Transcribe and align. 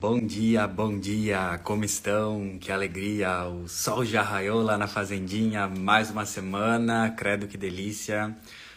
Bom 0.00 0.24
dia, 0.24 0.64
bom 0.68 0.96
dia, 0.96 1.58
como 1.64 1.84
estão? 1.84 2.56
Que 2.60 2.70
alegria! 2.70 3.42
O 3.48 3.68
sol 3.68 4.04
já 4.04 4.22
raiou 4.22 4.62
lá 4.62 4.78
na 4.78 4.86
fazendinha, 4.86 5.66
mais 5.66 6.08
uma 6.08 6.24
semana, 6.24 7.10
credo 7.10 7.48
que 7.48 7.58
delícia! 7.58 8.32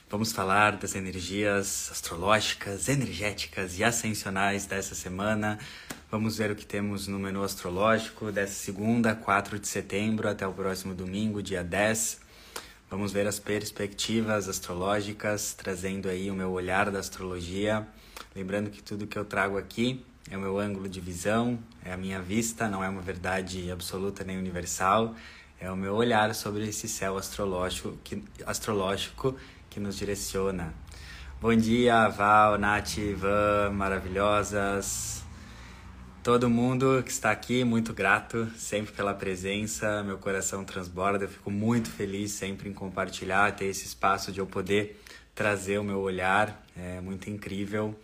Vamos 0.09 0.31
falar 0.31 0.77
das 0.77 0.95
energias 0.95 1.89
astrológicas, 1.91 2.89
energéticas 2.89 3.77
e 3.77 3.83
ascensionais 3.83 4.65
dessa 4.65 4.95
semana. 4.95 5.59
Vamos 6.09 6.39
ver 6.39 6.49
o 6.49 6.55
que 6.55 6.65
temos 6.65 7.07
no 7.07 7.19
menu 7.19 7.43
astrológico 7.43 8.31
dessa 8.31 8.55
segunda, 8.55 9.13
4 9.13 9.59
de 9.59 9.67
setembro, 9.67 10.27
até 10.27 10.47
o 10.47 10.51
próximo 10.51 10.95
domingo, 10.95 11.43
dia 11.43 11.63
10. 11.63 12.19
Vamos 12.89 13.11
ver 13.11 13.27
as 13.27 13.37
perspectivas 13.37 14.49
astrológicas, 14.49 15.53
trazendo 15.53 16.09
aí 16.09 16.31
o 16.31 16.33
meu 16.33 16.49
olhar 16.49 16.89
da 16.89 16.97
astrologia. 16.97 17.87
Lembrando 18.35 18.71
que 18.71 18.81
tudo 18.81 19.05
que 19.05 19.19
eu 19.19 19.23
trago 19.23 19.55
aqui 19.55 20.03
é 20.29 20.37
o 20.37 20.39
meu 20.39 20.59
ângulo 20.59 20.87
de 20.87 20.99
visão, 20.99 21.59
é 21.83 21.91
a 21.91 21.97
minha 21.97 22.21
vista, 22.21 22.67
não 22.67 22.83
é 22.83 22.89
uma 22.89 23.01
verdade 23.01 23.71
absoluta 23.71 24.23
nem 24.23 24.37
universal, 24.37 25.15
é 25.59 25.71
o 25.71 25.75
meu 25.75 25.95
olhar 25.95 26.33
sobre 26.35 26.67
esse 26.67 26.87
céu 26.87 27.17
astrológico 27.17 27.97
que, 28.03 28.23
astrológico 28.45 29.35
que 29.69 29.79
nos 29.79 29.97
direciona. 29.97 30.73
Bom 31.41 31.55
dia, 31.55 32.07
Val, 32.07 32.57
Nath, 32.57 32.97
Ivan, 32.97 33.71
maravilhosas. 33.73 35.23
Todo 36.23 36.47
mundo 36.47 37.01
que 37.03 37.09
está 37.09 37.31
aqui, 37.31 37.63
muito 37.63 37.93
grato 37.93 38.47
sempre 38.55 38.93
pela 38.93 39.11
presença, 39.11 40.03
meu 40.03 40.19
coração 40.19 40.63
transborda, 40.63 41.25
eu 41.25 41.29
fico 41.29 41.49
muito 41.49 41.89
feliz 41.89 42.31
sempre 42.31 42.69
em 42.69 42.73
compartilhar, 42.73 43.55
ter 43.55 43.65
esse 43.65 43.87
espaço 43.87 44.31
de 44.31 44.39
eu 44.39 44.45
poder 44.45 45.01
trazer 45.33 45.79
o 45.79 45.83
meu 45.83 45.99
olhar, 45.99 46.63
é 46.77 47.01
muito 47.01 47.27
incrível. 47.27 47.99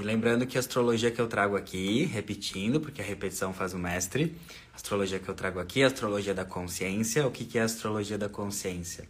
E 0.00 0.02
lembrando 0.02 0.46
que 0.46 0.56
a 0.56 0.60
astrologia 0.60 1.10
que 1.10 1.20
eu 1.20 1.26
trago 1.26 1.56
aqui, 1.56 2.04
repetindo, 2.04 2.80
porque 2.80 3.02
a 3.02 3.04
repetição 3.04 3.52
faz 3.52 3.74
o 3.74 3.78
mestre, 3.78 4.34
a 4.72 4.76
astrologia 4.76 5.18
que 5.18 5.28
eu 5.28 5.34
trago 5.34 5.60
aqui 5.60 5.82
é 5.82 5.84
a 5.84 5.88
astrologia 5.88 6.32
da 6.32 6.42
consciência. 6.42 7.26
O 7.26 7.30
que, 7.30 7.58
é 7.58 7.60
a 7.60 7.64
astrologia 7.66 8.16
da 8.16 8.26
consciência? 8.26 9.06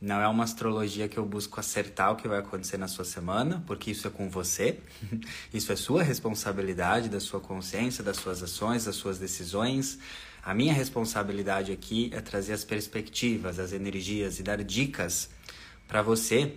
Não 0.00 0.18
é 0.18 0.26
uma 0.26 0.44
astrologia 0.44 1.08
que 1.08 1.18
eu 1.18 1.26
busco 1.26 1.60
acertar 1.60 2.12
o 2.12 2.16
que 2.16 2.26
vai 2.26 2.38
acontecer 2.38 2.78
na 2.78 2.88
sua 2.88 3.04
semana, 3.04 3.62
porque 3.66 3.90
isso 3.90 4.06
é 4.06 4.10
com 4.10 4.30
você. 4.30 4.78
Isso 5.52 5.70
é 5.72 5.76
sua 5.76 6.02
responsabilidade, 6.02 7.10
da 7.10 7.20
sua 7.20 7.38
consciência, 7.38 8.02
das 8.02 8.16
suas 8.16 8.42
ações, 8.42 8.86
das 8.86 8.96
suas 8.96 9.18
decisões. 9.18 9.98
A 10.42 10.54
minha 10.54 10.72
responsabilidade 10.72 11.70
aqui 11.70 12.10
é 12.14 12.20
trazer 12.22 12.54
as 12.54 12.64
perspectivas, 12.64 13.58
as 13.58 13.72
energias 13.72 14.40
e 14.40 14.42
dar 14.42 14.64
dicas 14.64 15.28
para 15.86 16.00
você 16.00 16.54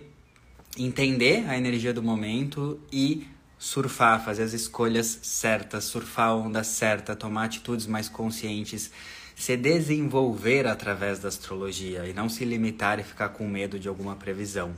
entender 0.78 1.44
a 1.48 1.56
energia 1.58 1.92
do 1.92 2.02
momento 2.02 2.80
e 2.90 3.26
surfar, 3.64 4.22
fazer 4.22 4.42
as 4.42 4.52
escolhas 4.52 5.20
certas, 5.22 5.84
surfar 5.84 6.28
a 6.28 6.34
onda 6.34 6.62
certa, 6.62 7.16
tomar 7.16 7.44
atitudes 7.44 7.86
mais 7.86 8.10
conscientes, 8.10 8.90
se 9.34 9.56
desenvolver 9.56 10.66
através 10.66 11.18
da 11.18 11.28
astrologia 11.28 12.06
e 12.06 12.12
não 12.12 12.28
se 12.28 12.44
limitar 12.44 13.00
e 13.00 13.02
ficar 13.02 13.30
com 13.30 13.48
medo 13.48 13.78
de 13.78 13.88
alguma 13.88 14.16
previsão. 14.16 14.76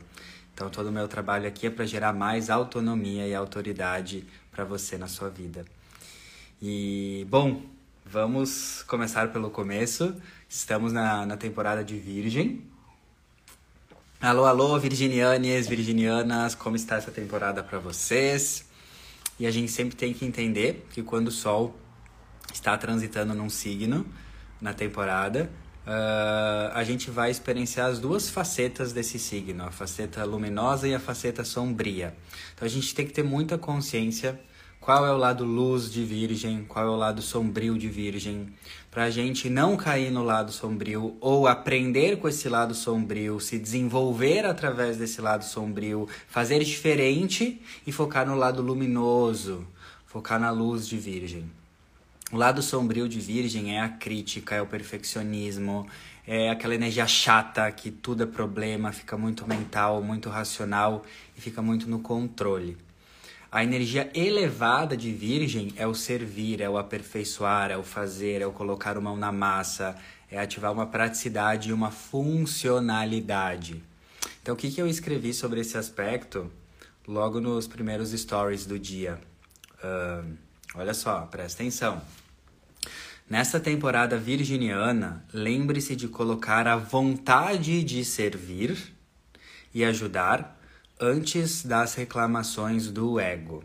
Então, 0.55 0.71
todo 0.71 0.87
o 0.87 0.93
meu 0.93 1.09
trabalho 1.09 1.49
aqui 1.49 1.67
é 1.67 1.71
para 1.71 1.85
gerar 1.85 2.13
mais 2.13 2.49
autonomia 2.49 3.27
e 3.27 3.35
autoridade 3.35 4.25
para 4.53 4.65
você 4.65 4.97
na 4.97 5.09
sua 5.09 5.29
vida. 5.29 5.65
E, 6.63 7.27
bom, 7.29 7.63
vamos 8.05 8.85
começar 8.87 9.33
pelo 9.33 9.51
começo. 9.51 10.15
Estamos 10.49 10.93
na, 10.93 11.27
na 11.27 11.37
temporada 11.37 11.83
de 11.83 11.99
Virgem. 11.99 12.63
Alô, 14.21 14.45
alô, 14.45 14.79
virginianes, 14.79 15.67
virginianas, 15.67 16.55
como 16.55 16.77
está 16.77 16.97
essa 16.97 17.11
temporada 17.11 17.65
para 17.65 17.81
vocês? 17.81 18.66
E 19.39 19.47
a 19.47 19.51
gente 19.51 19.71
sempre 19.71 19.97
tem 19.97 20.15
que 20.15 20.25
entender 20.25 20.87
que 20.91 21.03
quando 21.03 21.29
o 21.29 21.33
Sol 21.33 21.79
está 22.53 22.77
transitando 22.77 23.35
num 23.35 23.51
signo 23.51 24.07
na 24.61 24.73
temporada, 24.73 25.51
uh, 25.87 26.73
a 26.73 26.83
gente 26.85 27.11
vai 27.11 27.31
experienciar 27.31 27.91
as 27.91 27.99
duas 27.99 28.29
facetas 28.31 28.93
desse 28.93 29.19
signo, 29.19 29.65
a 29.65 29.71
faceta 29.71 30.25
luminosa 30.25 30.89
e 30.89 30.95
a 30.95 31.01
faceta 31.01 31.45
sombria. 31.45 32.17
Então 32.55 32.67
a 32.67 32.71
gente 32.71 32.95
tem 32.95 33.07
que 33.07 33.13
ter 33.13 33.23
muita 33.23 33.59
consciência 33.59 34.41
qual 34.81 35.05
é 35.05 35.13
o 35.13 35.17
lado 35.17 35.45
luz 35.45 35.91
de 35.91 36.05
Virgem, 36.05 36.65
qual 36.65 36.85
é 36.85 36.89
o 36.89 36.97
lado 36.97 37.21
sombrio 37.21 37.77
de 37.77 37.89
Virgem, 37.89 38.53
para 38.91 39.05
a 39.05 39.11
gente 39.11 39.51
não 39.51 39.77
cair 39.77 40.11
no 40.11 40.23
lado 40.23 40.53
sombrio 40.53 41.17
ou 41.21 41.47
aprender 41.47 42.19
com 42.19 42.29
esse 42.29 42.49
lado 42.49 42.75
sombrio, 42.75 43.41
se 43.41 43.59
desenvolver 43.59 44.47
através 44.47 44.97
desse 44.97 45.21
lado 45.21 45.45
sombrio, 45.45 46.09
fazer 46.29 46.63
diferente 46.63 47.61
e 47.87 47.93
focar 47.93 48.27
no 48.27 48.35
lado 48.35 48.63
luminoso, 48.63 49.67
focar 50.07 50.41
na 50.41 50.51
luz 50.51 50.87
de 50.87 50.97
Virgem. 50.97 51.51
O 52.33 52.37
lado 52.37 52.63
sombrio 52.63 53.09
de 53.09 53.21
Virgem 53.21 53.77
é 53.77 53.81
a 53.81 53.89
crítica, 53.89 54.55
é 54.55 54.63
o 54.63 54.67
perfeccionismo, 54.67 55.87
é 56.27 56.51
aquela 56.51 56.75
energia 56.75 57.07
chata 57.07 57.71
que 57.71 57.91
tudo 57.91 58.25
é 58.25 58.27
problema, 58.27 58.93
fica 58.93 59.17
muito 59.17 59.47
mental, 59.47 60.03
muito 60.03 60.29
racional 60.29 61.05
e 61.37 61.41
fica 61.41 61.63
muito 61.63 61.89
no 61.89 62.01
controle. 62.01 62.77
A 63.51 63.63
energia 63.63 64.11
elevada 64.13 64.97
de 64.97 65.13
Virgem 65.13 65.73
é 65.77 65.87
o 65.87 65.95
servir, 65.95 66.61
é 66.61 66.69
o 66.69 66.77
aperfeiçoar, 66.77 67.71
é 67.71 67.77
o 67.77 67.83
fazer, 67.83 68.43
é 68.43 68.47
o 68.47 68.53
colocar 68.53 68.97
a 68.97 69.01
mão 69.01 69.17
na 69.17 69.31
massa, 69.31 69.97
é 70.31 70.39
ativar 70.39 70.73
uma 70.73 70.87
praticidade 70.87 71.71
e 71.71 71.73
uma 71.73 71.91
funcionalidade. 71.91 73.83
Então, 74.43 74.55
o 74.55 74.57
que, 74.59 74.71
que 74.71 74.81
eu 74.81 74.89
escrevi 74.89 75.33
sobre 75.33 75.61
esse 75.61 75.79
aspecto 75.79 76.51
logo 77.07 77.41
nos 77.41 77.67
primeiros 77.67 78.11
stories 78.11 78.67
do 78.67 78.79
dia? 78.79 79.21
Uh, 79.79 80.37
olha 80.75 80.95
só, 80.95 81.21
presta 81.23 81.63
atenção. 81.63 82.03
Nessa 83.29 83.59
temporada 83.59 84.19
virginiana, 84.19 85.25
lembre-se 85.33 85.97
de 85.97 86.09
colocar 86.09 86.67
a 86.67 86.77
vontade 86.77 87.83
de 87.83 88.05
servir 88.05 88.95
e 89.75 89.85
ajudar 89.85 90.56
antes 91.01 91.63
das 91.63 91.95
reclamações 91.95 92.91
do 92.91 93.21
ego. 93.21 93.63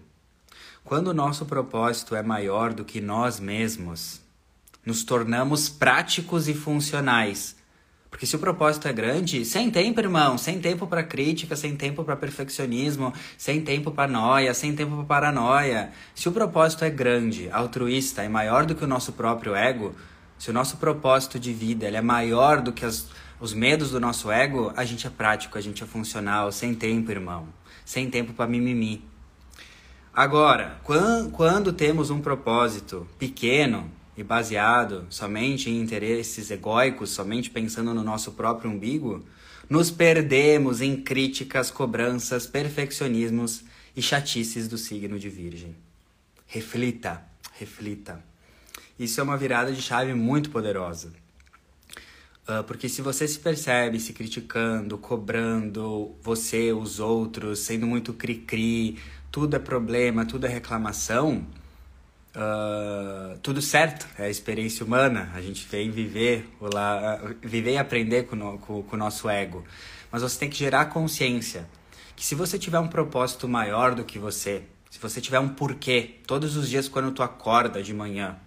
Quando 0.84 1.08
o 1.08 1.14
nosso 1.14 1.46
propósito 1.46 2.16
é 2.16 2.22
maior 2.22 2.74
do 2.74 2.84
que 2.84 3.00
nós 3.00 3.40
mesmos, 3.40 4.20
nos 4.86 5.04
tornamos 5.04 5.70
práticos 5.70 6.50
e 6.50 6.54
funcionais. 6.54 7.56
Porque 8.10 8.26
se 8.26 8.36
o 8.36 8.40
propósito 8.40 8.90
é 8.90 8.94
grande, 8.94 9.46
sem 9.46 9.72
tempo, 9.72 10.02
irmão, 10.02 10.38
sem 10.38 10.60
tempo 10.60 10.86
para 10.86 11.02
crítica, 11.02 11.56
sem 11.56 11.78
tempo 11.78 12.04
para 12.04 12.18
perfeccionismo, 12.18 13.14
sem 13.38 13.62
tempo 13.62 13.92
para 13.92 14.12
noia, 14.12 14.54
sem 14.54 14.76
tempo 14.76 14.98
para 14.98 15.06
paranoia. 15.06 15.92
Se 16.14 16.28
o 16.28 16.32
propósito 16.34 16.84
é 16.84 16.90
grande, 16.90 17.50
altruísta, 17.50 18.24
é 18.24 18.28
maior 18.28 18.66
do 18.66 18.76
que 18.76 18.84
o 18.84 18.88
nosso 18.88 19.14
próprio 19.14 19.56
ego, 19.56 19.96
se 20.38 20.50
o 20.50 20.54
nosso 20.54 20.76
propósito 20.76 21.40
de 21.40 21.54
vida 21.54 21.88
é 21.88 22.02
maior 22.02 22.60
do 22.60 22.74
que 22.74 22.84
as 22.84 23.08
os 23.42 23.56
medos 23.56 23.90
do 23.90 24.00
nosso 24.00 24.32
ego, 24.32 24.72
a 24.78 24.86
gente 24.86 25.08
é 25.08 25.10
prático, 25.10 25.58
a 25.58 25.62
gente 25.62 25.84
é 25.84 25.88
funcional, 25.88 26.52
sem 26.52 26.76
tempo, 26.76 27.10
irmão. 27.10 27.48
Sem 27.84 28.08
tempo 28.08 28.34
para 28.34 28.48
mimimi. 28.48 29.04
Agora, 30.14 30.80
quando 31.34 31.74
temos 31.74 32.12
um 32.12 32.22
propósito 32.22 33.08
pequeno 33.18 33.90
e 34.16 34.22
baseado 34.22 35.08
somente 35.10 35.72
em 35.72 35.82
interesses 35.82 36.52
egóicos, 36.52 37.10
somente 37.10 37.50
pensando 37.50 37.96
no 37.96 38.04
nosso 38.04 38.34
próprio 38.34 38.70
umbigo, 38.70 39.26
nos 39.68 39.90
perdemos 39.90 40.80
em 40.80 40.96
críticas, 41.02 41.72
cobranças, 41.72 42.46
perfeccionismos 42.46 43.64
e 43.96 44.04
chatices 44.04 44.68
do 44.68 44.78
signo 44.78 45.18
de 45.18 45.30
Virgem. 45.30 45.76
Reflita, 46.46 47.24
reflita. 47.58 48.24
Isso 49.00 49.20
é 49.20 49.24
uma 49.24 49.38
virada 49.38 49.72
de 49.74 49.82
chave 49.82 50.14
muito 50.14 50.52
poderosa. 50.52 51.12
Uh, 52.48 52.64
porque 52.64 52.90
se 52.90 53.02
você 53.02 53.28
se 53.28 53.40
percebe 53.40 54.00
se 54.00 54.14
criticando, 54.14 54.98
cobrando 54.98 56.16
você, 56.22 56.74
os 56.74 57.00
outros, 57.00 57.60
sendo 57.60 57.86
muito 57.86 58.14
cri-cri, 58.14 58.98
tudo 59.32 59.56
é 59.56 59.60
problema, 59.60 60.26
tudo 60.26 60.48
é 60.48 60.50
reclamação, 60.50 61.46
uh, 62.36 63.38
tudo 63.44 63.62
certo, 63.62 64.08
é 64.18 64.26
a 64.26 64.30
experiência 64.30 64.86
humana, 64.86 65.32
a 65.36 65.42
gente 65.42 65.68
vem 65.68 65.92
viver, 65.92 66.50
lá, 66.60 67.22
viver 67.42 67.74
e 67.74 67.78
aprender 67.78 68.24
com, 68.24 68.36
no, 68.36 68.58
com, 68.58 68.82
com 68.82 68.96
o 68.96 69.00
nosso 69.00 69.30
ego. 69.30 69.64
Mas 70.12 70.24
você 70.24 70.40
tem 70.40 70.50
que 70.50 70.58
gerar 70.58 70.86
consciência 70.86 71.70
que 72.16 72.26
se 72.26 72.36
você 72.36 72.60
tiver 72.60 72.80
um 72.80 72.88
propósito 72.88 73.48
maior 73.48 73.96
do 73.96 74.04
que 74.04 74.20
você, 74.20 74.64
se 74.90 75.00
você 75.00 75.22
tiver 75.22 75.40
um 75.40 75.50
porquê, 75.50 76.18
todos 76.28 76.58
os 76.58 76.70
dias 76.70 76.90
quando 76.90 77.12
tu 77.12 77.24
acorda 77.24 77.82
de 77.82 77.94
manhã, 77.94 78.38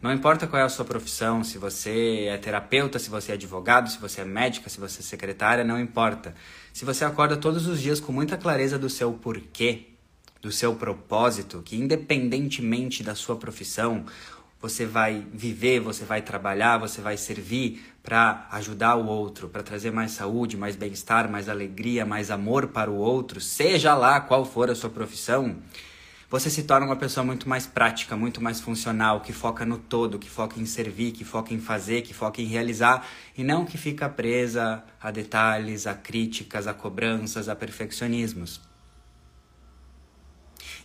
não 0.00 0.12
importa 0.12 0.46
qual 0.46 0.62
é 0.62 0.64
a 0.64 0.68
sua 0.68 0.84
profissão, 0.84 1.42
se 1.42 1.58
você 1.58 2.26
é 2.30 2.36
terapeuta, 2.36 3.00
se 3.00 3.10
você 3.10 3.32
é 3.32 3.34
advogado, 3.34 3.90
se 3.90 3.98
você 3.98 4.20
é 4.20 4.24
médica, 4.24 4.70
se 4.70 4.78
você 4.78 5.00
é 5.00 5.02
secretária, 5.02 5.64
não 5.64 5.80
importa. 5.80 6.34
Se 6.72 6.84
você 6.84 7.04
acorda 7.04 7.36
todos 7.36 7.66
os 7.66 7.80
dias 7.80 7.98
com 7.98 8.12
muita 8.12 8.36
clareza 8.36 8.78
do 8.78 8.88
seu 8.88 9.12
porquê, 9.12 9.86
do 10.40 10.52
seu 10.52 10.76
propósito, 10.76 11.62
que 11.64 11.76
independentemente 11.76 13.02
da 13.02 13.16
sua 13.16 13.34
profissão, 13.34 14.04
você 14.60 14.86
vai 14.86 15.26
viver, 15.32 15.80
você 15.80 16.04
vai 16.04 16.22
trabalhar, 16.22 16.78
você 16.78 17.00
vai 17.00 17.16
servir 17.16 17.84
para 18.00 18.46
ajudar 18.52 18.94
o 18.94 19.06
outro, 19.06 19.48
para 19.48 19.64
trazer 19.64 19.90
mais 19.90 20.12
saúde, 20.12 20.56
mais 20.56 20.76
bem-estar, 20.76 21.28
mais 21.28 21.48
alegria, 21.48 22.06
mais 22.06 22.30
amor 22.30 22.68
para 22.68 22.90
o 22.90 22.96
outro, 22.96 23.40
seja 23.40 23.94
lá 23.94 24.20
qual 24.20 24.44
for 24.44 24.70
a 24.70 24.74
sua 24.76 24.90
profissão 24.90 25.56
Você 26.30 26.50
se 26.50 26.64
torna 26.64 26.84
uma 26.84 26.96
pessoa 26.96 27.24
muito 27.24 27.48
mais 27.48 27.66
prática, 27.66 28.14
muito 28.14 28.42
mais 28.42 28.60
funcional, 28.60 29.22
que 29.22 29.32
foca 29.32 29.64
no 29.64 29.78
todo, 29.78 30.18
que 30.18 30.28
foca 30.28 30.60
em 30.60 30.66
servir, 30.66 31.12
que 31.12 31.24
foca 31.24 31.54
em 31.54 31.58
fazer, 31.58 32.02
que 32.02 32.12
foca 32.12 32.42
em 32.42 32.44
realizar 32.44 33.06
e 33.36 33.42
não 33.42 33.64
que 33.64 33.78
fica 33.78 34.10
presa 34.10 34.84
a 35.00 35.10
detalhes, 35.10 35.86
a 35.86 35.94
críticas, 35.94 36.66
a 36.66 36.74
cobranças, 36.74 37.48
a 37.48 37.56
perfeccionismos. 37.56 38.60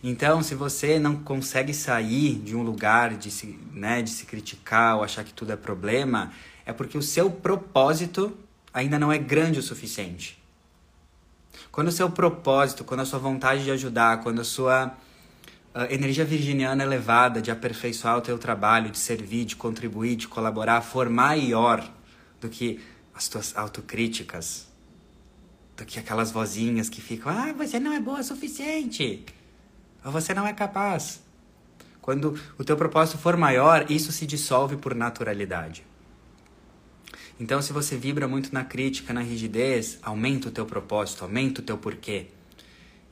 Então, 0.02 0.42
se 0.42 0.54
você 0.54 0.98
não 0.98 1.16
consegue 1.16 1.74
sair 1.74 2.36
de 2.36 2.56
um 2.56 2.62
lugar 2.62 3.14
de 3.14 3.30
se, 3.30 3.58
né, 3.70 4.00
de 4.00 4.10
se 4.10 4.24
criticar 4.24 4.96
ou 4.96 5.04
achar 5.04 5.24
que 5.24 5.32
tudo 5.32 5.52
é 5.52 5.56
problema, 5.56 6.32
é 6.64 6.72
porque 6.72 6.96
o 6.96 7.02
seu 7.02 7.30
propósito 7.30 8.34
ainda 8.72 8.98
não 8.98 9.12
é 9.12 9.18
grande 9.18 9.58
o 9.58 9.62
suficiente. 9.62 10.42
Quando 11.70 11.88
o 11.88 11.92
seu 11.92 12.10
propósito, 12.10 12.82
quando 12.82 13.00
a 13.00 13.04
sua 13.04 13.18
vontade 13.18 13.62
de 13.62 13.70
ajudar, 13.70 14.22
quando 14.22 14.40
a 14.40 14.44
sua 14.44 14.94
uh, 15.74 15.92
energia 15.92 16.24
virginiana 16.24 16.84
elevada 16.84 17.42
de 17.42 17.50
aperfeiçoar 17.50 18.18
o 18.18 18.20
teu 18.20 18.38
trabalho, 18.38 18.90
de 18.90 18.98
servir, 18.98 19.44
de 19.44 19.56
contribuir, 19.56 20.16
de 20.16 20.28
colaborar, 20.28 20.80
for 20.80 21.08
maior 21.08 21.86
do 22.40 22.48
que 22.48 22.80
as 23.14 23.28
tuas 23.28 23.56
autocríticas, 23.56 24.68
do 25.76 25.84
que 25.84 25.98
aquelas 25.98 26.30
vozinhas 26.30 26.88
que 26.88 27.00
ficam, 27.00 27.32
ah, 27.32 27.52
você 27.52 27.80
não 27.80 27.92
é 27.92 28.00
boa 28.00 28.20
o 28.20 28.24
suficiente, 28.24 29.24
ou 30.04 30.12
você 30.12 30.32
não 30.32 30.46
é 30.46 30.52
capaz. 30.52 31.22
Quando 32.00 32.38
o 32.58 32.64
teu 32.64 32.76
propósito 32.76 33.18
for 33.18 33.36
maior, 33.36 33.90
isso 33.90 34.12
se 34.12 34.26
dissolve 34.26 34.76
por 34.76 34.94
naturalidade. 34.94 35.84
Então, 37.40 37.60
se 37.60 37.72
você 37.72 37.96
vibra 37.96 38.28
muito 38.28 38.52
na 38.52 38.64
crítica, 38.64 39.12
na 39.12 39.20
rigidez, 39.20 39.98
aumenta 40.02 40.48
o 40.48 40.52
teu 40.52 40.66
propósito, 40.66 41.24
aumenta 41.24 41.60
o 41.60 41.64
teu 41.64 41.76
porquê 41.76 42.28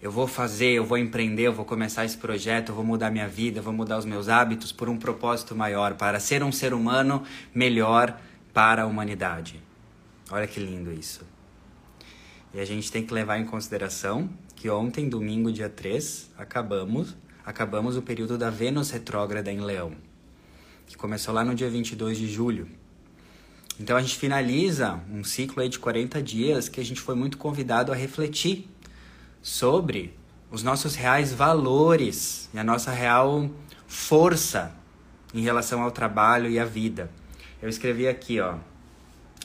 eu 0.03 0.11
vou 0.11 0.27
fazer, 0.27 0.73
eu 0.73 0.85
vou 0.85 0.99
empreender, 0.99 1.45
eu 1.45 1.53
vou 1.53 1.65
começar 1.65 2.05
esse 2.05 2.19
projeto, 2.19 2.71
eu 2.71 2.75
vou 2.75 2.85
mudar 2.85 3.09
minha 3.09 3.29
vida, 3.29 3.61
eu 3.61 3.63
vou 3.63 3.73
mudar 3.73 3.97
os 3.99 4.05
meus 4.05 4.29
hábitos 4.29 4.73
por 4.73 4.89
um 4.89 4.99
propósito 4.99 5.55
maior, 5.55 5.95
para 5.95 6.19
ser 6.19 6.43
um 6.43 6.51
ser 6.51 6.75
humano 6.75 7.23
melhor 7.55 8.21
para 8.53 8.83
a 8.83 8.87
humanidade. 8.87 9.63
Olha 10.29 10.49
que 10.49 10.59
lindo 10.59 10.93
isso. 10.93 11.25
E 12.53 12.59
a 12.59 12.65
gente 12.65 12.91
tem 12.91 13.07
que 13.07 13.15
levar 13.15 13.39
em 13.39 13.45
consideração 13.45 14.29
que 14.57 14.69
ontem, 14.69 15.09
domingo, 15.09 15.53
dia 15.53 15.69
3, 15.69 16.33
acabamos, 16.37 17.17
acabamos 17.47 17.97
o 17.97 18.03
período 18.03 18.37
da 18.37 18.51
Vênus 18.51 18.91
retrógrada 18.91 19.53
em 19.53 19.61
Leão, 19.61 19.93
que 20.85 20.97
começou 20.97 21.33
lá 21.33 21.45
no 21.45 21.55
dia 21.55 21.71
22 21.71 22.19
de 22.19 22.27
julho. 22.27 22.69
Então 23.79 23.97
a 23.97 24.01
gente 24.01 24.17
finaliza 24.17 25.01
um 25.09 25.23
ciclo 25.23 25.63
aí 25.63 25.69
de 25.69 25.79
40 25.79 26.21
dias 26.21 26.69
que 26.69 26.81
a 26.81 26.85
gente 26.85 27.01
foi 27.01 27.15
muito 27.15 27.39
convidado 27.39 27.93
a 27.93 27.95
refletir 27.95 28.69
sobre 29.43 30.17
os 30.51 30.63
nossos 30.63 30.95
reais 30.95 31.33
valores 31.33 32.49
e 32.55 32.59
a 32.59 32.65
nossa 32.65 32.93
real 32.93 33.51
força 33.87 34.73
em 35.35 35.41
relação 35.41 35.83
ao 35.83 35.91
trabalho 35.91 36.49
e 36.49 36.59
à 36.59 36.65
vida. 36.65 37.11
Eu 37.61 37.69
escrevi 37.69 38.07
aqui, 38.07 38.41
ó. 38.41 38.55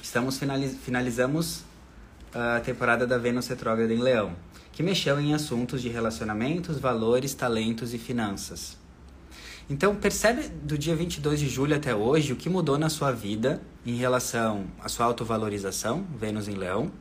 Estamos 0.02 0.38
finaliz 0.38 0.78
finalizamos 0.78 1.64
a 2.34 2.60
temporada 2.60 3.08
da 3.08 3.18
Vênus 3.18 3.48
retrógrada 3.48 3.92
em 3.94 4.00
Leão, 4.00 4.34
que 4.72 4.84
mexeu 4.84 5.20
em 5.20 5.34
assuntos 5.34 5.82
de 5.82 5.90
relacionamentos, 5.90 6.78
valores, 6.78 7.34
talentos 7.34 7.94
e 7.94 7.98
finanças. 7.98 8.78
Então, 9.70 9.96
percebe 9.96 10.48
do 10.48 10.78
dia 10.78 10.96
22 10.96 11.40
de 11.40 11.50
julho 11.50 11.76
até 11.76 11.94
hoje 11.94 12.32
o 12.32 12.36
que 12.36 12.50
mudou 12.50 12.78
na 12.78 12.90
sua 12.90 13.12
vida 13.12 13.62
em 13.86 13.96
relação 13.96 14.66
à 14.80 14.88
sua 14.88 15.06
autovalorização, 15.08 16.06
Vênus 16.18 16.48
em 16.48 16.54
Leão, 16.54 16.92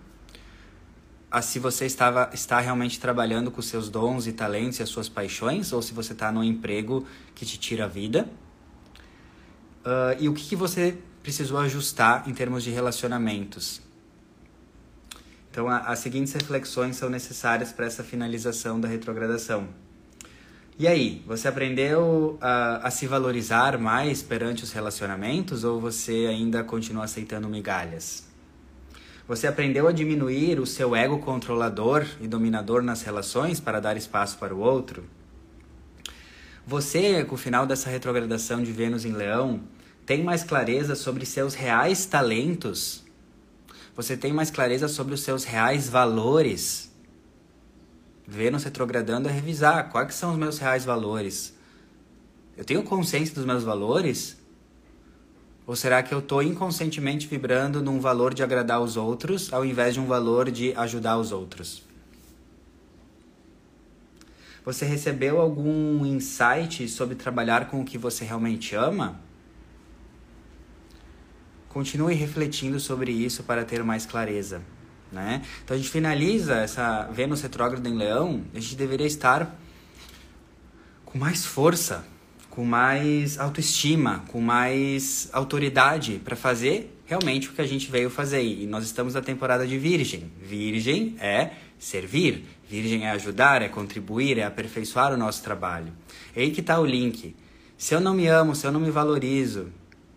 a 1.37 1.43
se 1.43 1.59
você 1.59 1.85
estava, 1.85 2.31
está 2.33 2.59
realmente 2.61 2.99
trabalhando 2.99 3.51
com 3.51 3.61
seus 3.61 3.91
dons 3.91 4.27
e 4.27 4.33
talentos 4.33 4.79
e 4.79 4.83
as 4.83 4.89
suas 4.89 5.07
paixões, 5.07 5.71
ou 5.71 5.83
se 5.83 5.93
você 5.93 6.15
está 6.15 6.33
num 6.33 6.43
emprego 6.43 7.07
que 7.35 7.45
te 7.45 7.59
tira 7.59 7.85
a 7.85 7.87
vida. 7.87 8.27
Uh, 9.85 10.17
e 10.19 10.31
o 10.31 10.33
que, 10.33 10.43
que 10.49 10.57
você 10.57 10.97
precisou 11.23 11.59
ajustar 11.59 12.27
em 12.27 12.33
termos 12.33 12.65
de 12.65 12.71
relacionamentos. 12.71 13.83
Então, 15.51 15.69
a, 15.69 15.81
as 15.81 15.99
seguintes 15.99 16.33
reflexões 16.33 16.97
são 16.97 17.11
necessárias 17.11 17.71
para 17.71 17.85
essa 17.85 18.03
finalização 18.03 18.81
da 18.81 18.89
retrogradação. 18.89 19.69
E 20.79 20.89
aí, 20.89 21.23
você 21.27 21.49
aprendeu 21.49 22.39
a, 22.41 22.87
a, 22.89 22.91
se 22.91 23.07
valorizar 23.07 23.77
mais 23.77 24.23
perante 24.23 24.65
os 24.65 24.73
relacionamentos 24.73 25.65
ou 25.65 25.79
você 25.79 26.29
ainda 26.31 26.65
continua 26.65 27.05
aceitando 27.05 27.47
migalhas? 27.47 28.26
Você 29.29 29.49
aprendeu 29.49 29.89
a 29.89 29.93
diminuir 29.93 30.61
o 30.61 30.67
seu 30.67 30.95
ego 30.95 31.19
controlador 31.19 32.07
e 32.21 32.29
dominador 32.29 32.81
nas 32.81 33.03
relações 33.03 33.59
para 33.59 33.81
dar 33.81 33.97
espaço 33.97 34.39
para 34.39 34.55
o 34.55 34.61
outro? 34.61 35.05
Você, 36.65 37.25
com 37.25 37.35
o 37.35 37.39
final 37.39 37.67
dessa 37.67 37.91
retrogradação 37.91 38.63
de 38.63 38.71
Vênus 38.71 39.05
em 39.05 39.11
Leão, 39.11 39.63
tem 40.05 40.23
mais 40.23 40.45
clareza 40.45 40.95
sobre 40.95 41.27
seus 41.27 41.55
reais 41.55 42.07
talentos? 42.07 43.05
Você 43.97 44.17
tem 44.17 44.33
mais 44.33 44.49
clareza 44.49 44.87
sobre 44.87 45.15
os 45.15 45.21
seus 45.21 45.43
reais 45.43 45.89
valores? 45.89 46.93
Vênus 48.25 48.63
retrogradando 48.63 49.29
é 49.29 49.33
revisar 49.33 49.91
quais 49.91 50.15
são 50.15 50.33
os 50.33 50.39
meus 50.39 50.59
reais 50.59 50.85
valores. 50.85 51.53
Eu 52.57 52.65
tenho 52.65 52.85
consciência 52.85 53.35
dos 53.35 53.45
meus 53.45 53.65
valores? 53.65 54.36
Ou 55.67 55.75
será 55.75 56.03
que 56.03 56.15
eu 56.15 56.21
estou 56.21 56.43
inconscientemente 56.43 57.27
vibrando 57.27 57.83
num 57.83 57.99
valor 57.99 58.33
de 58.33 58.43
agradar 58.43 58.81
os 58.81 58.97
outros 58.97 59.53
ao 59.53 59.65
invés 59.65 59.95
de 59.95 60.01
um 60.01 60.07
valor 60.07 60.51
de 60.51 60.73
ajudar 60.77 61.19
os 61.19 61.33
outros? 61.33 61.83
Você 64.65 64.85
recebeu 64.85 65.41
algum 65.41 66.05
insight 66.07 66.89
sobre 66.89 67.15
trabalhar 67.15 67.69
com 67.69 67.81
o 67.81 67.85
que 67.85 67.99
você 67.99 68.25
realmente 68.25 68.75
ama? 68.75 69.21
Continue 71.69 72.15
refletindo 72.15 72.79
sobre 72.81 73.13
isso 73.13 73.43
para 73.43 73.65
ter 73.65 73.83
mais 73.83 74.07
clareza. 74.07 74.63
Né? 75.11 75.43
Então 75.65 75.75
a 75.75 75.79
gente 75.79 75.91
finaliza 75.91 76.57
essa 76.57 77.05
Vênus 77.13 77.43
retrógrada 77.43 77.89
em 77.89 77.95
Leão, 77.95 78.45
a 78.55 78.59
gente 78.59 78.75
deveria 78.75 79.07
estar 79.07 79.57
com 81.05 81.17
mais 81.17 81.45
força, 81.45 82.05
com 82.57 82.65
mais 82.65 83.39
autoestima, 83.39 84.25
com 84.29 84.41
mais 84.41 85.29
autoridade 85.31 86.19
para 86.25 86.35
fazer 86.35 86.91
realmente 87.05 87.51
o 87.51 87.53
que 87.53 87.61
a 87.61 87.67
gente 87.67 87.91
veio 87.91 88.09
fazer. 88.09 88.43
E 88.43 88.67
nós 88.67 88.83
estamos 88.83 89.13
na 89.13 89.21
temporada 89.21 89.67
de 89.67 89.77
Virgem. 89.77 90.33
Virgem 90.41 91.15
é 91.21 91.51
servir, 91.79 92.47
Virgem 92.67 93.05
é 93.05 93.11
ajudar, 93.11 93.61
é 93.61 93.69
contribuir, 93.69 94.39
é 94.39 94.45
aperfeiçoar 94.45 95.13
o 95.13 95.19
nosso 95.19 95.43
trabalho. 95.43 95.93
E 96.35 96.41
aí 96.41 96.51
que 96.51 96.63
está 96.63 96.81
o 96.81 96.87
link. 96.87 97.37
Se 97.77 97.95
eu 97.95 98.01
não 98.01 98.15
me 98.15 98.27
amo, 98.27 98.55
se 98.55 98.67
eu 98.67 98.73
não 98.73 98.81
me 98.81 98.91
valorizo, 98.91 99.69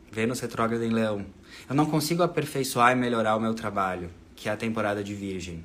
Vênus 0.10 0.40
retrógrada 0.40 0.86
em 0.86 0.92
Leão, 0.92 1.26
eu 1.70 1.76
não 1.76 1.88
consigo 1.88 2.24
aperfeiçoar 2.24 2.94
e 2.94 2.96
melhorar 2.96 3.36
o 3.36 3.42
meu 3.42 3.54
trabalho, 3.54 4.10
que 4.34 4.48
é 4.48 4.52
a 4.54 4.56
temporada 4.56 5.04
de 5.04 5.14
Virgem. 5.14 5.62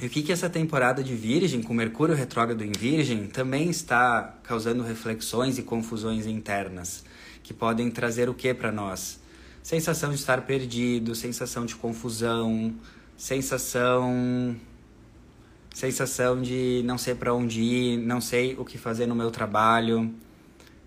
E 0.00 0.06
o 0.06 0.10
que, 0.10 0.22
que 0.22 0.30
essa 0.30 0.48
temporada 0.48 1.02
de 1.02 1.14
Virgem, 1.16 1.60
com 1.60 1.74
Mercúrio 1.74 2.14
retrógrado 2.14 2.62
em 2.62 2.70
Virgem, 2.70 3.26
também 3.26 3.68
está 3.68 4.38
causando 4.44 4.84
reflexões 4.84 5.58
e 5.58 5.62
confusões 5.62 6.24
internas, 6.24 7.04
que 7.42 7.52
podem 7.52 7.90
trazer 7.90 8.28
o 8.28 8.34
que 8.34 8.54
para 8.54 8.70
nós? 8.70 9.18
Sensação 9.60 10.10
de 10.10 10.16
estar 10.16 10.42
perdido, 10.42 11.16
sensação 11.16 11.66
de 11.66 11.74
confusão, 11.74 12.72
sensação 13.16 14.56
sensação 15.74 16.42
de 16.42 16.82
não 16.84 16.98
sei 16.98 17.14
para 17.14 17.32
onde 17.32 17.60
ir, 17.60 17.98
não 17.98 18.20
sei 18.20 18.56
o 18.58 18.64
que 18.64 18.76
fazer 18.76 19.06
no 19.06 19.14
meu 19.14 19.30
trabalho. 19.30 20.12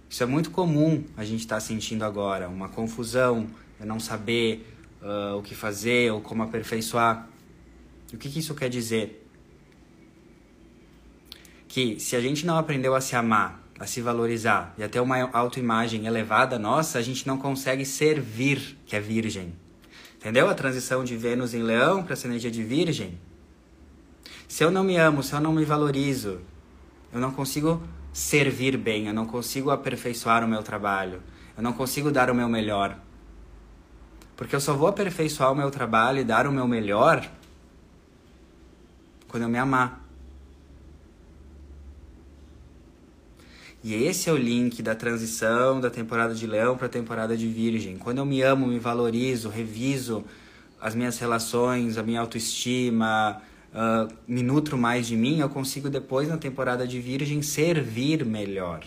Isso 0.10 0.22
é 0.22 0.26
muito 0.26 0.52
comum 0.52 1.04
a 1.16 1.24
gente 1.24 1.42
estar 1.42 1.56
tá 1.56 1.62
sentindo 1.62 2.04
agora, 2.04 2.50
uma 2.50 2.68
confusão, 2.68 3.48
eu 3.80 3.86
não 3.86 4.00
saber 4.00 4.68
uh, 5.02 5.38
o 5.38 5.42
que 5.42 5.56
fazer 5.56 6.12
ou 6.12 6.20
como 6.20 6.44
aperfeiçoar. 6.44 7.31
O 8.14 8.18
que, 8.18 8.30
que 8.30 8.40
isso 8.40 8.54
quer 8.54 8.70
dizer? 8.70 9.28
Que 11.68 12.00
se 12.00 12.16
a 12.16 12.22
gente 12.22 12.46
não 12.46 12.58
aprendeu 12.58 12.94
a 12.94 13.02
se 13.02 13.16
amar, 13.16 13.62
a 13.80 13.88
se 13.88 14.02
valorizar 14.02 14.74
e 14.78 14.84
a 14.84 14.90
ter 14.90 15.00
uma 15.00 15.30
autoimagem 15.32 16.06
elevada 16.06 16.60
nossa, 16.60 17.00
a 17.00 17.02
gente 17.02 17.26
não 17.26 17.38
consegue 17.38 17.86
servir, 17.86 18.78
que 18.86 18.96
é 18.96 19.00
virgem. 19.00 19.54
Entendeu 20.18 20.48
a 20.48 20.54
transição 20.54 21.04
de 21.04 21.18
Vênus 21.18 21.56
em 21.56 21.64
Leão 21.64 22.04
para 22.04 22.14
essa 22.14 22.28
energia 22.28 22.52
de 22.52 22.62
Virgem? 22.62 23.18
Se 24.48 24.64
eu 24.64 24.70
não 24.70 24.84
me 24.84 24.96
amo, 24.96 25.24
se 25.24 25.34
eu 25.34 25.40
não 25.40 25.52
me 25.52 25.66
valorizo, 25.66 26.42
eu 27.12 27.20
não 27.20 27.32
consigo 27.32 27.82
servir 28.14 28.78
bem, 28.78 29.08
eu 29.08 29.14
não 29.16 29.26
consigo 29.26 29.72
aperfeiçoar 29.72 30.44
o 30.44 30.48
meu 30.48 30.62
trabalho, 30.62 31.24
eu 31.58 31.64
não 31.64 31.74
consigo 31.74 32.12
dar 32.12 32.30
o 32.30 32.36
meu 32.36 32.48
melhor. 32.48 33.00
Porque 34.36 34.56
eu 34.56 34.62
só 34.62 34.76
vou 34.76 34.88
aperfeiçoar 34.88 35.52
o 35.52 35.56
meu 35.56 35.72
trabalho 35.72 36.20
e 36.20 36.24
dar 36.24 36.46
o 36.46 36.52
meu 36.52 36.68
melhor 36.68 37.28
quando 39.32 39.44
eu 39.44 39.50
me 39.50 39.58
amar. 39.58 40.06
E 43.82 43.94
esse 43.94 44.30
é 44.30 44.34
o 44.34 44.38
link 44.38 44.84
da 44.84 44.94
transição 44.94 45.80
da 45.80 45.90
temporada 45.90 46.36
de 46.36 46.46
Leão 46.46 46.76
para 46.76 46.88
a 46.88 46.90
temporada 46.90 47.38
de 47.38 47.48
Virgem. 47.48 47.98
Quando 47.98 48.18
eu 48.18 48.26
me 48.26 48.42
amo, 48.42 48.68
me 48.68 48.78
valorizo, 48.78 49.48
reviso 49.48 50.26
as 50.82 50.94
minhas 50.94 51.18
relações, 51.18 51.98
a 51.98 52.04
minha 52.04 52.20
autoestima, 52.20 53.42
uh, 53.74 54.14
me 54.28 54.44
nutro 54.44 54.78
mais 54.78 55.08
de 55.08 55.16
mim, 55.16 55.40
eu 55.40 55.50
consigo 55.50 55.90
depois, 55.90 56.28
na 56.28 56.38
temporada 56.38 56.86
de 56.86 57.00
Virgem, 57.00 57.42
servir 57.42 58.26
melhor. 58.26 58.84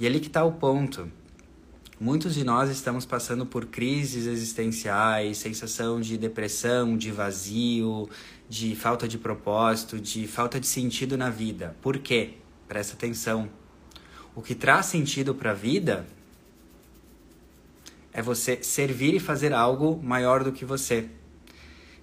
E 0.00 0.06
ali 0.06 0.18
que 0.18 0.28
está 0.28 0.42
o 0.42 0.52
ponto. 0.52 1.08
Muitos 2.00 2.34
de 2.34 2.42
nós 2.42 2.70
estamos 2.70 3.06
passando 3.06 3.46
por 3.46 3.66
crises 3.66 4.26
existenciais, 4.26 5.38
sensação 5.38 6.00
de 6.00 6.18
depressão, 6.18 6.96
de 6.96 7.12
vazio, 7.12 8.08
de 8.48 8.74
falta 8.74 9.06
de 9.06 9.16
propósito, 9.16 10.00
de 10.00 10.26
falta 10.26 10.58
de 10.58 10.66
sentido 10.66 11.16
na 11.16 11.30
vida. 11.30 11.76
Por 11.80 11.98
quê? 11.98 12.34
Presta 12.66 12.94
atenção. 12.94 13.48
O 14.34 14.42
que 14.42 14.56
traz 14.56 14.86
sentido 14.86 15.36
para 15.36 15.52
a 15.52 15.54
vida 15.54 16.04
é 18.12 18.20
você 18.20 18.60
servir 18.60 19.14
e 19.14 19.20
fazer 19.20 19.52
algo 19.52 20.00
maior 20.02 20.42
do 20.42 20.50
que 20.50 20.64
você. 20.64 21.08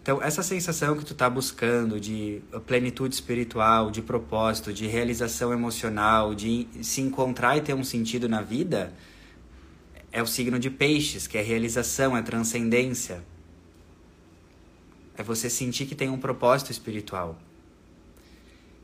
Então, 0.01 0.24
essa 0.24 0.41
sensação 0.41 0.95
que 0.95 1.03
tu 1.03 1.12
está 1.12 1.29
buscando 1.29 2.00
de 2.00 2.41
plenitude 2.65 3.13
espiritual, 3.13 3.91
de 3.91 4.01
propósito, 4.01 4.71
de 4.71 4.88
realização 4.88 5.51
emocional, 5.51 6.33
de 6.33 6.65
se 6.81 7.01
encontrar 7.01 7.57
e 7.57 7.62
ter 7.62 7.74
um 7.74 7.83
sentido 7.83 8.29
na 8.29 8.41
vida, 8.41 8.93
é 10.12 10.22
o 10.22 10.27
signo 10.27 10.60
de 10.60 10.70
peixes, 10.70 11.27
que 11.27 11.38
é 11.38 11.41
realização, 11.41 12.15
é 12.15 12.22
transcendência. 12.22 13.24
É 15.18 15.24
você 15.24 15.50
sentir 15.50 15.86
que 15.86 15.96
tem 15.96 16.10
um 16.10 16.18
propósito 16.18 16.72
espiritual. 16.72 17.39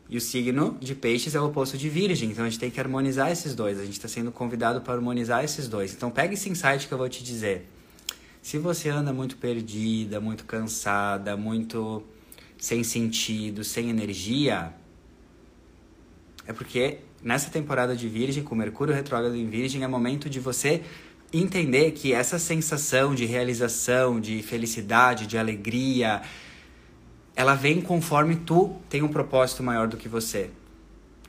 E 0.10 0.15
o 0.15 0.22
signo 0.22 0.77
de 0.79 0.96
peixes 0.96 1.36
é 1.36 1.41
o 1.41 1.48
oposto 1.48 1.77
de 1.77 1.89
virgem, 1.89 2.31
então 2.31 2.46
a 2.46 2.50
gente 2.50 2.60
tem 2.60 2.72
que 2.72 2.79
harmonizar 2.79 3.29
esses 3.29 3.53
dois. 3.53 3.77
A 3.77 3.84
gente 3.84 3.93
está 3.93 4.07
sendo 4.07 4.31
convidado 4.31 4.79
para 4.81 4.93
harmonizar 4.93 5.43
esses 5.43 5.67
dois. 5.67 5.93
Então 5.93 6.10
pega 6.10 6.34
esse 6.34 6.50
insight 6.50 6.88
que 6.88 6.93
eu 6.93 6.98
vou 6.98 7.10
te 7.10 7.24
dizer. 7.24 7.67
Se 8.41 8.57
você 8.57 8.88
anda 8.88 9.12
muito 9.12 9.36
perdida, 9.36 10.22
muito 10.22 10.46
cansada, 10.46 11.36
muito 11.36 12.01
sem 12.57 12.84
sentido, 12.84 13.65
sem 13.65 13.89
energia, 13.89 14.74
é 16.46 16.53
porque 16.53 17.00
nessa 17.22 17.50
temporada 17.50 17.93
de 17.93 18.07
Virgem, 18.07 18.41
com 18.43 18.55
Mercúrio 18.55 18.93
retrógrado 18.93 19.36
em 19.36 19.50
Virgem, 19.50 19.84
é 19.84 19.88
momento 19.88 20.29
de 20.29 20.39
você 20.39 20.81
entender 21.31 21.91
que 21.91 22.13
essa 22.13 22.39
sensação 22.39 23.13
de 23.13 23.25
realização, 23.25 24.19
de 24.19 24.41
felicidade, 24.41 25.27
de 25.27 25.38
alegria, 25.38 26.22
ela 27.36 27.53
vem 27.53 27.81
conforme 27.81 28.36
tu 28.36 28.75
tem 28.89 29.03
um 29.03 29.07
propósito 29.07 29.62
maior 29.62 29.88
do 29.88 29.98
que 29.98 30.07
você. 30.07 30.50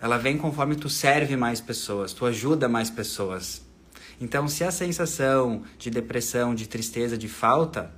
Ela 0.01 0.17
vem 0.17 0.39
conforme 0.39 0.77
tu 0.77 0.89
serve 0.89 1.37
mais 1.37 1.61
pessoas, 1.61 2.13
tu 2.13 2.25
ajuda 2.25 2.69
mais 2.69 2.89
pessoas. 2.89 3.67
Então, 4.21 4.49
se 4.49 4.65
a 4.65 4.71
sensação 4.71 5.63
de 5.79 5.91
depressão, 5.91 6.55
de 6.55 6.69
tristeza, 6.69 7.19
de 7.19 7.29
falta 7.29 7.93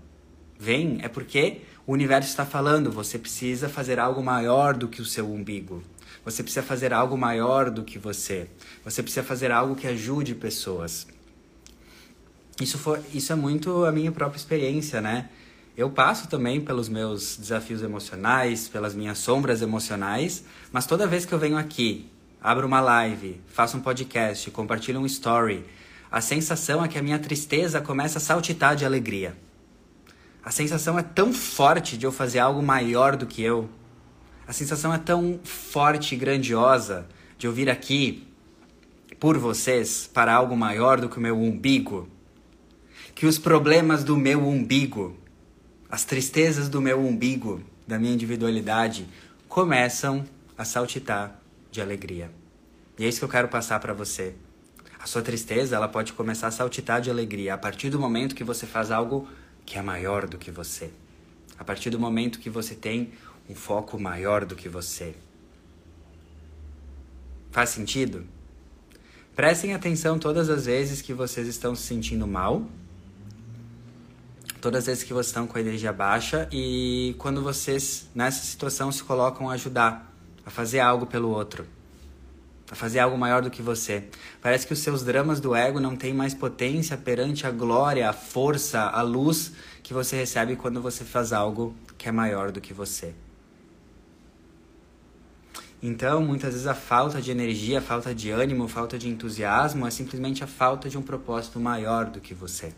vem, 0.59 0.99
é 1.03 1.09
porque 1.09 1.63
o 1.87 1.93
universo 1.93 2.29
está 2.29 2.45
falando, 2.45 2.91
você 2.91 3.19
precisa 3.19 3.69
fazer 3.69 3.99
algo 3.99 4.23
maior 4.23 4.75
do 4.77 4.89
que 4.89 5.01
o 5.01 5.05
seu 5.05 5.31
umbigo. 5.31 5.83
Você 6.25 6.43
precisa 6.43 6.63
fazer 6.63 6.93
algo 6.93 7.17
maior 7.17 7.71
do 7.71 7.83
que 7.83 7.99
você. 7.99 8.49
Você 8.85 9.03
precisa 9.03 9.23
fazer 9.23 9.51
algo 9.51 9.75
que 9.75 9.87
ajude 9.87 10.35
pessoas. 10.35 11.07
Isso, 12.61 12.77
foi, 12.77 13.01
isso 13.15 13.33
é 13.33 13.37
muito 13.37 13.87
a 13.87 13.93
minha 13.93 14.13
própria 14.13 14.39
experiência, 14.39 15.01
né? 15.01 15.31
Eu 15.77 15.89
passo 15.89 16.29
também 16.29 16.61
pelos 16.61 16.91
meus 16.91 17.39
desafios 17.39 17.83
emocionais, 17.83 18.69
pelas 18.69 18.95
minhas 18.95 19.17
sombras 19.17 19.63
emocionais, 19.63 20.45
mas 20.71 20.85
toda 20.85 21.07
vez 21.07 21.25
que 21.25 21.33
eu 21.33 21.39
venho 21.39 21.57
aqui, 21.57 22.07
abro 22.39 22.67
uma 22.67 22.83
live, 22.83 23.41
faço 23.47 23.79
um 23.79 23.81
podcast, 23.81 24.51
compartilho 24.51 25.01
um 25.01 25.07
story, 25.07 25.65
a 26.11 26.21
sensação 26.21 26.85
é 26.85 26.89
que 26.89 26.99
a 26.99 27.03
minha 27.03 27.19
tristeza 27.19 27.81
começa 27.81 28.19
a 28.19 28.21
saltitar 28.21 28.77
de 28.77 28.85
alegria. 28.85 29.35
A 30.45 30.51
sensação 30.51 30.99
é 30.99 31.03
tão 31.03 31.33
forte 31.33 31.97
de 31.97 32.05
eu 32.05 32.13
fazer 32.13 32.41
algo 32.41 32.63
maior 32.63 33.17
do 33.17 33.27
que 33.27 33.43
eu. 33.43 33.71
A 34.47 34.53
sensação 34.53 34.93
é 34.93 34.99
tão 34.99 35.41
forte 35.45 36.15
e 36.15 36.19
grandiosa 36.19 37.07
de 37.39 37.47
eu 37.47 37.53
vir 37.53 37.71
aqui 37.71 38.27
por 39.19 39.39
vocês 39.39 40.11
para 40.13 40.35
algo 40.35 40.55
maior 40.55 41.01
do 41.01 41.09
que 41.09 41.17
o 41.17 41.21
meu 41.23 41.39
umbigo 41.39 42.09
que 43.21 43.27
os 43.27 43.37
problemas 43.37 44.03
do 44.03 44.17
meu 44.17 44.49
umbigo, 44.49 45.15
as 45.91 46.07
tristezas 46.07 46.71
do 46.71 46.81
meu 46.81 46.99
umbigo, 46.99 47.61
da 47.87 47.99
minha 47.99 48.15
individualidade, 48.15 49.07
começam 49.47 50.25
a 50.57 50.65
saltitar 50.65 51.39
de 51.71 51.83
alegria. 51.83 52.31
E 52.99 53.05
é 53.05 53.09
isso 53.11 53.19
que 53.19 53.25
eu 53.27 53.29
quero 53.29 53.49
passar 53.49 53.79
para 53.79 53.93
você. 53.93 54.35
A 54.99 55.07
sua 55.07 55.21
tristeza, 55.21 55.77
ela 55.77 55.87
pode 55.87 56.15
começar 56.15 56.47
a 56.47 56.51
saltitar 56.51 57.03
de 57.03 57.11
alegria 57.11 57.53
a 57.53 57.59
partir 57.59 57.91
do 57.91 58.01
momento 58.01 58.35
que 58.35 58.43
você 58.43 58.67
faz 58.67 58.91
algo 58.91 59.29
que 59.67 59.77
é 59.77 59.83
maior 59.83 60.27
do 60.27 60.39
que 60.39 60.51
você. 60.51 60.91
A 61.59 61.63
partir 61.63 61.91
do 61.91 62.01
momento 62.01 62.39
que 62.39 62.49
você 62.49 62.75
tem 62.75 63.13
um 63.51 63.55
foco 63.55 64.01
maior 64.01 64.47
do 64.47 64.57
que 64.57 64.67
você. 64.67 65.15
Faz 67.51 67.69
sentido? 67.69 68.27
Prestem 69.37 69.75
atenção 69.75 70.19
todas 70.19 70.49
as 70.49 70.65
vezes 70.65 71.03
que 71.03 71.13
vocês 71.13 71.47
estão 71.47 71.75
se 71.75 71.83
sentindo 71.83 72.27
mal 72.27 72.67
todas 74.61 74.81
as 74.81 74.87
vezes 74.87 75.05
que 75.05 75.13
vocês 75.13 75.29
estão 75.29 75.47
com 75.47 75.57
a 75.57 75.61
energia 75.61 75.93
baixa 75.93 76.49
e 76.53 77.15
quando 77.19 77.43
vocês 77.43 78.09
nessa 78.15 78.45
situação 78.45 78.93
se 78.93 79.03
colocam 79.03 79.49
a 79.49 79.55
ajudar, 79.55 80.13
a 80.45 80.51
fazer 80.51 80.81
algo 80.81 81.07
pelo 81.07 81.31
outro, 81.31 81.67
a 82.71 82.75
fazer 82.75 83.01
algo 83.01 83.17
maior 83.17 83.43
do 83.43 83.51
que 83.51 83.63
você. 83.63 84.05
Parece 84.41 84.67
que 84.67 84.73
os 84.73 84.79
seus 84.81 85.03
dramas 85.03 85.41
do 85.41 85.55
ego 85.55 85.81
não 85.81 85.97
têm 85.97 86.13
mais 86.13 86.35
potência 86.35 86.97
perante 86.97 87.47
a 87.47 87.51
glória, 87.51 88.09
a 88.09 88.13
força, 88.13 88.83
a 88.83 89.03
luz 89.03 89.53
que 89.83 89.95
você 89.95 90.17
recebe 90.17 90.57
quando 90.57 90.81
você 90.81 91.05
faz 91.05 91.33
algo 91.33 91.75
que 91.97 92.09
é 92.09 92.13
maior 92.13 92.53
do 92.53 92.61
que 92.61 92.75
você. 92.75 93.15
Então, 95.83 96.23
muitas 96.23 96.53
vezes 96.53 96.67
a 96.67 96.75
falta 96.75 97.23
de 97.23 97.31
energia, 97.31 97.79
a 97.79 97.83
falta 97.83 98.15
de 98.15 98.31
ânimo, 98.31 98.65
a 98.65 98.69
falta 98.69 98.99
de 98.99 99.09
entusiasmo 99.09 99.87
é 99.87 99.91
simplesmente 99.91 100.45
a 100.45 100.47
falta 100.47 100.91
de 100.91 100.99
um 100.99 101.03
propósito 101.03 101.59
maior 101.59 102.05
do 102.05 102.21
que 102.21 102.35
você. 102.35 102.75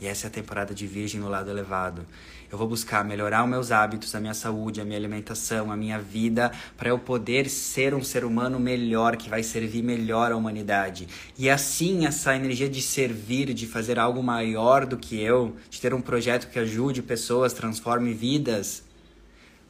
E 0.00 0.06
essa 0.06 0.26
é 0.26 0.28
a 0.28 0.30
temporada 0.30 0.72
de 0.72 0.86
Virgem 0.86 1.20
no 1.20 1.28
lado 1.28 1.50
elevado. 1.50 2.06
Eu 2.50 2.56
vou 2.56 2.68
buscar 2.68 3.04
melhorar 3.04 3.42
os 3.42 3.50
meus 3.50 3.72
hábitos, 3.72 4.14
a 4.14 4.20
minha 4.20 4.32
saúde, 4.32 4.80
a 4.80 4.84
minha 4.84 4.96
alimentação, 4.96 5.72
a 5.72 5.76
minha 5.76 5.98
vida, 5.98 6.52
para 6.76 6.88
eu 6.88 6.98
poder 6.98 7.50
ser 7.50 7.92
um 7.92 8.02
ser 8.02 8.24
humano 8.24 8.60
melhor, 8.60 9.16
que 9.16 9.28
vai 9.28 9.42
servir 9.42 9.82
melhor 9.82 10.30
à 10.30 10.36
humanidade. 10.36 11.08
E 11.36 11.50
assim, 11.50 12.06
essa 12.06 12.34
energia 12.34 12.68
de 12.68 12.80
servir, 12.80 13.52
de 13.52 13.66
fazer 13.66 13.98
algo 13.98 14.22
maior 14.22 14.86
do 14.86 14.96
que 14.96 15.20
eu, 15.20 15.56
de 15.68 15.80
ter 15.80 15.92
um 15.92 16.00
projeto 16.00 16.48
que 16.48 16.58
ajude 16.60 17.02
pessoas, 17.02 17.52
transforme 17.52 18.14
vidas, 18.14 18.84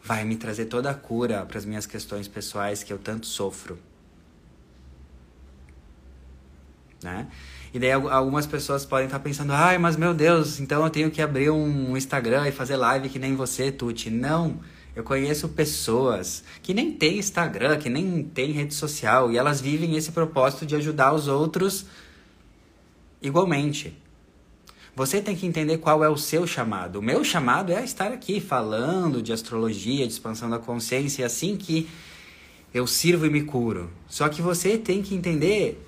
vai 0.04 0.25
me 0.25 0.37
trazer 0.37 0.66
toda 0.66 0.90
a 0.90 0.94
cura 0.94 1.44
para 1.47 1.58
as 1.58 1.64
minhas 1.64 1.87
questões 1.87 2.28
pessoais 2.28 2.82
que 2.82 2.92
eu 2.92 2.99
tanto 2.99 3.26
sofro. 3.26 3.78
Né? 7.02 7.28
E 7.73 7.79
daí 7.79 7.93
algumas 7.93 8.47
pessoas 8.47 8.85
podem 8.85 9.07
estar 9.07 9.19
pensando, 9.19 9.53
ai, 9.53 9.77
mas 9.79 9.97
meu 9.97 10.15
Deus, 10.15 10.59
então 10.59 10.83
eu 10.85 10.91
tenho 10.91 11.11
que 11.11 11.21
abrir 11.21 11.51
um 11.51 11.97
Instagram 11.97 12.49
e 12.49 12.53
fazer 12.53 12.77
live 12.77 13.09
que 13.09 13.19
nem 13.19 13.35
você, 13.35 13.71
Tuti. 13.71 14.11
Não, 14.11 14.59
eu 14.97 15.05
conheço 15.05 15.49
pessoas 15.51 16.43
que 16.63 16.73
nem 16.73 16.93
têm 16.93 17.19
Instagram, 17.19 17.77
que 17.79 17.91
nem 17.91 18.23
têm 18.23 18.53
rede 18.53 18.75
social, 18.75 19.31
e 19.31 19.37
elas 19.37 19.61
vivem 19.61 19.97
esse 19.97 20.13
propósito 20.13 20.65
de 20.65 20.75
ajudar 20.77 21.13
os 21.13 21.29
outros 21.29 21.87
igualmente. 23.21 23.97
Você 24.97 25.21
tem 25.21 25.37
que 25.37 25.47
entender 25.47 25.79
qual 25.79 26.03
é 26.03 26.09
o 26.09 26.17
seu 26.17 26.47
chamado. 26.47 26.99
O 26.99 27.03
meu 27.03 27.23
chamado 27.23 27.71
é 27.71 27.85
estar 27.85 28.11
aqui 28.11 28.41
falando 28.41 29.23
de 29.23 29.33
astrologia, 29.33 30.07
de 30.07 30.13
expansão 30.13 30.51
da 30.51 30.59
consciência, 30.59 31.23
e 31.23 31.25
assim 31.25 31.57
que 31.57 31.89
eu 32.75 32.87
sirvo 32.87 33.25
e 33.25 33.31
me 33.31 33.43
curo. 33.43 33.91
Só 34.09 34.29
que 34.29 34.43
você 34.43 34.77
tem 34.77 35.01
que 35.01 35.15
entender 35.15 35.88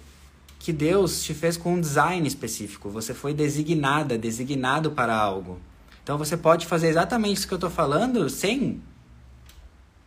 que 0.61 0.75
Deus 0.75 1.23
te 1.23 1.33
fez 1.33 1.57
com 1.57 1.75
um 1.75 1.81
design 1.81 2.29
específico. 2.29 2.91
Você 2.91 3.15
foi 3.15 3.33
designada, 3.33 4.19
designado 4.19 4.91
para 4.91 5.17
algo. 5.17 5.59
Então 6.03 6.19
você 6.19 6.37
pode 6.37 6.67
fazer 6.67 6.89
exatamente 6.89 7.39
isso 7.39 7.49
que 7.49 7.55
eu 7.55 7.57
estou 7.57 7.71
falando 7.71 8.29
sem 8.29 8.83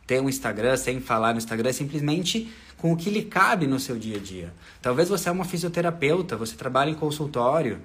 ter 0.05 0.21
um 0.21 0.29
Instagram, 0.29 0.77
sem 0.77 1.01
falar 1.01 1.33
no 1.33 1.39
Instagram, 1.39 1.73
simplesmente 1.73 2.53
com 2.77 2.93
o 2.93 2.97
que 2.97 3.09
lhe 3.09 3.23
cabe 3.23 3.65
no 3.65 3.79
seu 3.79 3.97
dia 3.97 4.17
a 4.17 4.19
dia. 4.19 4.53
Talvez 4.79 5.09
você 5.09 5.27
é 5.27 5.31
uma 5.31 5.43
fisioterapeuta, 5.43 6.37
você 6.37 6.55
trabalha 6.55 6.91
em 6.91 6.95
consultório 6.95 7.81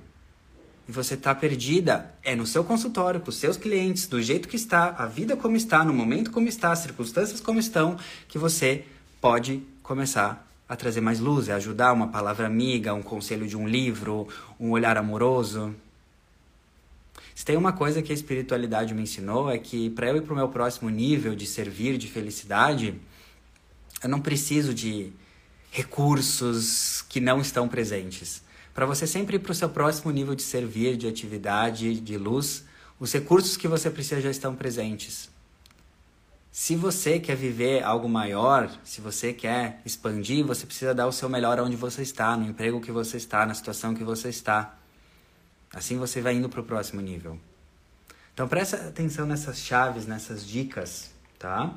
e 0.87 0.93
você 0.93 1.15
está 1.15 1.35
perdida. 1.35 2.15
É 2.23 2.37
no 2.37 2.47
seu 2.47 2.63
consultório, 2.63 3.21
com 3.21 3.31
os 3.31 3.37
seus 3.37 3.57
clientes, 3.57 4.07
do 4.07 4.21
jeito 4.21 4.47
que 4.47 4.57
está, 4.57 4.95
a 4.99 5.07
vida 5.07 5.39
como 5.39 5.57
está, 5.57 5.83
no 5.83 5.95
momento 5.95 6.31
como 6.31 6.49
está, 6.49 6.73
as 6.73 6.81
circunstâncias 6.81 7.41
como 7.41 7.59
estão, 7.59 7.97
que 8.29 8.37
você 8.37 8.85
pode 9.23 9.63
começar 9.83 10.48
a 10.69 10.77
trazer 10.77 11.01
mais 11.01 11.19
luz, 11.19 11.49
é 11.49 11.55
ajudar 11.55 11.93
uma 11.93 12.09
palavra 12.09 12.47
amiga, 12.47 12.93
um 12.93 13.03
conselho 13.03 13.47
de 13.47 13.57
um 13.57 13.67
livro, 13.67 14.29
um 14.61 14.71
olhar 14.71 14.99
amoroso. 14.99 15.75
Se 17.35 17.45
tem 17.45 17.57
uma 17.57 17.73
coisa 17.73 18.03
que 18.03 18.13
a 18.13 18.15
espiritualidade 18.15 18.93
me 18.93 19.03
ensinou 19.03 19.51
é 19.51 19.59
que 19.59 19.89
para 19.91 20.09
eu 20.09 20.17
ir 20.17 20.23
para 20.23 20.33
o 20.33 20.37
meu 20.37 20.49
próximo 20.49 20.91
nível 20.91 21.35
de 21.35 21.47
servir, 21.47 21.97
de 21.97 22.09
felicidade, 22.09 23.01
eu 24.03 24.09
não 24.09 24.21
preciso 24.21 24.75
de 24.75 25.13
recursos 25.71 27.03
que 27.09 27.21
não 27.21 27.41
estão 27.41 27.69
presentes. 27.69 28.43
Para 28.75 28.87
você 28.87 29.07
sempre 29.07 29.37
ir 29.37 29.39
para 29.39 29.53
o 29.53 29.55
seu 29.55 29.69
próximo 29.69 30.11
nível 30.11 30.35
de 30.35 30.43
servir, 30.43 30.97
de 30.97 31.09
atividade, 31.09 32.01
de 32.01 32.19
luz, 32.19 32.65
Os 33.01 33.13
recursos 33.13 33.57
que 33.57 33.69
você 33.69 33.89
precisa 33.91 34.21
já 34.21 34.31
estão 34.31 34.57
presentes. 34.57 35.31
Se 36.61 36.75
você 36.75 37.21
quer 37.21 37.37
viver 37.37 37.85
algo 37.85 38.09
maior, 38.09 38.69
se 38.83 39.01
você 39.01 39.33
quer 39.33 39.81
expandir, 39.85 40.45
você 40.45 40.67
precisa 40.67 40.93
dar 40.93 41.07
o 41.07 41.13
seu 41.13 41.29
melhor 41.29 41.61
onde 41.61 41.77
você 41.77 42.03
está, 42.03 42.37
no 42.37 42.49
emprego 42.49 42.81
que 42.81 42.91
você 42.91 43.17
está, 43.17 43.47
na 43.47 43.55
situação 43.55 43.95
que 43.95 44.03
você 44.03 44.29
está. 44.29 44.77
Assim 45.73 45.99
você 45.99 46.21
vai 46.21 46.35
indo 46.35 46.49
para 46.49 46.61
o 46.61 46.65
próximo 46.65 47.01
nível. 47.01 47.39
Então 48.35 48.49
presta 48.49 48.89
atenção 48.89 49.25
nessas 49.25 49.61
chaves, 49.61 50.05
nessas 50.05 50.45
dicas, 50.45 51.13
tá? 51.39 51.73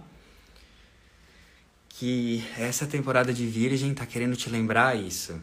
Que 1.88 2.44
essa 2.58 2.88
temporada 2.88 3.32
de 3.32 3.46
Virgem 3.46 3.94
tá 3.94 4.08
querendo 4.08 4.36
te 4.36 4.50
lembrar 4.50 4.98
isso, 4.98 5.40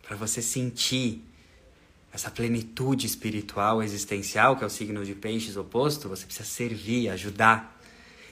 para 0.00 0.14
você 0.14 0.40
sentir 0.40 1.24
essa 2.12 2.30
plenitude 2.30 3.04
espiritual 3.04 3.82
existencial, 3.82 4.56
que 4.56 4.62
é 4.62 4.66
o 4.66 4.70
signo 4.70 5.04
de 5.04 5.16
peixes 5.16 5.56
oposto, 5.56 6.08
você 6.08 6.24
precisa 6.24 6.48
servir, 6.48 7.08
ajudar. 7.08 7.75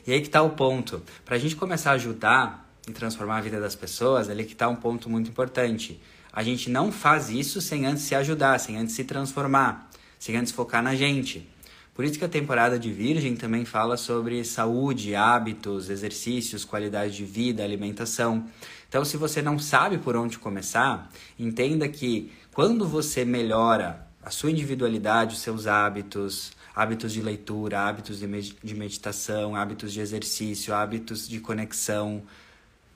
E 0.06 0.12
aí 0.12 0.20
que 0.20 0.26
está 0.26 0.42
o 0.42 0.50
ponto. 0.50 1.02
Para 1.24 1.36
a 1.36 1.38
gente 1.38 1.56
começar 1.56 1.92
a 1.92 1.94
ajudar 1.94 2.70
e 2.86 2.92
transformar 2.92 3.38
a 3.38 3.40
vida 3.40 3.60
das 3.60 3.74
pessoas, 3.74 4.28
ali 4.28 4.44
que 4.44 4.52
está 4.52 4.68
um 4.68 4.76
ponto 4.76 5.08
muito 5.08 5.30
importante. 5.30 6.00
A 6.32 6.42
gente 6.42 6.68
não 6.68 6.92
faz 6.92 7.30
isso 7.30 7.60
sem 7.60 7.86
antes 7.86 8.02
se 8.02 8.14
ajudar, 8.14 8.58
sem 8.58 8.76
antes 8.76 8.94
se 8.94 9.04
transformar, 9.04 9.88
sem 10.18 10.36
antes 10.36 10.52
focar 10.52 10.82
na 10.82 10.94
gente. 10.94 11.48
Por 11.94 12.04
isso 12.04 12.18
que 12.18 12.24
a 12.24 12.28
temporada 12.28 12.76
de 12.76 12.90
Virgem 12.92 13.36
também 13.36 13.64
fala 13.64 13.96
sobre 13.96 14.44
saúde, 14.44 15.14
hábitos, 15.14 15.88
exercícios, 15.88 16.64
qualidade 16.64 17.16
de 17.16 17.24
vida, 17.24 17.62
alimentação. 17.62 18.44
Então, 18.88 19.04
se 19.04 19.16
você 19.16 19.40
não 19.40 19.60
sabe 19.60 19.98
por 19.98 20.16
onde 20.16 20.38
começar, 20.38 21.08
entenda 21.38 21.88
que 21.88 22.32
quando 22.52 22.86
você 22.86 23.24
melhora 23.24 24.06
a 24.20 24.30
sua 24.30 24.50
individualidade, 24.50 25.34
os 25.34 25.40
seus 25.40 25.68
hábitos, 25.68 26.52
hábitos 26.74 27.12
de 27.12 27.22
leitura, 27.22 27.80
hábitos 27.80 28.18
de 28.18 28.74
meditação, 28.74 29.54
hábitos 29.54 29.92
de 29.92 30.00
exercício, 30.00 30.74
hábitos 30.74 31.28
de 31.28 31.40
conexão, 31.40 32.22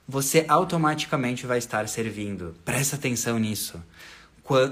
você 0.06 0.44
automaticamente 0.48 1.46
vai 1.46 1.58
estar 1.58 1.86
servindo. 1.88 2.54
Presta 2.64 2.96
atenção 2.96 3.38
nisso. 3.38 3.80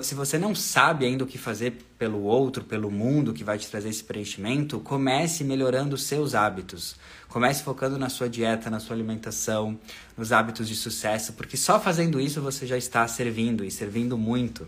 Se 0.03 0.15
você 0.15 0.39
não 0.39 0.55
sabe 0.55 1.05
ainda 1.05 1.25
o 1.25 1.27
que 1.27 1.37
fazer 1.37 1.77
pelo 1.99 2.23
outro, 2.23 2.65
pelo 2.65 2.91
mundo 2.91 3.35
que 3.35 3.45
vai 3.45 3.59
te 3.59 3.69
trazer 3.69 3.91
esse 3.91 4.03
preenchimento, 4.03 4.81
comece 4.81 5.45
melhorando 5.45 5.95
os 5.95 6.05
seus 6.05 6.35
hábitos. 6.35 6.97
Comece 7.29 7.63
focando 7.63 7.99
na 7.99 8.09
sua 8.09 8.27
dieta, 8.27 8.71
na 8.71 8.81
sua 8.81 8.97
alimentação, 8.97 9.79
nos 10.17 10.33
hábitos 10.33 10.67
de 10.67 10.75
sucesso, 10.75 11.35
porque 11.35 11.59
só 11.59 11.79
fazendo 11.79 12.19
isso 12.19 12.41
você 12.41 12.67
já 12.67 12.79
está 12.79 13.07
servindo 13.07 13.63
e 13.63 13.71
servindo 13.71 14.17
muito. 14.17 14.67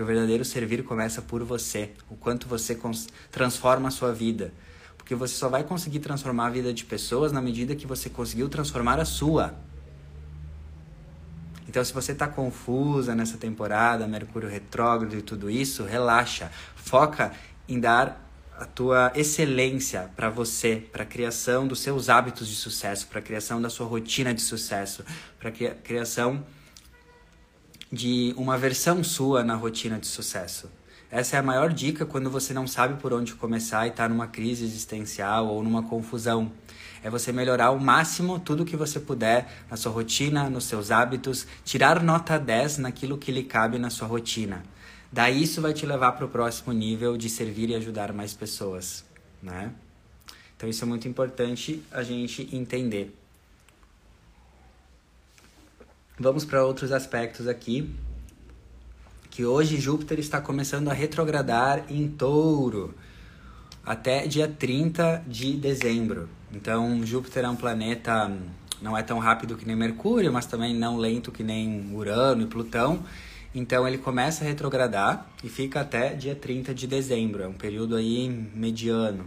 Porque 0.00 0.10
o 0.10 0.14
verdadeiro 0.14 0.46
servir 0.46 0.82
começa 0.82 1.20
por 1.20 1.44
você, 1.44 1.90
o 2.08 2.16
quanto 2.16 2.48
você 2.48 2.74
transforma 3.30 3.88
a 3.88 3.90
sua 3.90 4.14
vida. 4.14 4.50
Porque 4.96 5.14
você 5.14 5.34
só 5.34 5.46
vai 5.46 5.62
conseguir 5.62 5.98
transformar 5.98 6.46
a 6.46 6.48
vida 6.48 6.72
de 6.72 6.86
pessoas 6.86 7.32
na 7.32 7.42
medida 7.42 7.76
que 7.76 7.86
você 7.86 8.08
conseguiu 8.08 8.48
transformar 8.48 8.98
a 8.98 9.04
sua. 9.04 9.54
Então, 11.68 11.84
se 11.84 11.92
você 11.92 12.12
está 12.12 12.26
confusa 12.26 13.14
nessa 13.14 13.36
temporada, 13.36 14.06
Mercúrio 14.06 14.48
retrógrado 14.48 15.18
e 15.18 15.20
tudo 15.20 15.50
isso, 15.50 15.84
relaxa. 15.84 16.50
Foca 16.74 17.32
em 17.68 17.78
dar 17.78 18.26
a 18.58 18.64
tua 18.64 19.12
excelência 19.14 20.10
para 20.16 20.30
você, 20.30 20.82
para 20.90 21.02
a 21.02 21.06
criação 21.06 21.68
dos 21.68 21.80
seus 21.80 22.08
hábitos 22.08 22.48
de 22.48 22.56
sucesso, 22.56 23.06
para 23.06 23.18
a 23.18 23.22
criação 23.22 23.60
da 23.60 23.68
sua 23.68 23.86
rotina 23.86 24.32
de 24.32 24.40
sucesso, 24.40 25.04
para 25.38 25.50
a 25.50 25.52
criação 25.52 26.42
de 27.92 28.32
uma 28.36 28.56
versão 28.56 29.02
sua 29.02 29.42
na 29.42 29.54
rotina 29.54 29.98
de 29.98 30.06
sucesso. 30.06 30.70
Essa 31.10 31.36
é 31.36 31.38
a 31.40 31.42
maior 31.42 31.72
dica 31.72 32.06
quando 32.06 32.30
você 32.30 32.54
não 32.54 32.66
sabe 32.66 33.00
por 33.00 33.12
onde 33.12 33.34
começar 33.34 33.86
e 33.86 33.90
está 33.90 34.08
numa 34.08 34.28
crise 34.28 34.64
existencial 34.64 35.48
ou 35.48 35.60
numa 35.62 35.82
confusão. 35.82 36.52
É 37.02 37.10
você 37.10 37.32
melhorar 37.32 37.66
ao 37.66 37.80
máximo 37.80 38.38
tudo 38.38 38.64
que 38.64 38.76
você 38.76 39.00
puder 39.00 39.50
na 39.68 39.76
sua 39.76 39.90
rotina, 39.90 40.48
nos 40.48 40.64
seus 40.64 40.92
hábitos, 40.92 41.46
tirar 41.64 42.00
nota 42.00 42.38
10 42.38 42.78
naquilo 42.78 43.18
que 43.18 43.32
lhe 43.32 43.42
cabe 43.42 43.76
na 43.76 43.90
sua 43.90 44.06
rotina. 44.06 44.62
Daí 45.10 45.42
isso 45.42 45.60
vai 45.60 45.72
te 45.72 45.84
levar 45.84 46.12
para 46.12 46.26
o 46.26 46.28
próximo 46.28 46.72
nível 46.72 47.16
de 47.16 47.28
servir 47.28 47.70
e 47.70 47.74
ajudar 47.74 48.12
mais 48.12 48.32
pessoas, 48.32 49.04
né? 49.42 49.72
Então 50.56 50.68
isso 50.68 50.84
é 50.84 50.86
muito 50.86 51.08
importante 51.08 51.82
a 51.90 52.04
gente 52.04 52.48
entender. 52.54 53.19
Vamos 56.22 56.44
para 56.44 56.62
outros 56.62 56.92
aspectos 56.92 57.48
aqui. 57.48 57.90
Que 59.30 59.46
hoje 59.46 59.80
Júpiter 59.80 60.18
está 60.18 60.38
começando 60.38 60.88
a 60.88 60.92
retrogradar 60.92 61.86
em 61.88 62.06
touro 62.08 62.94
até 63.86 64.26
dia 64.26 64.46
30 64.46 65.24
de 65.26 65.54
dezembro. 65.54 66.28
Então, 66.52 67.06
Júpiter 67.06 67.46
é 67.46 67.48
um 67.48 67.56
planeta 67.56 68.30
não 68.82 68.98
é 68.98 69.02
tão 69.02 69.18
rápido 69.18 69.56
que 69.56 69.66
nem 69.66 69.74
Mercúrio, 69.74 70.30
mas 70.30 70.44
também 70.44 70.74
não 70.74 70.98
lento 70.98 71.32
que 71.32 71.42
nem 71.42 71.90
Urano 71.90 72.42
e 72.42 72.46
Plutão. 72.46 73.02
Então 73.54 73.88
ele 73.88 73.96
começa 73.96 74.44
a 74.44 74.46
retrogradar 74.46 75.26
e 75.42 75.48
fica 75.48 75.80
até 75.80 76.12
dia 76.12 76.34
30 76.34 76.74
de 76.74 76.86
dezembro, 76.86 77.42
é 77.42 77.48
um 77.48 77.54
período 77.54 77.96
aí 77.96 78.28
mediano. 78.54 79.24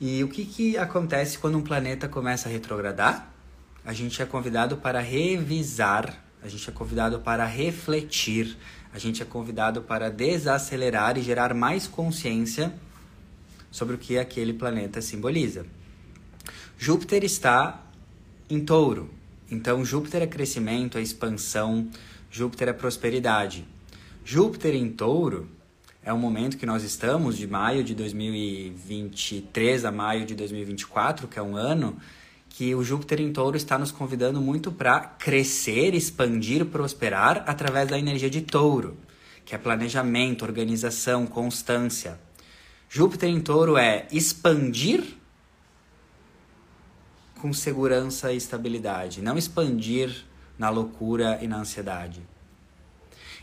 E 0.00 0.24
o 0.24 0.28
que, 0.28 0.46
que 0.46 0.78
acontece 0.78 1.36
quando 1.36 1.58
um 1.58 1.62
planeta 1.62 2.08
começa 2.08 2.48
a 2.48 2.52
retrogradar? 2.52 3.35
A 3.86 3.92
gente 3.92 4.20
é 4.20 4.26
convidado 4.26 4.78
para 4.78 4.98
revisar, 4.98 6.20
a 6.42 6.48
gente 6.48 6.68
é 6.68 6.72
convidado 6.72 7.20
para 7.20 7.46
refletir, 7.46 8.58
a 8.92 8.98
gente 8.98 9.22
é 9.22 9.24
convidado 9.24 9.80
para 9.80 10.10
desacelerar 10.10 11.16
e 11.16 11.22
gerar 11.22 11.54
mais 11.54 11.86
consciência 11.86 12.74
sobre 13.70 13.94
o 13.94 13.98
que 13.98 14.18
aquele 14.18 14.52
planeta 14.52 15.00
simboliza. 15.00 15.64
Júpiter 16.76 17.22
está 17.22 17.80
em 18.50 18.58
touro, 18.58 19.08
então 19.48 19.84
Júpiter 19.84 20.20
é 20.20 20.26
crescimento, 20.26 20.98
é 20.98 21.00
expansão, 21.00 21.88
Júpiter 22.28 22.68
é 22.68 22.72
prosperidade. 22.72 23.64
Júpiter 24.24 24.74
em 24.74 24.90
touro 24.90 25.48
é 26.02 26.12
um 26.12 26.18
momento 26.18 26.56
que 26.56 26.66
nós 26.66 26.82
estamos, 26.82 27.38
de 27.38 27.46
maio 27.46 27.84
de 27.84 27.94
2023 27.94 29.84
a 29.84 29.92
maio 29.92 30.26
de 30.26 30.34
2024, 30.34 31.28
que 31.28 31.38
é 31.38 31.42
um 31.42 31.56
ano 31.56 31.96
que 32.56 32.74
o 32.74 32.82
Júpiter 32.82 33.20
em 33.20 33.30
Touro 33.34 33.54
está 33.54 33.76
nos 33.76 33.92
convidando 33.92 34.40
muito 34.40 34.72
para 34.72 34.98
crescer, 34.98 35.94
expandir, 35.94 36.64
prosperar 36.64 37.44
através 37.46 37.86
da 37.86 37.98
energia 37.98 38.30
de 38.30 38.40
Touro, 38.40 38.96
que 39.44 39.54
é 39.54 39.58
planejamento, 39.58 40.42
organização, 40.42 41.26
constância. 41.26 42.18
Júpiter 42.88 43.28
em 43.28 43.42
Touro 43.42 43.76
é 43.76 44.06
expandir 44.10 45.04
com 47.42 47.52
segurança 47.52 48.32
e 48.32 48.38
estabilidade, 48.38 49.20
não 49.20 49.36
expandir 49.36 50.24
na 50.58 50.70
loucura 50.70 51.38
e 51.42 51.46
na 51.46 51.58
ansiedade. 51.58 52.22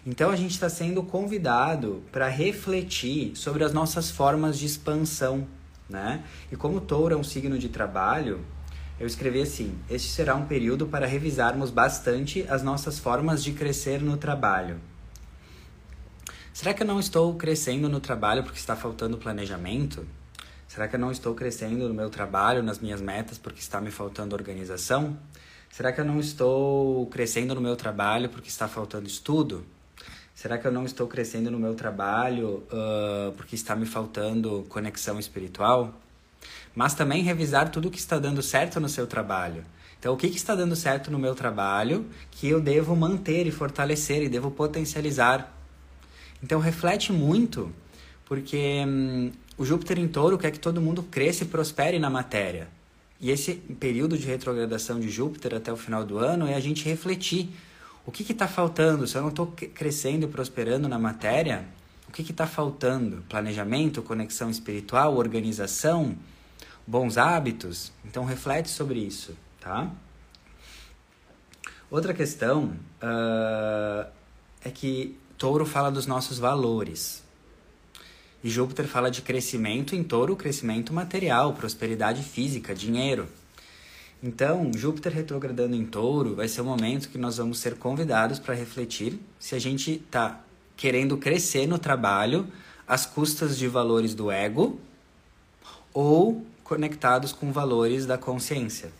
Então 0.04 0.32
a 0.32 0.36
gente 0.36 0.54
está 0.54 0.69
sendo 0.69 1.04
convidado 1.04 2.02
para 2.12 2.28
refletir 2.30 3.36
sobre 3.36 3.63
as 3.63 3.71
nossas 3.71 4.10
formas 4.10 4.58
de 4.58 4.65
expansão, 4.65 5.47
né? 5.88 6.23
E 6.52 6.56
como 6.56 6.82
Touro 6.82 7.13
é 7.13 7.17
um 7.17 7.23
signo 7.23 7.60
de 7.60 7.69
trabalho, 7.69 8.43
eu 8.99 9.08
escrevi 9.08 9.41
assim: 9.41 9.77
Este 9.89 10.10
será 10.10 10.36
um 10.36 10.45
período 10.45 10.88
para 10.88 11.06
revisarmos 11.06 11.71
bastante 11.71 12.45
as 12.49 12.62
nossas 12.62 12.99
formas 12.99 13.43
de 13.43 13.53
crescer 13.53 14.01
no 14.01 14.17
trabalho. 14.17 14.79
Será 16.53 16.73
que 16.73 16.84
eu 16.84 16.88
não 16.88 16.99
estou 16.99 17.36
crescendo 17.36 17.89
no 17.89 17.99
trabalho 17.99 18.43
porque 18.43 18.60
está 18.60 18.75
faltando 18.75 19.17
planejamento? 19.17 20.06
Será 20.67 20.88
que 20.88 20.95
eu 20.95 20.99
não 20.99 21.12
estou 21.12 21.34
crescendo 21.34 21.88
no 21.88 21.93
meu 21.93 22.10
trabalho, 22.10 22.62
nas 22.62 22.79
minhas 22.79 23.01
metas, 23.01 23.38
porque 23.38 23.60
está 23.60 23.82
me 23.82 23.89
faltando 23.89 24.36
organização? 24.36 25.17
Será 25.71 25.91
que 25.91 25.99
eu 25.99 26.06
não 26.06 26.19
estou 26.19 27.08
crescendo 27.08 27.56
no 27.56 27.62
meu 27.62 27.75
trabalho 27.75 28.29
porque 28.29 28.49
está 28.49 28.67
faltando 28.67 29.08
estudo? 29.08 29.65
Será 30.36 30.58
que 30.58 30.67
eu 30.67 30.71
não 30.71 30.86
estou 30.86 31.08
crescendo 31.08 31.49
no 31.49 31.58
meu 31.58 31.73
trabalho 31.73 32.63
uh, 32.71 33.32
porque 33.36 33.56
está 33.56 33.75
me 33.75 33.86
faltando 33.86 34.65
conexão 34.69 35.19
espiritual? 35.19 35.99
Mas 36.75 36.93
também 36.93 37.23
revisar 37.23 37.69
tudo 37.69 37.91
que 37.91 37.99
está 37.99 38.17
dando 38.17 38.41
certo 38.41 38.79
no 38.79 38.89
seu 38.89 39.05
trabalho. 39.05 39.63
Então, 39.99 40.13
o 40.13 40.17
que, 40.17 40.29
que 40.29 40.36
está 40.36 40.53
dando 40.53 40.75
certo 40.75 41.09
no 41.09 41.17
meu 41.17 41.33
trabalho 41.33 42.05
que 42.29 42.47
eu 42.47 42.59
devo 42.59 42.95
manter 42.95 43.47
e 43.47 43.51
fortalecer 43.51 44.21
e 44.21 44.29
devo 44.29 44.51
potencializar? 44.51 45.57
Então, 46.43 46.59
reflete 46.59 47.13
muito, 47.13 47.71
porque 48.25 48.83
hum, 48.86 49.31
o 49.57 49.63
Júpiter 49.63 49.97
em 49.99 50.07
touro 50.07 50.38
quer 50.38 50.51
que 50.51 50.59
todo 50.59 50.81
mundo 50.81 51.03
cresça 51.03 51.43
e 51.43 51.47
prospere 51.47 51.99
na 51.99 52.09
matéria. 52.09 52.67
E 53.21 53.31
esse 53.31 53.53
período 53.53 54.17
de 54.17 54.27
retrogradação 54.27 54.99
de 54.99 55.09
Júpiter 55.09 55.55
até 55.55 55.71
o 55.71 55.77
final 55.77 56.03
do 56.03 56.17
ano 56.17 56.47
é 56.47 56.55
a 56.55 56.59
gente 56.59 56.83
refletir. 56.83 57.49
O 58.05 58.12
que 58.12 58.29
está 58.29 58.49
faltando? 58.49 59.07
Se 59.07 59.15
eu 59.15 59.21
não 59.21 59.29
estou 59.29 59.47
crescendo 59.73 60.25
e 60.25 60.27
prosperando 60.27 60.89
na 60.89 60.99
matéria, 60.99 61.65
o 62.09 62.12
que 62.12 62.21
está 62.29 62.45
faltando? 62.45 63.23
Planejamento, 63.29 64.01
conexão 64.01 64.49
espiritual, 64.49 65.15
organização? 65.15 66.17
Bons 66.85 67.17
hábitos? 67.17 67.91
Então 68.05 68.25
reflete 68.25 68.69
sobre 68.69 68.99
isso, 68.99 69.35
tá? 69.59 69.91
Outra 71.89 72.13
questão 72.13 72.75
uh, 73.01 74.09
é 74.63 74.71
que 74.71 75.17
Touro 75.37 75.65
fala 75.65 75.91
dos 75.91 76.07
nossos 76.07 76.39
valores. 76.39 77.21
E 78.41 78.49
Júpiter 78.49 78.87
fala 78.87 79.11
de 79.11 79.21
crescimento 79.21 79.95
em 79.95 80.01
touro, 80.01 80.37
crescimento 80.37 80.93
material, 80.93 81.53
prosperidade 81.53 82.23
física, 82.23 82.73
dinheiro. 82.73 83.27
Então, 84.23 84.71
Júpiter 84.73 85.11
retrogradando 85.11 85.75
em 85.75 85.85
touro 85.85 86.35
vai 86.35 86.47
ser 86.47 86.61
o 86.61 86.63
momento 86.65 87.09
que 87.09 87.17
nós 87.17 87.37
vamos 87.37 87.59
ser 87.59 87.75
convidados 87.75 88.39
para 88.39 88.53
refletir 88.53 89.19
se 89.37 89.53
a 89.53 89.59
gente 89.59 89.91
está 89.95 90.41
querendo 90.77 91.17
crescer 91.17 91.67
no 91.67 91.77
trabalho 91.77 92.47
às 92.87 93.05
custas 93.05 93.57
de 93.57 93.67
valores 93.67 94.15
do 94.15 94.31
ego 94.31 94.79
ou 95.93 96.45
conectados 96.73 97.31
com 97.31 97.51
valores 97.51 98.07
da 98.07 98.17
consciência. 98.17 98.91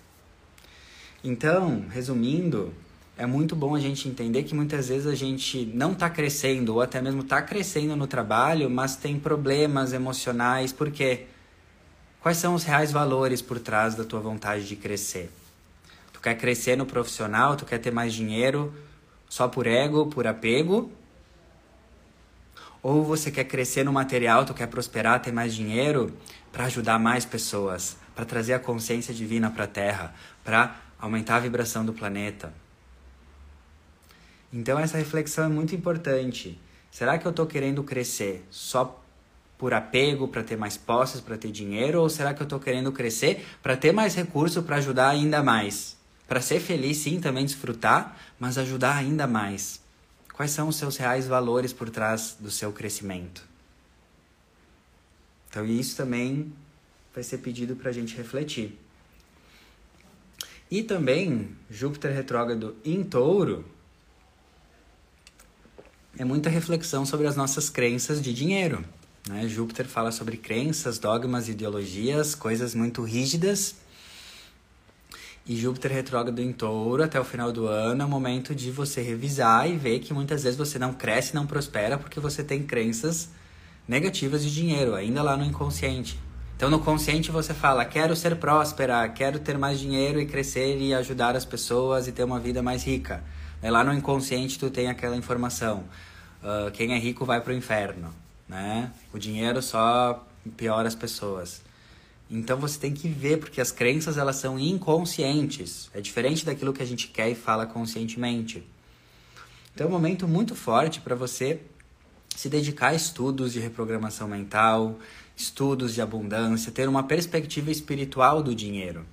Então, 1.24 1.86
resumindo, 1.90 2.72
é 3.18 3.26
muito 3.26 3.56
bom 3.56 3.74
a 3.74 3.80
gente 3.80 4.08
entender 4.08 4.44
que 4.44 4.54
muitas 4.54 4.90
vezes 4.90 5.08
a 5.08 5.16
gente 5.16 5.66
não 5.74 5.94
está 5.94 6.08
crescendo 6.08 6.76
ou 6.76 6.82
até 6.82 7.02
mesmo 7.02 7.22
está 7.22 7.42
crescendo 7.42 7.96
no 7.96 8.06
trabalho, 8.06 8.70
mas 8.70 8.96
tem 8.96 9.20
problemas 9.20 9.92
emocionais. 9.92 10.72
Por 10.72 10.92
quê? 10.92 11.26
Quais 12.22 12.38
são 12.38 12.54
os 12.54 12.64
reais 12.64 12.92
valores 12.92 13.42
por 13.42 13.60
trás 13.60 13.96
da 13.96 14.04
tua 14.04 14.20
vontade 14.20 14.68
de 14.68 14.76
crescer? 14.76 15.32
Tu 16.14 16.22
quer 16.22 16.38
crescer 16.38 16.76
no 16.78 16.86
profissional, 16.86 17.56
tu 17.56 17.66
quer 17.66 17.80
ter 17.80 17.92
mais 17.92 18.14
dinheiro 18.14 18.72
só 19.28 19.48
por 19.48 19.66
ego, 19.66 20.06
por 20.06 20.28
apego? 20.28 20.92
Ou 22.84 23.02
você 23.02 23.32
quer 23.32 23.46
crescer 23.46 23.86
no 23.86 23.94
material, 23.94 24.44
tu 24.44 24.54
quer 24.54 24.68
prosperar, 24.68 25.22
ter 25.22 25.32
mais 25.32 25.56
dinheiro 25.56 26.14
para 26.52 26.66
ajudar 26.66 27.00
mais 27.00 27.24
pessoas, 27.24 27.96
para 28.14 28.26
trazer 28.26 28.54
a 28.54 28.60
consciência 28.60 29.14
divina 29.14 29.50
para 29.50 29.64
a 29.64 29.68
Terra, 29.68 30.14
para 30.44 30.76
aumentar 31.00 31.38
a 31.38 31.40
vibração 31.40 31.86
do 31.86 31.94
planeta? 31.94 32.54
Então 34.52 34.78
essa 34.78 34.98
reflexão 34.98 35.46
é 35.46 35.50
muito 35.50 35.74
importante. 35.74 36.60
Será 36.92 37.18
que 37.18 37.26
eu 37.26 37.32
estou 37.32 37.48
querendo 37.48 37.84
crescer 37.84 38.46
só 38.52 39.02
por 39.58 39.74
apego, 39.74 40.28
para 40.28 40.44
ter 40.44 40.58
mais 40.58 40.76
posses, 40.76 41.22
para 41.22 41.38
ter 41.38 41.52
dinheiro? 41.52 42.02
Ou 42.02 42.10
será 42.10 42.34
que 42.34 42.42
eu 42.42 42.46
estou 42.46 42.60
querendo 42.60 42.92
crescer 42.92 43.46
para 43.64 43.78
ter 43.78 43.94
mais 43.94 44.14
recurso 44.14 44.62
para 44.62 44.76
ajudar 44.76 45.08
ainda 45.08 45.42
mais? 45.42 45.98
Para 46.28 46.42
ser 46.42 46.60
feliz, 46.60 46.98
sim, 46.98 47.22
também 47.22 47.46
desfrutar, 47.46 48.18
mas 48.38 48.58
ajudar 48.58 48.98
ainda 48.98 49.26
mais. 49.26 49.83
Quais 50.34 50.52
são 50.52 50.68
os 50.68 50.76
seus 50.76 50.98
reais 50.98 51.28
valores 51.28 51.72
por 51.72 51.90
trás 51.90 52.36
do 52.40 52.50
seu 52.50 52.74
crescimento? 52.74 53.48
Então, 55.50 55.64
isso 55.66 55.96
também 55.96 56.52
vai 57.14 57.24
ser 57.24 57.38
pedido 57.38 57.76
para 57.76 57.92
a 57.92 57.94
gente 57.94 58.18
refletir. 58.18 58.78
E 60.72 60.82
também, 60.82 61.56
Júpiter 61.70 62.12
retrógrado 62.12 62.76
em 62.84 63.04
touro 63.04 63.64
é 66.18 66.26
muita 66.26 66.50
reflexão 66.50 67.06
sobre 67.06 67.28
as 67.28 67.36
nossas 67.36 67.70
crenças 67.70 68.20
de 68.20 68.34
dinheiro. 68.34 68.84
Né? 69.30 69.48
Júpiter 69.48 69.86
fala 69.86 70.12
sobre 70.12 70.38
crenças, 70.38 70.98
dogmas, 70.98 71.48
ideologias, 71.48 72.34
coisas 72.34 72.74
muito 72.74 73.04
rígidas. 73.04 73.76
E 75.46 75.58
Júpiter 75.58 75.92
retrógrado 75.92 76.40
em 76.40 76.54
touro 76.54 77.04
até 77.04 77.20
o 77.20 77.24
final 77.26 77.52
do 77.52 77.68
ano 77.68 78.02
é 78.02 78.06
o 78.06 78.10
momento 78.10 78.56
de 78.56 78.72
você 78.72 79.02
revisar 79.02 79.70
e 79.70 79.76
ver 79.76 80.00
que 80.00 80.14
muitas 80.14 80.44
vezes 80.44 80.58
você 80.58 80.80
não 80.80 80.94
cresce, 80.94 81.36
não 81.36 81.46
prospera 81.46 81.98
porque 81.98 82.18
você 82.18 82.42
tem 82.42 82.64
crenças 82.64 83.30
negativas 83.86 84.42
de 84.42 84.54
dinheiro, 84.54 84.96
ainda 84.96 85.22
lá 85.22 85.36
no 85.36 85.44
inconsciente. 85.44 86.18
Então 86.56 86.70
no 86.70 86.80
consciente 86.80 87.30
você 87.30 87.54
fala: 87.54 87.84
quero 87.84 88.16
ser 88.16 88.38
próspera, 88.38 89.10
quero 89.10 89.38
ter 89.38 89.58
mais 89.58 89.80
dinheiro 89.80 90.22
e 90.22 90.26
crescer 90.26 90.78
e 90.78 90.94
ajudar 90.94 91.36
as 91.36 91.44
pessoas 91.44 92.08
e 92.08 92.14
ter 92.14 92.24
uma 92.24 92.40
vida 92.40 92.64
mais 92.64 92.86
rica. 92.86 93.22
Aí 93.62 93.70
lá 93.70 93.84
no 93.84 93.94
inconsciente 93.94 94.58
tu 94.58 94.70
tem 94.70 94.88
aquela 94.88 95.18
informação. 95.18 95.84
Uh, 96.42 96.72
quem 96.72 96.94
é 96.94 96.98
rico 96.98 97.26
vai 97.26 97.42
para 97.42 97.52
o 97.52 97.56
inferno, 97.56 98.14
né? 98.48 98.92
O 99.14 99.20
dinheiro 99.20 99.62
só 99.62 100.26
piora 100.56 100.88
as 100.88 100.96
pessoas. 100.96 101.62
Então 102.36 102.58
você 102.58 102.80
tem 102.80 102.92
que 102.92 103.08
ver 103.08 103.38
porque 103.38 103.62
as 103.62 103.72
crenças 103.72 104.18
elas 104.18 104.38
são 104.38 104.58
inconscientes. 104.58 105.92
É 105.94 106.02
diferente 106.02 106.44
daquilo 106.44 106.74
que 106.74 106.82
a 106.82 106.86
gente 106.86 107.08
quer 107.08 107.30
e 107.30 107.36
fala 107.36 107.68
conscientemente. 107.68 108.68
Então 109.72 109.86
é 109.86 109.90
um 109.90 109.94
momento 109.94 110.28
muito 110.28 110.56
forte 110.56 111.00
para 111.00 111.14
você 111.14 111.62
se 112.36 112.50
dedicar 112.50 112.88
a 112.88 112.96
estudos 112.96 113.54
de 113.54 113.60
reprogramação 113.60 114.28
mental, 114.28 114.98
estudos 115.36 115.94
de 115.94 116.02
abundância, 116.02 116.72
ter 116.72 116.90
uma 116.90 117.04
perspectiva 117.04 117.70
espiritual 117.70 118.42
do 118.42 118.56
dinheiro. 118.56 119.06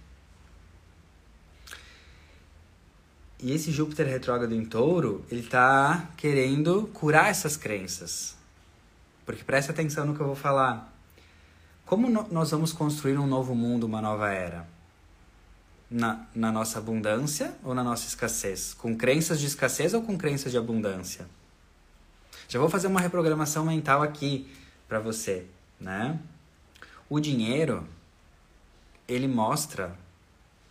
E 3.39 3.53
esse 3.53 3.71
Júpiter 3.71 4.07
retrógrado 4.07 4.55
em 4.55 4.65
touro, 4.65 5.27
ele 5.31 5.41
está 5.41 6.11
querendo 6.17 6.89
curar 6.95 7.31
essas 7.31 7.55
crenças. 7.55 8.35
Porque 9.27 9.45
preste 9.45 9.71
atenção 9.71 10.07
no 10.07 10.15
que 10.15 10.21
eu 10.21 10.27
vou 10.27 10.35
falar. 10.35 10.91
Como 11.91 12.09
nós 12.09 12.53
vamos 12.53 12.73
construir 12.73 13.19
um 13.19 13.27
novo 13.27 13.53
mundo, 13.53 13.83
uma 13.83 14.01
nova 14.01 14.31
era? 14.31 14.65
Na, 15.91 16.25
na 16.33 16.53
nossa 16.53 16.79
abundância 16.79 17.53
ou 17.65 17.75
na 17.75 17.83
nossa 17.83 18.07
escassez? 18.07 18.73
Com 18.73 18.97
crenças 18.97 19.41
de 19.41 19.47
escassez 19.47 19.93
ou 19.93 20.01
com 20.01 20.17
crenças 20.17 20.53
de 20.53 20.57
abundância? 20.57 21.27
Já 22.49 22.61
vou 22.61 22.69
fazer 22.69 22.87
uma 22.87 23.01
reprogramação 23.01 23.65
mental 23.65 24.05
aqui 24.05 24.49
para 24.87 25.01
você, 25.01 25.47
né? 25.81 26.17
O 27.09 27.19
dinheiro, 27.19 27.85
ele 29.09 29.27
mostra 29.27 29.99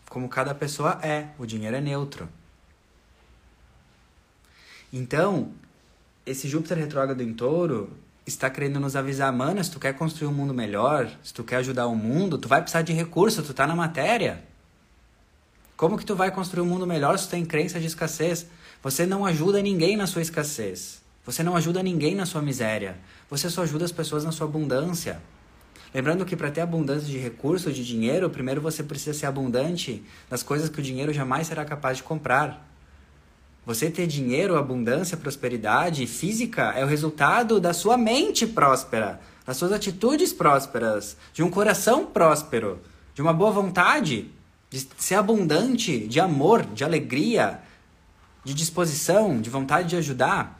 como 0.08 0.30
cada 0.30 0.56
pessoa 0.56 1.02
é. 1.04 1.32
O 1.38 1.46
dinheiro 1.46 1.76
é 1.76 1.82
neutro. 1.82 2.30
Então, 4.94 5.52
esse 6.26 6.48
Júpiter 6.48 6.78
retrógrado 6.78 7.20
em 7.22 7.34
touro 7.34 7.92
está 8.30 8.50
querendo 8.50 8.80
nos 8.80 8.96
avisar, 8.96 9.32
mano, 9.34 9.64
se 9.64 9.72
tu 9.72 9.80
quer 9.80 9.94
construir 9.94 10.28
um 10.28 10.34
mundo 10.34 10.54
melhor, 10.54 11.10
se 11.24 11.34
tu 11.34 11.44
quer 11.44 11.58
ajudar 11.58 11.88
o 11.88 11.96
mundo, 11.96 12.38
tu 12.38 12.48
vai 12.48 12.62
precisar 12.62 12.82
de 12.82 12.94
recurso, 12.94 13.44
tu 13.44 13.54
tá 13.54 13.68
na 13.68 13.76
matéria. 13.76 14.44
Como 15.76 15.98
que 15.98 16.06
tu 16.06 16.16
vai 16.16 16.30
construir 16.32 16.62
um 16.62 16.66
mundo 16.66 16.86
melhor 16.86 17.18
se 17.18 17.28
tu 17.28 17.32
tem 17.32 17.46
crença 17.46 17.80
de 17.80 17.88
escassez? 17.88 18.48
Você 18.84 19.06
não 19.06 19.26
ajuda 19.26 19.62
ninguém 19.62 19.96
na 19.96 20.08
sua 20.08 20.22
escassez. 20.22 21.02
Você 21.26 21.44
não 21.44 21.56
ajuda 21.56 21.84
ninguém 21.84 22.16
na 22.16 22.26
sua 22.26 22.42
miséria. 22.42 22.98
Você 23.30 23.50
só 23.50 23.64
ajuda 23.64 23.86
as 23.86 23.92
pessoas 23.92 24.24
na 24.24 24.32
sua 24.32 24.48
abundância. 24.48 25.22
Lembrando 25.94 26.26
que 26.26 26.36
para 26.36 26.52
ter 26.52 26.62
abundância 26.62 27.08
de 27.08 27.18
recursos, 27.18 27.76
de 27.76 27.84
dinheiro, 27.84 28.30
primeiro 28.30 28.62
você 28.62 28.84
precisa 28.84 29.18
ser 29.18 29.26
abundante 29.26 30.04
das 30.30 30.44
coisas 30.44 30.70
que 30.70 30.80
o 30.80 30.84
dinheiro 30.84 31.12
jamais 31.12 31.48
será 31.48 31.66
capaz 31.66 31.98
de 31.98 32.04
comprar. 32.04 32.69
Você 33.70 33.92
ter 33.92 34.08
dinheiro, 34.08 34.58
abundância, 34.58 35.16
prosperidade 35.16 36.08
física 36.08 36.74
é 36.76 36.84
o 36.84 36.88
resultado 36.88 37.60
da 37.60 37.72
sua 37.72 38.00
mente 38.00 38.48
próspera, 38.48 39.22
das 39.46 39.58
suas 39.58 39.72
atitudes 39.72 40.34
prósperas, 40.34 41.16
de 41.36 41.44
um 41.44 41.52
coração 41.52 42.04
próspero, 42.04 42.80
de 43.14 43.22
uma 43.22 43.32
boa 43.32 43.52
vontade, 43.52 44.32
de 44.72 44.88
ser 44.98 45.14
abundante 45.14 46.08
de 46.08 46.20
amor, 46.20 46.66
de 46.66 46.84
alegria, 46.84 47.60
de 48.44 48.56
disposição, 48.56 49.40
de 49.40 49.52
vontade 49.52 49.90
de 49.90 49.98
ajudar. 49.98 50.60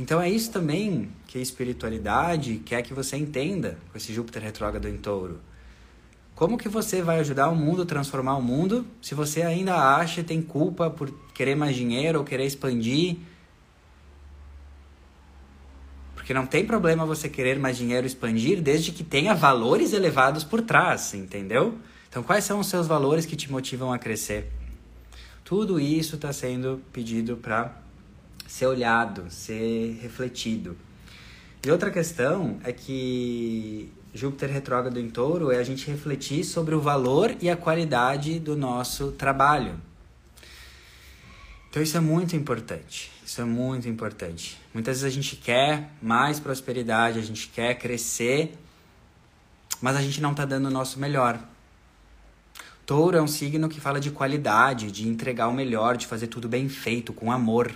Então 0.00 0.18
é 0.18 0.30
isso 0.30 0.50
também 0.50 1.12
que 1.26 1.36
a 1.36 1.42
espiritualidade 1.42 2.62
quer 2.64 2.80
que 2.80 2.94
você 2.94 3.18
entenda 3.18 3.76
com 3.90 3.98
esse 3.98 4.10
Júpiter 4.10 4.42
retrógrado 4.42 4.88
em 4.88 4.96
touro. 4.96 5.38
Como 6.42 6.58
que 6.58 6.68
você 6.68 7.00
vai 7.02 7.20
ajudar 7.20 7.50
o 7.50 7.54
mundo, 7.54 7.86
transformar 7.86 8.36
o 8.36 8.42
mundo, 8.42 8.84
se 9.00 9.14
você 9.14 9.42
ainda 9.42 9.76
acha 9.76 10.22
e 10.22 10.24
tem 10.24 10.42
culpa 10.42 10.90
por 10.90 11.08
querer 11.32 11.54
mais 11.54 11.76
dinheiro 11.76 12.18
ou 12.18 12.24
querer 12.24 12.44
expandir? 12.44 13.18
Porque 16.16 16.34
não 16.34 16.44
tem 16.44 16.66
problema 16.66 17.06
você 17.06 17.28
querer 17.28 17.60
mais 17.60 17.76
dinheiro 17.76 18.08
expandir 18.08 18.60
desde 18.60 18.90
que 18.90 19.04
tenha 19.04 19.36
valores 19.36 19.92
elevados 19.92 20.42
por 20.42 20.62
trás, 20.62 21.14
entendeu? 21.14 21.78
Então, 22.08 22.24
quais 22.24 22.42
são 22.42 22.58
os 22.58 22.66
seus 22.66 22.88
valores 22.88 23.24
que 23.24 23.36
te 23.36 23.48
motivam 23.48 23.92
a 23.92 23.98
crescer? 24.00 24.50
Tudo 25.44 25.78
isso 25.78 26.16
está 26.16 26.32
sendo 26.32 26.82
pedido 26.92 27.36
para 27.36 27.72
ser 28.48 28.66
olhado, 28.66 29.30
ser 29.30 29.96
refletido. 30.02 30.76
E 31.64 31.70
outra 31.70 31.88
questão 31.88 32.58
é 32.64 32.72
que 32.72 33.92
Júpiter 34.14 34.50
retrógrado 34.50 35.00
em 35.00 35.08
touro 35.08 35.50
é 35.50 35.56
a 35.56 35.62
gente 35.62 35.90
refletir 35.90 36.44
sobre 36.44 36.74
o 36.74 36.80
valor 36.80 37.34
e 37.40 37.48
a 37.48 37.56
qualidade 37.56 38.38
do 38.38 38.54
nosso 38.54 39.12
trabalho. 39.12 39.80
Então 41.70 41.82
isso 41.82 41.96
é 41.96 42.00
muito 42.00 42.36
importante. 42.36 43.10
Isso 43.24 43.40
é 43.40 43.44
muito 43.44 43.88
importante. 43.88 44.60
Muitas 44.74 45.00
vezes 45.00 45.10
a 45.10 45.14
gente 45.22 45.36
quer 45.36 45.90
mais 46.02 46.38
prosperidade, 46.38 47.18
a 47.18 47.22
gente 47.22 47.48
quer 47.48 47.78
crescer, 47.78 48.58
mas 49.80 49.96
a 49.96 50.02
gente 50.02 50.20
não 50.20 50.32
está 50.32 50.44
dando 50.44 50.66
o 50.66 50.70
nosso 50.70 51.00
melhor. 51.00 51.42
Touro 52.84 53.16
é 53.16 53.22
um 53.22 53.26
signo 53.26 53.70
que 53.70 53.80
fala 53.80 53.98
de 53.98 54.10
qualidade, 54.10 54.92
de 54.92 55.08
entregar 55.08 55.48
o 55.48 55.54
melhor, 55.54 55.96
de 55.96 56.06
fazer 56.06 56.26
tudo 56.26 56.46
bem 56.46 56.68
feito, 56.68 57.12
com 57.14 57.32
amor. 57.32 57.72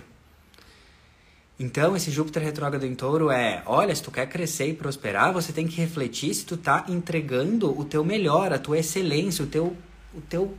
Então, 1.59 1.95
esse 1.95 2.11
Júpiter 2.11 2.43
retrógrado 2.43 2.85
em 2.85 2.93
touro 2.93 3.31
é, 3.31 3.63
olha, 3.65 3.95
se 3.95 4.03
tu 4.03 4.11
quer 4.11 4.27
crescer 4.27 4.67
e 4.67 4.73
prosperar, 4.73 5.33
você 5.33 5.51
tem 5.51 5.65
que 5.65 5.75
refletir 5.75 6.33
se 6.35 6.45
tu 6.45 6.55
tá 6.55 6.85
entregando 6.87 7.77
o 7.77 7.83
teu 7.83 8.03
melhor, 8.03 8.53
a 8.53 8.59
tua 8.59 8.77
excelência, 8.77 9.43
o 9.43 9.47
teu, 9.47 9.75
o 10.13 10.21
teu 10.21 10.55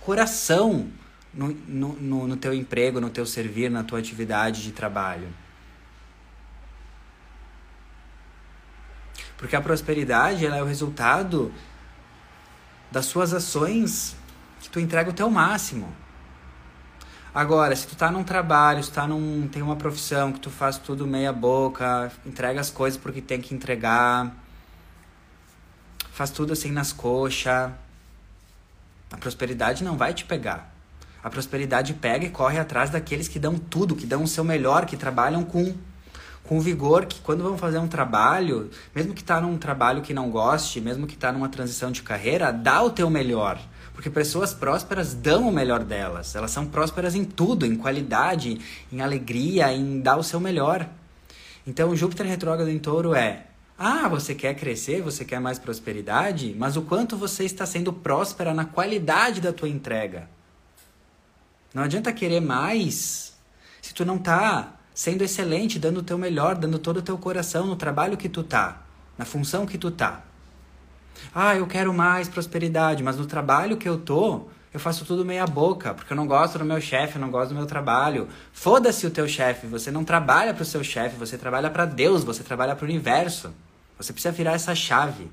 coração 0.00 0.88
no, 1.32 1.48
no, 1.68 1.92
no, 1.92 2.26
no 2.26 2.36
teu 2.36 2.52
emprego, 2.52 3.00
no 3.00 3.10
teu 3.10 3.24
servir, 3.24 3.70
na 3.70 3.84
tua 3.84 4.00
atividade 4.00 4.62
de 4.62 4.72
trabalho. 4.72 5.28
Porque 9.38 9.54
a 9.54 9.60
prosperidade 9.60 10.44
ela 10.44 10.56
é 10.56 10.62
o 10.62 10.66
resultado 10.66 11.54
das 12.90 13.06
suas 13.06 13.32
ações 13.32 14.16
que 14.60 14.68
tu 14.68 14.80
entrega 14.80 15.10
o 15.10 15.14
teu 15.14 15.30
máximo. 15.30 15.94
Agora, 17.32 17.76
se 17.76 17.86
tu 17.86 17.94
tá 17.94 18.10
num 18.10 18.24
trabalho, 18.24 18.82
se 18.82 18.90
tu 18.90 18.94
tá 18.94 19.06
num, 19.06 19.46
tem 19.46 19.62
uma 19.62 19.76
profissão 19.76 20.32
que 20.32 20.40
tu 20.40 20.50
faz 20.50 20.78
tudo 20.78 21.06
meia 21.06 21.32
boca, 21.32 22.10
entrega 22.26 22.60
as 22.60 22.70
coisas 22.70 22.98
porque 22.98 23.20
tem 23.20 23.40
que 23.40 23.54
entregar, 23.54 24.34
faz 26.12 26.30
tudo 26.30 26.52
assim 26.52 26.72
nas 26.72 26.92
coxas, 26.92 27.70
a 29.12 29.16
prosperidade 29.16 29.84
não 29.84 29.96
vai 29.96 30.12
te 30.12 30.24
pegar. 30.24 30.74
A 31.22 31.30
prosperidade 31.30 31.94
pega 31.94 32.26
e 32.26 32.30
corre 32.30 32.58
atrás 32.58 32.90
daqueles 32.90 33.28
que 33.28 33.38
dão 33.38 33.56
tudo, 33.56 33.94
que 33.94 34.06
dão 34.06 34.24
o 34.24 34.28
seu 34.28 34.42
melhor, 34.42 34.84
que 34.84 34.96
trabalham 34.96 35.44
com 35.44 35.74
com 36.42 36.58
vigor, 36.58 37.06
que 37.06 37.20
quando 37.20 37.44
vão 37.44 37.56
fazer 37.56 37.78
um 37.78 37.86
trabalho, 37.86 38.70
mesmo 38.92 39.14
que 39.14 39.22
tá 39.22 39.40
num 39.40 39.56
trabalho 39.56 40.02
que 40.02 40.12
não 40.12 40.30
goste, 40.30 40.80
mesmo 40.80 41.06
que 41.06 41.16
tá 41.16 41.30
numa 41.30 41.48
transição 41.48 41.92
de 41.92 42.02
carreira, 42.02 42.52
dá 42.52 42.82
o 42.82 42.90
teu 42.90 43.08
melhor. 43.08 43.60
Porque 44.00 44.08
pessoas 44.08 44.54
prósperas 44.54 45.12
dão 45.12 45.46
o 45.46 45.52
melhor 45.52 45.84
delas. 45.84 46.34
Elas 46.34 46.52
são 46.52 46.66
prósperas 46.66 47.14
em 47.14 47.22
tudo, 47.22 47.66
em 47.66 47.76
qualidade, 47.76 48.58
em 48.90 49.02
alegria, 49.02 49.70
em 49.74 50.00
dar 50.00 50.16
o 50.16 50.22
seu 50.22 50.40
melhor. 50.40 50.88
Então, 51.66 51.94
Júpiter 51.94 52.24
retrógrado 52.24 52.70
em 52.70 52.78
touro 52.78 53.14
é: 53.14 53.44
ah, 53.78 54.08
você 54.08 54.34
quer 54.34 54.54
crescer, 54.54 55.02
você 55.02 55.22
quer 55.22 55.38
mais 55.38 55.58
prosperidade, 55.58 56.56
mas 56.58 56.78
o 56.78 56.82
quanto 56.82 57.14
você 57.14 57.44
está 57.44 57.66
sendo 57.66 57.92
próspera 57.92 58.54
na 58.54 58.64
qualidade 58.64 59.38
da 59.38 59.52
tua 59.52 59.68
entrega. 59.68 60.30
Não 61.74 61.82
adianta 61.82 62.10
querer 62.10 62.40
mais 62.40 63.34
se 63.82 63.92
tu 63.92 64.02
não 64.02 64.16
tá 64.16 64.76
sendo 64.94 65.22
excelente, 65.22 65.78
dando 65.78 65.98
o 65.98 66.02
teu 66.02 66.16
melhor, 66.16 66.54
dando 66.54 66.78
todo 66.78 66.96
o 67.00 67.02
teu 67.02 67.18
coração 67.18 67.66
no 67.66 67.76
trabalho 67.76 68.16
que 68.16 68.30
tu 68.30 68.42
tá, 68.42 68.80
na 69.18 69.26
função 69.26 69.66
que 69.66 69.76
tu 69.76 69.90
tá. 69.90 70.24
Ah, 71.34 71.56
eu 71.56 71.66
quero 71.66 71.92
mais 71.92 72.28
prosperidade, 72.28 73.02
mas 73.02 73.16
no 73.16 73.26
trabalho 73.26 73.76
que 73.76 73.88
eu 73.88 73.98
tô, 73.98 74.48
eu 74.72 74.78
faço 74.78 75.04
tudo 75.04 75.24
meia 75.24 75.46
boca, 75.46 75.94
porque 75.94 76.12
eu 76.12 76.16
não 76.16 76.26
gosto 76.26 76.58
do 76.58 76.64
meu 76.64 76.80
chefe, 76.80 77.16
eu 77.16 77.20
não 77.20 77.30
gosto 77.30 77.50
do 77.50 77.56
meu 77.56 77.66
trabalho. 77.66 78.28
Foda-se 78.52 79.06
o 79.06 79.10
teu 79.10 79.26
chefe, 79.26 79.66
você 79.66 79.90
não 79.90 80.04
trabalha 80.04 80.54
para 80.54 80.62
o 80.62 80.66
seu 80.66 80.84
chefe, 80.84 81.16
você 81.16 81.36
trabalha 81.36 81.68
para 81.70 81.84
Deus, 81.84 82.22
você 82.22 82.44
trabalha 82.44 82.76
para 82.76 82.84
o 82.84 82.88
universo. 82.88 83.52
Você 83.98 84.12
precisa 84.12 84.32
virar 84.32 84.52
essa 84.52 84.74
chave. 84.74 85.28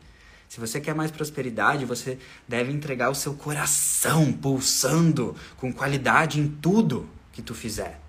Se 0.50 0.60
você 0.60 0.80
quer 0.80 0.96
mais 0.96 1.12
prosperidade, 1.12 1.86
você 1.86 2.18
deve 2.48 2.72
entregar 2.72 3.10
o 3.10 3.16
seu 3.16 3.34
coração 3.34 4.32
pulsando 4.34 5.36
com 5.58 5.72
qualidade 5.72 6.40
em 6.40 6.48
tudo 6.48 7.08
que 7.32 7.42
tu 7.42 7.54
fizer. 7.54 8.00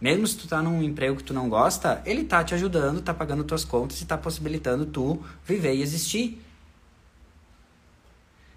Mesmo 0.00 0.26
se 0.26 0.36
tu 0.36 0.46
tá 0.46 0.62
num 0.62 0.82
emprego 0.82 1.16
que 1.16 1.24
tu 1.24 1.32
não 1.32 1.48
gosta, 1.48 2.02
ele 2.04 2.22
tá 2.22 2.44
te 2.44 2.54
ajudando, 2.54 3.00
tá 3.00 3.14
pagando 3.14 3.42
tuas 3.42 3.64
contas 3.64 4.00
e 4.00 4.06
tá 4.06 4.16
possibilitando 4.16 4.84
tu 4.86 5.22
viver 5.44 5.74
e 5.74 5.82
existir. 5.82 6.45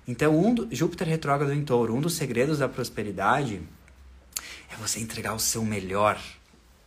Então, 0.10 0.36
um 0.36 0.56
do, 0.56 0.68
Júpiter 0.76 1.08
retrógrado 1.08 1.54
em 1.54 1.64
touro, 1.64 1.94
um 1.94 2.02
dos 2.02 2.16
segredos 2.16 2.58
da 2.58 2.68
prosperidade 2.68 3.62
é 4.68 4.76
você 4.76 5.00
entregar 5.00 5.36
o 5.36 5.40
seu 5.40 5.64
melhor, 5.64 6.20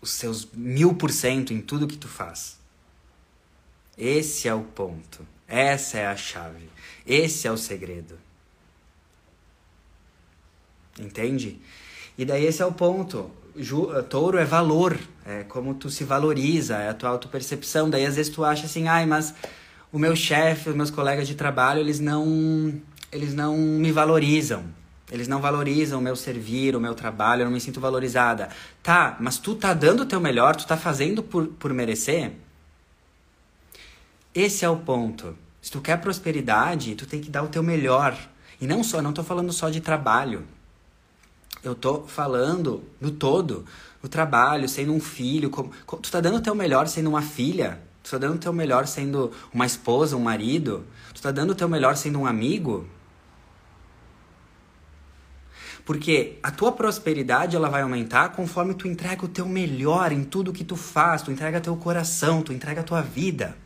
os 0.01 0.11
seus 0.11 0.45
mil 0.53 0.93
por 0.95 1.13
cento 1.13 1.53
em 1.53 1.61
tudo 1.61 1.87
que 1.87 1.97
tu 1.97 2.09
faz. 2.09 2.59
Esse 3.97 4.49
é 4.49 4.55
o 4.55 4.63
ponto. 4.63 5.25
Essa 5.47 5.99
é 5.99 6.07
a 6.07 6.17
chave. 6.17 6.69
Esse 7.07 7.47
é 7.47 7.53
o 7.53 7.57
segredo. 7.57 8.19
Entende? 10.99 11.61
E 12.19 12.25
daí 12.25 12.45
esse 12.45 12.61
é 12.61 12.67
o 12.67 12.73
ponto. 12.73 13.31
Ju, 13.55 14.03
touro 14.03 14.37
é 14.37 14.45
valor, 14.45 14.99
é 15.25 15.45
como 15.45 15.75
tu 15.75 15.89
se 15.91 16.03
valoriza, 16.03 16.77
é 16.77 16.89
a 16.89 16.95
tua 16.95 17.11
autopercepção. 17.11 17.89
Daí 17.89 18.05
às 18.05 18.17
vezes 18.17 18.35
tu 18.35 18.45
acha 18.45 18.67
assim, 18.67 18.89
ai, 18.89 19.07
mas 19.07 19.33
o 19.93 19.99
meu 19.99 20.17
chefe, 20.17 20.71
os 20.71 20.75
meus 20.75 20.91
colegas 20.91 21.29
de 21.29 21.37
trabalho, 21.37 21.79
eles 21.79 22.01
não 22.01 22.83
eles 23.13 23.35
não 23.35 23.57
me 23.57 23.93
valorizam. 23.93 24.65
Eles 25.11 25.29
não 25.29 25.41
valorizam 25.41 25.99
o 25.99 26.03
meu 26.03 26.17
servir, 26.17 26.75
o 26.75 26.81
meu 26.81 26.95
trabalho, 26.95 27.43
eu 27.43 27.45
não 27.45 27.53
me 27.53 27.61
sinto 27.61 27.79
valorizada. 27.79 28.49
Tá, 28.83 29.17
mas 29.21 29.37
tu 29.37 29.55
tá 29.55 29.75
dando 29.75 30.05
o 30.05 30.07
teu 30.07 30.19
melhor, 30.19 30.57
tu 30.57 30.67
tá 30.67 30.77
fazendo 30.77 31.23
por, 31.23 31.47
por 31.49 31.75
merecer? 31.75 32.33
Esse 34.35 34.65
é 34.65 34.71
o 34.71 34.77
ponto. 34.79 35.37
Se 35.61 35.71
tu 35.71 35.83
quer 35.83 36.01
prosperidade, 36.01 36.95
tu 36.95 37.05
tem 37.05 37.21
que 37.21 37.31
dar 37.31 37.43
o 37.43 37.49
teu 37.49 37.63
melhor. 37.63 38.17
E 38.59 38.67
não 38.67 38.83
só, 38.83 39.03
não 39.03 39.13
tô 39.13 39.23
falando 39.23 39.53
só 39.53 39.69
de 39.69 39.83
trabalho. 39.83 40.45
Eu 41.63 41.75
tô 41.75 42.05
falando 42.05 42.83
no 42.99 43.11
todo. 43.11 43.67
O 44.03 44.09
trabalho, 44.09 44.67
sendo 44.67 44.95
um 44.95 45.01
filho. 45.01 45.51
Como, 45.51 45.71
tu 46.01 46.11
tá 46.11 46.21
dando 46.21 46.39
o 46.39 46.41
teu 46.41 46.55
melhor 46.55 46.89
sendo 46.89 47.11
uma 47.11 47.23
filha. 47.23 47.79
Tu 48.03 48.11
tá 48.11 48.19
dando 48.19 48.37
o 48.37 48.39
teu 48.39 48.53
melhor 48.53 48.87
sendo 48.87 49.31
uma 49.53 49.67
esposa, 49.67 50.17
um 50.17 50.21
marido. 50.21 50.85
Tu 51.15 51.21
tá 51.21 51.31
dando 51.31 51.51
o 51.51 51.55
teu 51.55 51.69
melhor 51.69 51.97
sendo 51.97 52.19
um 52.19 52.27
amigo. 52.27 52.89
Porque 55.85 56.39
a 56.43 56.51
tua 56.51 56.73
prosperidade 56.73 57.57
ela 57.57 57.69
vai 57.69 57.83
aumentar 57.83 58.31
conforme 58.31 58.75
tu 58.75 58.87
entrega 58.87 59.25
o 59.25 59.29
teu 59.29 59.47
melhor 59.47 60.13
em 60.13 60.23
tudo 60.23 60.53
que 60.53 60.65
tu 60.65 60.77
faz, 60.77 61.23
tu 61.23 61.33
entrega 61.33 61.61
teu 61.61 61.77
coração, 61.77 62.43
tu 62.43 62.53
entrega 62.53 62.83
a 62.83 62.85
tua 62.85 63.03
vida. 63.03 63.57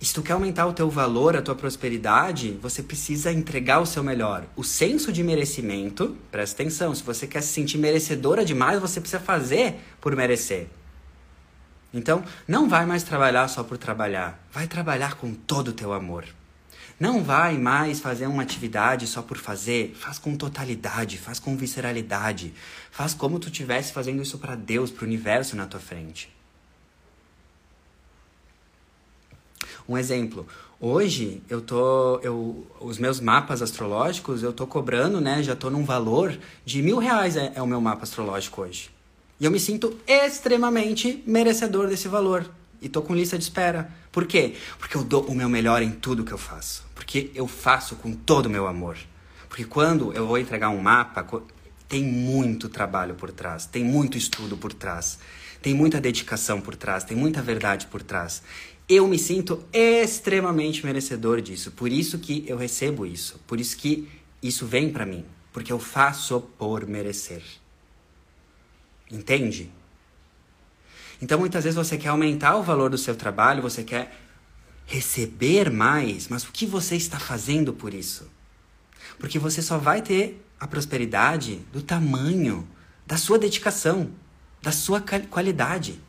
Se 0.00 0.14
tu 0.14 0.22
quer 0.22 0.34
aumentar 0.34 0.64
o 0.66 0.72
teu 0.72 0.88
valor, 0.88 1.36
a 1.36 1.42
tua 1.42 1.56
prosperidade, 1.56 2.52
você 2.62 2.82
precisa 2.84 3.32
entregar 3.32 3.80
o 3.80 3.86
seu 3.86 4.04
melhor. 4.04 4.44
O 4.54 4.62
senso 4.62 5.12
de 5.12 5.24
merecimento, 5.24 6.16
presta 6.30 6.62
atenção, 6.62 6.94
se 6.94 7.02
você 7.02 7.26
quer 7.26 7.40
se 7.40 7.52
sentir 7.52 7.78
merecedora 7.78 8.44
demais, 8.44 8.80
você 8.80 9.00
precisa 9.00 9.20
fazer 9.20 9.80
por 10.00 10.14
merecer. 10.14 10.68
Então, 11.92 12.22
não 12.46 12.68
vai 12.68 12.86
mais 12.86 13.02
trabalhar 13.02 13.48
só 13.48 13.64
por 13.64 13.76
trabalhar, 13.76 14.40
vai 14.52 14.68
trabalhar 14.68 15.16
com 15.16 15.34
todo 15.34 15.68
o 15.68 15.72
teu 15.72 15.92
amor. 15.92 16.24
Não 16.98 17.22
vai 17.22 17.56
mais 17.56 18.00
fazer 18.00 18.26
uma 18.26 18.42
atividade 18.42 19.06
só 19.06 19.22
por 19.22 19.38
fazer, 19.38 19.94
faz 19.94 20.18
com 20.18 20.36
totalidade, 20.36 21.16
faz 21.16 21.38
com 21.38 21.56
visceralidade, 21.56 22.52
faz 22.90 23.14
como 23.14 23.38
tu 23.38 23.46
estivesse 23.46 23.92
fazendo 23.92 24.20
isso 24.20 24.38
para 24.38 24.56
Deus, 24.56 24.90
para 24.90 25.04
o 25.04 25.06
universo 25.06 25.54
na 25.54 25.66
tua 25.66 25.78
frente. 25.78 26.28
Um 29.88 29.96
exemplo, 29.96 30.46
hoje 30.80 31.40
eu 31.48 31.60
tô, 31.60 32.18
eu, 32.18 32.66
os 32.80 32.98
meus 32.98 33.20
mapas 33.20 33.62
astrológicos 33.62 34.42
eu 34.42 34.52
tô 34.52 34.66
cobrando, 34.66 35.20
né? 35.20 35.42
Já 35.42 35.54
tô 35.54 35.70
num 35.70 35.84
valor 35.84 36.36
de 36.64 36.82
mil 36.82 36.98
reais 36.98 37.36
é, 37.36 37.52
é 37.54 37.62
o 37.62 37.66
meu 37.66 37.80
mapa 37.80 38.02
astrológico 38.02 38.62
hoje. 38.62 38.90
E 39.40 39.44
eu 39.44 39.50
me 39.50 39.60
sinto 39.60 39.96
extremamente 40.06 41.22
merecedor 41.24 41.88
desse 41.88 42.08
valor. 42.08 42.44
E 42.82 42.88
tô 42.88 43.00
com 43.02 43.14
lista 43.14 43.38
de 43.38 43.44
espera. 43.44 43.90
Por 44.18 44.26
quê? 44.26 44.54
Porque 44.80 44.96
eu 44.96 45.04
dou 45.04 45.22
o 45.26 45.32
meu 45.32 45.48
melhor 45.48 45.80
em 45.80 45.92
tudo 45.92 46.24
que 46.24 46.32
eu 46.32 46.38
faço. 46.38 46.84
Porque 46.92 47.30
eu 47.36 47.46
faço 47.46 47.94
com 47.94 48.12
todo 48.12 48.46
o 48.46 48.50
meu 48.50 48.66
amor. 48.66 48.98
Porque 49.48 49.64
quando 49.64 50.12
eu 50.12 50.26
vou 50.26 50.36
entregar 50.36 50.70
um 50.70 50.82
mapa, 50.82 51.24
tem 51.88 52.02
muito 52.02 52.68
trabalho 52.68 53.14
por 53.14 53.30
trás, 53.30 53.64
tem 53.64 53.84
muito 53.84 54.18
estudo 54.18 54.56
por 54.56 54.72
trás, 54.72 55.20
tem 55.62 55.72
muita 55.72 56.00
dedicação 56.00 56.60
por 56.60 56.74
trás, 56.74 57.04
tem 57.04 57.16
muita 57.16 57.40
verdade 57.40 57.86
por 57.86 58.02
trás. 58.02 58.42
Eu 58.88 59.06
me 59.06 59.20
sinto 59.20 59.64
extremamente 59.72 60.84
merecedor 60.84 61.40
disso. 61.40 61.70
Por 61.70 61.88
isso 61.88 62.18
que 62.18 62.44
eu 62.48 62.56
recebo 62.56 63.06
isso. 63.06 63.40
Por 63.46 63.60
isso 63.60 63.76
que 63.76 64.08
isso 64.42 64.66
vem 64.66 64.90
para 64.90 65.06
mim. 65.06 65.24
Porque 65.52 65.72
eu 65.72 65.78
faço 65.78 66.40
por 66.58 66.84
merecer. 66.88 67.44
Entende? 69.12 69.70
Então 71.20 71.38
muitas 71.38 71.64
vezes 71.64 71.76
você 71.76 71.96
quer 71.96 72.08
aumentar 72.08 72.56
o 72.56 72.62
valor 72.62 72.90
do 72.90 72.98
seu 72.98 73.16
trabalho, 73.16 73.62
você 73.62 73.82
quer 73.82 74.16
receber 74.86 75.70
mais, 75.70 76.28
mas 76.28 76.44
o 76.44 76.52
que 76.52 76.64
você 76.64 76.96
está 76.96 77.18
fazendo 77.18 77.72
por 77.72 77.92
isso? 77.92 78.30
Porque 79.18 79.38
você 79.38 79.60
só 79.60 79.78
vai 79.78 80.00
ter 80.00 80.44
a 80.58 80.66
prosperidade 80.66 81.56
do 81.72 81.82
tamanho 81.82 82.66
da 83.06 83.16
sua 83.16 83.38
dedicação, 83.38 84.10
da 84.62 84.72
sua 84.72 85.02
qualidade. 85.30 86.00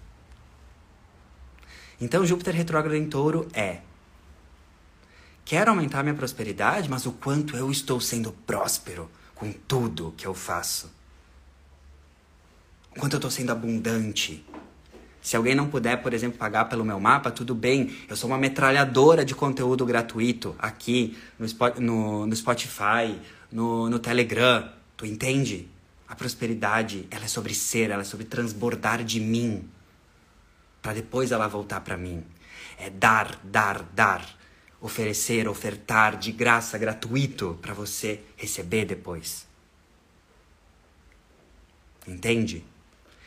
Então 1.99 2.25
Júpiter 2.25 2.55
retrógrado 2.55 2.95
em 2.95 3.07
Touro 3.07 3.47
é 3.53 3.81
Quero 5.49 5.71
aumentar 5.71 6.03
minha 6.03 6.13
prosperidade, 6.13 6.87
mas 6.87 7.07
o 7.07 7.11
quanto 7.11 7.57
eu 7.57 7.71
estou 7.71 7.99
sendo 7.99 8.31
próspero 8.31 9.09
com 9.33 9.51
tudo 9.51 10.13
que 10.15 10.27
eu 10.27 10.35
faço. 10.35 10.91
O 12.95 12.99
quanto 12.99 13.13
eu 13.13 13.17
estou 13.17 13.31
sendo 13.31 13.51
abundante, 13.51 14.45
se 15.21 15.35
alguém 15.35 15.53
não 15.53 15.69
puder, 15.69 16.01
por 16.01 16.13
exemplo, 16.13 16.37
pagar 16.37 16.65
pelo 16.65 16.85
meu 16.85 16.99
mapa, 16.99 17.29
tudo 17.29 17.53
bem. 17.53 17.95
Eu 18.07 18.15
sou 18.15 18.29
uma 18.29 18.37
metralhadora 18.37 19.25
de 19.25 19.35
conteúdo 19.35 19.85
gratuito 19.85 20.55
aqui 20.57 21.17
no, 21.77 22.25
no, 22.25 22.35
Spotify, 22.35 23.19
no, 23.51 23.89
no 23.89 23.99
Telegram. 23.99 24.69
Tu 24.95 25.05
entende? 25.05 25.67
A 26.07 26.15
prosperidade, 26.15 27.05
ela 27.11 27.25
é 27.25 27.27
sobre 27.27 27.53
ser, 27.53 27.91
ela 27.91 28.01
é 28.01 28.05
sobre 28.05 28.25
transbordar 28.25 29.03
de 29.03 29.19
mim. 29.19 29.69
para 30.81 30.93
depois 30.93 31.31
ela 31.31 31.47
voltar 31.47 31.81
para 31.81 31.97
mim. 31.97 32.23
É 32.77 32.89
dar, 32.89 33.39
dar, 33.43 33.83
dar. 33.93 34.37
Oferecer, 34.81 35.47
ofertar 35.49 36.17
de 36.17 36.31
graça, 36.31 36.77
gratuito, 36.77 37.59
para 37.61 37.73
você 37.73 38.21
receber 38.37 38.85
depois. 38.85 39.45
Entende? 42.07 42.63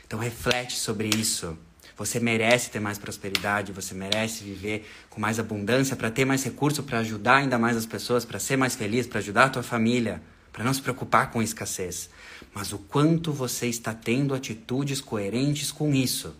Então 0.06 0.18
reflete 0.18 0.78
sobre 0.78 1.08
isso. 1.08 1.56
Você 1.96 2.18
merece 2.18 2.70
ter 2.70 2.80
mais 2.80 2.98
prosperidade, 2.98 3.72
você 3.72 3.94
merece 3.94 4.42
viver 4.42 4.88
com 5.10 5.20
mais 5.20 5.38
abundância, 5.38 5.94
para 5.94 6.10
ter 6.10 6.24
mais 6.24 6.42
recurso, 6.42 6.82
para 6.82 6.98
ajudar 6.98 7.36
ainda 7.36 7.58
mais 7.58 7.76
as 7.76 7.86
pessoas, 7.86 8.24
para 8.24 8.38
ser 8.38 8.56
mais 8.56 8.74
feliz, 8.74 9.06
para 9.06 9.18
ajudar 9.18 9.44
a 9.44 9.50
tua 9.50 9.62
família, 9.62 10.22
para 10.52 10.64
não 10.64 10.72
se 10.72 10.80
preocupar 10.80 11.30
com 11.30 11.42
escassez. 11.42 12.08
Mas 12.54 12.72
o 12.72 12.78
quanto 12.78 13.32
você 13.32 13.66
está 13.66 13.94
tendo 13.94 14.34
atitudes 14.34 15.00
coerentes 15.00 15.70
com 15.70 15.94
isso? 15.94 16.34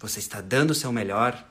Você 0.00 0.18
está 0.18 0.40
dando 0.40 0.70
o 0.70 0.74
seu 0.74 0.92
melhor? 0.92 1.44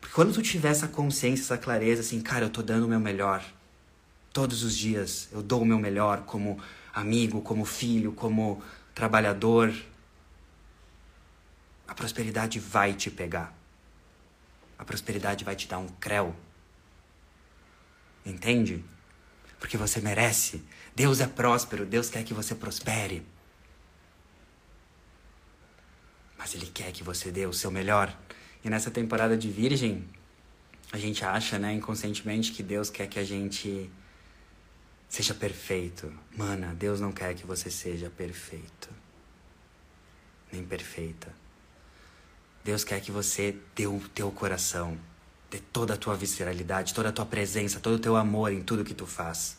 Porque 0.00 0.14
quando 0.14 0.32
tu 0.32 0.42
tiver 0.42 0.70
essa 0.70 0.88
consciência, 0.88 1.42
essa 1.42 1.58
clareza, 1.58 2.00
assim, 2.00 2.20
cara, 2.20 2.46
eu 2.46 2.50
tô 2.50 2.62
dando 2.62 2.86
o 2.86 2.88
meu 2.88 3.00
melhor. 3.00 3.44
Todos 4.32 4.62
os 4.62 4.76
dias 4.76 5.28
eu 5.32 5.42
dou 5.42 5.62
o 5.62 5.66
meu 5.66 5.78
melhor 5.78 6.22
como 6.22 6.58
amigo, 6.94 7.40
como 7.40 7.64
filho, 7.64 8.12
como 8.12 8.62
trabalhador, 8.94 9.72
a 11.88 11.94
prosperidade 11.94 12.60
vai 12.60 12.92
te 12.92 13.10
pegar. 13.10 13.56
A 14.78 14.84
prosperidade 14.84 15.42
vai 15.42 15.56
te 15.56 15.66
dar 15.66 15.78
um 15.78 15.88
creu. 15.88 16.36
Entende? 18.24 18.84
Porque 19.58 19.78
você 19.78 20.00
merece. 20.00 20.62
Deus 20.94 21.20
é 21.20 21.26
próspero, 21.26 21.86
Deus 21.86 22.10
quer 22.10 22.22
que 22.22 22.34
você 22.34 22.54
prospere. 22.54 23.26
Mas 26.36 26.54
Ele 26.54 26.66
quer 26.66 26.92
que 26.92 27.02
você 27.02 27.32
dê 27.32 27.46
o 27.46 27.52
seu 27.54 27.70
melhor. 27.70 28.16
E 28.62 28.68
nessa 28.68 28.90
temporada 28.90 29.36
de 29.36 29.50
Virgem, 29.50 30.06
a 30.92 30.98
gente 30.98 31.24
acha, 31.24 31.58
né, 31.58 31.72
inconscientemente, 31.72 32.52
que 32.52 32.62
Deus 32.62 32.90
quer 32.90 33.08
que 33.08 33.18
a 33.18 33.24
gente 33.24 33.90
seja 35.08 35.34
perfeito. 35.34 36.12
Mana, 36.36 36.74
Deus 36.74 37.00
não 37.00 37.12
quer 37.12 37.34
que 37.34 37.46
você 37.46 37.70
seja 37.70 38.10
perfeito. 38.10 38.90
Nem 40.52 40.64
perfeita. 40.64 41.47
Deus 42.64 42.84
quer 42.84 43.00
que 43.00 43.10
você 43.10 43.56
dê 43.74 43.86
o 43.86 44.00
teu 44.14 44.30
coração, 44.30 44.98
dê 45.50 45.58
toda 45.58 45.94
a 45.94 45.96
tua 45.96 46.14
visceralidade, 46.14 46.92
toda 46.92 47.08
a 47.08 47.12
tua 47.12 47.26
presença, 47.26 47.80
todo 47.80 47.94
o 47.94 47.98
teu 47.98 48.16
amor 48.16 48.52
em 48.52 48.62
tudo 48.62 48.84
que 48.84 48.94
tu 48.94 49.06
faz. 49.06 49.56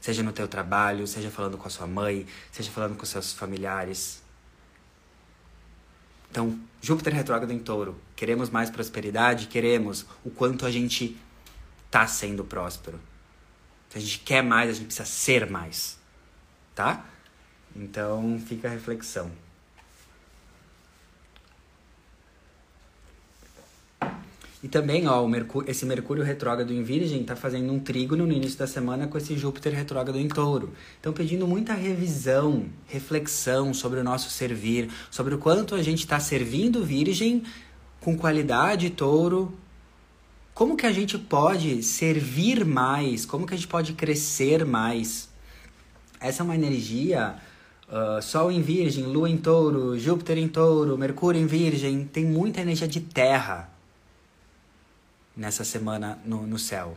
Seja 0.00 0.22
no 0.22 0.32
teu 0.32 0.46
trabalho, 0.46 1.06
seja 1.06 1.30
falando 1.30 1.56
com 1.56 1.66
a 1.66 1.70
sua 1.70 1.86
mãe, 1.86 2.26
seja 2.52 2.70
falando 2.70 2.96
com 2.96 3.06
seus 3.06 3.32
familiares. 3.32 4.22
Então, 6.30 6.58
Júpiter 6.82 7.14
retrógrado 7.14 7.52
em 7.52 7.58
touro. 7.58 7.98
Queremos 8.14 8.50
mais 8.50 8.68
prosperidade? 8.68 9.46
Queremos. 9.46 10.04
O 10.24 10.30
quanto 10.30 10.66
a 10.66 10.70
gente 10.70 11.16
tá 11.90 12.06
sendo 12.06 12.44
próspero. 12.44 13.00
Se 13.88 13.98
a 13.98 14.00
gente 14.00 14.18
quer 14.18 14.42
mais, 14.42 14.68
a 14.68 14.72
gente 14.72 14.86
precisa 14.86 15.06
ser 15.06 15.48
mais. 15.48 15.96
Tá? 16.74 17.06
Então, 17.74 18.38
fica 18.44 18.68
a 18.68 18.70
reflexão. 18.70 19.30
E 24.64 24.68
também, 24.68 25.06
ó, 25.06 25.28
Mercúrio, 25.28 25.70
esse 25.70 25.84
Mercúrio 25.84 26.24
retrógrado 26.24 26.72
em 26.72 26.82
Virgem 26.82 27.20
está 27.20 27.36
fazendo 27.36 27.70
um 27.70 27.78
trígono 27.78 28.26
no 28.26 28.32
início 28.32 28.58
da 28.58 28.66
semana 28.66 29.06
com 29.06 29.18
esse 29.18 29.36
Júpiter 29.36 29.74
retrógrado 29.74 30.18
em 30.18 30.26
Touro. 30.26 30.72
Então, 30.98 31.12
pedindo 31.12 31.46
muita 31.46 31.74
revisão, 31.74 32.64
reflexão 32.86 33.74
sobre 33.74 34.00
o 34.00 34.02
nosso 34.02 34.30
servir, 34.30 34.88
sobre 35.10 35.34
o 35.34 35.38
quanto 35.38 35.74
a 35.74 35.82
gente 35.82 35.98
está 35.98 36.18
servindo 36.18 36.82
Virgem 36.82 37.42
com 38.00 38.16
qualidade, 38.16 38.88
Touro. 38.88 39.52
Como 40.54 40.78
que 40.78 40.86
a 40.86 40.92
gente 40.92 41.18
pode 41.18 41.82
servir 41.82 42.64
mais? 42.64 43.26
Como 43.26 43.46
que 43.46 43.52
a 43.52 43.58
gente 43.58 43.68
pode 43.68 43.92
crescer 43.92 44.64
mais? 44.64 45.28
Essa 46.18 46.42
é 46.42 46.42
uma 46.42 46.54
energia 46.54 47.36
Uh, 47.86 48.20
Sol 48.22 48.50
em 48.50 48.62
Virgem, 48.62 49.04
Lua 49.04 49.28
em 49.28 49.36
Touro, 49.36 49.96
Júpiter 49.98 50.38
em 50.38 50.48
Touro, 50.48 50.96
Mercúrio 50.96 51.38
em 51.38 51.46
Virgem, 51.46 52.06
tem 52.06 52.24
muita 52.24 52.62
energia 52.62 52.88
de 52.88 52.98
terra 52.98 53.73
nessa 55.36 55.64
semana 55.64 56.18
no, 56.24 56.46
no 56.46 56.58
céu. 56.58 56.96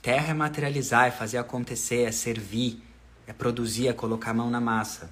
Terra 0.00 0.30
é 0.30 0.34
materializar, 0.34 1.06
é 1.06 1.10
fazer 1.10 1.38
acontecer, 1.38 2.02
é 2.02 2.12
servir, 2.12 2.82
é 3.26 3.32
produzir, 3.32 3.88
é 3.88 3.92
colocar 3.92 4.30
a 4.30 4.34
mão 4.34 4.50
na 4.50 4.60
massa. 4.60 5.10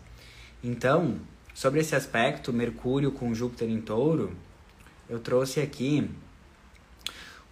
Então, 0.63 1.21
sobre 1.55 1.81
esse 1.81 1.95
aspecto, 1.95 2.53
Mercúrio 2.53 3.13
com 3.13 3.35
Júpiter 3.35 3.69
em 3.69 3.81
touro, 3.81 4.37
eu 5.09 5.19
trouxe 5.19 5.61
aqui 5.61 6.11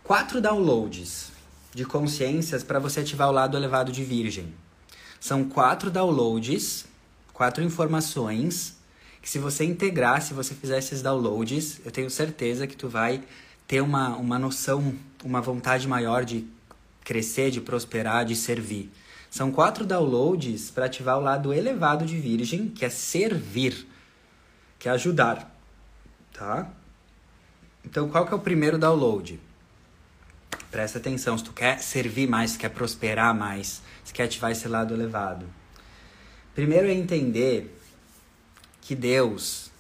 quatro 0.03 0.41
downloads 0.41 1.33
de 1.75 1.85
consciências 1.85 2.63
para 2.63 2.79
você 2.79 3.01
ativar 3.01 3.29
o 3.29 3.33
lado 3.33 3.57
elevado 3.57 3.93
de 3.93 4.03
Virgem. 4.03 4.53
São 5.21 5.45
quatro 5.45 5.91
downloads, 5.91 6.87
quatro 7.33 7.63
informações 7.63 8.79
que 9.21 9.29
se 9.29 9.39
você 9.39 9.65
integrar, 9.65 10.23
se 10.23 10.33
você 10.33 10.55
fizer 10.55 10.79
esses 10.79 11.03
downloads, 11.03 11.81
eu 11.85 11.91
tenho 11.91 12.09
certeza 12.09 12.67
que 12.67 12.77
tu 12.77 12.89
vai 12.89 13.23
ter 13.67 13.81
uma, 13.81 14.17
uma 14.17 14.39
noção, 14.39 14.95
uma 15.25 15.41
vontade 15.41 15.87
maior 15.87 16.25
de 16.25 16.47
crescer, 17.05 17.51
de 17.51 17.61
prosperar, 17.61 18.25
de 18.25 18.37
servir. 18.37 18.91
São 19.31 19.53
quatro 19.53 19.85
downloads 19.85 20.71
para 20.71 20.87
ativar 20.87 21.19
o 21.19 21.23
lado 21.23 21.53
elevado 21.53 22.05
de 22.05 22.19
Virgem, 22.19 22.69
que 22.69 22.85
é 22.85 22.89
servir, 22.89 23.87
que 24.79 24.89
é 24.89 24.93
ajudar, 24.93 25.55
tá? 26.33 26.71
Então, 27.85 28.09
qual 28.09 28.27
que 28.27 28.33
é 28.33 28.37
o 28.37 28.41
primeiro 28.41 28.79
download? 28.79 29.41
Presta 30.71 30.99
atenção, 30.99 31.37
se 31.37 31.45
tu 31.45 31.53
quer 31.53 31.79
servir 31.79 32.29
mais, 32.29 32.53
se 32.53 32.59
quer 32.59 32.69
prosperar 32.69 33.35
mais, 33.35 33.83
se 34.05 34.13
quer 34.13 34.25
ativar 34.25 34.51
esse 34.51 34.69
lado 34.69 34.95
elevado. 34.95 35.47
Primeiro 36.55 36.89
é 36.89 36.93
entender 36.93 37.75
que 38.81 38.95
Deus 38.95 39.71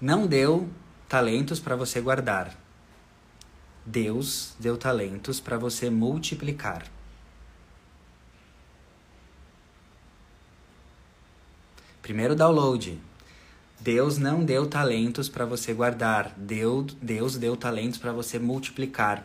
não 0.00 0.26
deu 0.26 0.68
talentos 1.08 1.58
para 1.58 1.76
você 1.76 2.00
guardar. 2.00 2.65
Deus 3.86 4.54
deu 4.58 4.76
talentos 4.76 5.40
para 5.40 5.56
você 5.56 5.88
multiplicar. 5.88 6.86
Primeiro 12.02 12.34
download. 12.34 13.00
Deus 13.80 14.18
não 14.18 14.44
deu 14.44 14.66
talentos 14.66 15.28
para 15.28 15.46
você 15.46 15.72
guardar. 15.72 16.34
Deus, 16.36 16.94
Deus 17.00 17.36
deu 17.36 17.56
talentos 17.56 17.98
para 17.98 18.12
você 18.12 18.38
multiplicar. 18.38 19.24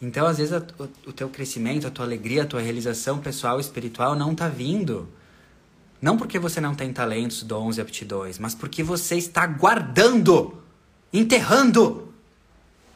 Então, 0.00 0.26
às 0.26 0.38
vezes, 0.38 0.52
a, 0.52 0.58
o, 0.78 1.10
o 1.10 1.12
teu 1.12 1.28
crescimento, 1.28 1.86
a 1.86 1.90
tua 1.90 2.04
alegria, 2.04 2.42
a 2.42 2.46
tua 2.46 2.60
realização 2.60 3.20
pessoal 3.20 3.58
e 3.58 3.60
espiritual 3.60 4.16
não 4.16 4.34
tá 4.34 4.48
vindo 4.48 5.08
não 6.02 6.16
porque 6.16 6.36
você 6.36 6.60
não 6.60 6.74
tem 6.74 6.92
talentos, 6.92 7.44
dons 7.44 7.78
e 7.78 7.80
aptidões, 7.80 8.36
mas 8.36 8.56
porque 8.56 8.82
você 8.82 9.14
está 9.14 9.46
guardando, 9.46 10.60
enterrando 11.12 12.11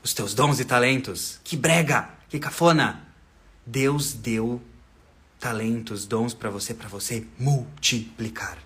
os 0.07 0.15
teus 0.15 0.35
dons 0.35 0.61
e 0.61 0.65
talentos. 0.65 1.41
Que 1.43 1.57
brega, 1.57 2.09
que 2.29 2.39
cafona. 2.39 3.05
Deus 3.67 4.13
deu 4.13 4.63
talentos, 5.41 6.07
dons 6.07 6.33
para 6.33 6.49
você, 6.49 6.73
para 6.73 6.89
você 6.89 7.27
multiplicar. 7.37 8.57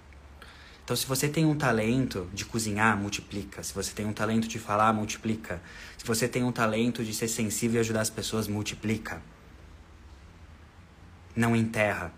Então, 0.84 0.94
se 0.94 1.06
você 1.06 1.28
tem 1.28 1.46
um 1.46 1.56
talento 1.56 2.28
de 2.34 2.44
cozinhar, 2.44 2.94
multiplica. 2.94 3.62
Se 3.62 3.72
você 3.72 3.90
tem 3.92 4.04
um 4.04 4.12
talento 4.12 4.46
de 4.46 4.58
falar, 4.58 4.92
multiplica. 4.92 5.62
Se 5.96 6.04
você 6.04 6.28
tem 6.28 6.44
um 6.44 6.52
talento 6.52 7.02
de 7.02 7.14
ser 7.14 7.28
sensível 7.28 7.78
e 7.78 7.80
ajudar 7.80 8.02
as 8.02 8.10
pessoas, 8.10 8.46
multiplica. 8.46 9.22
Não 11.34 11.56
enterra. 11.56 12.12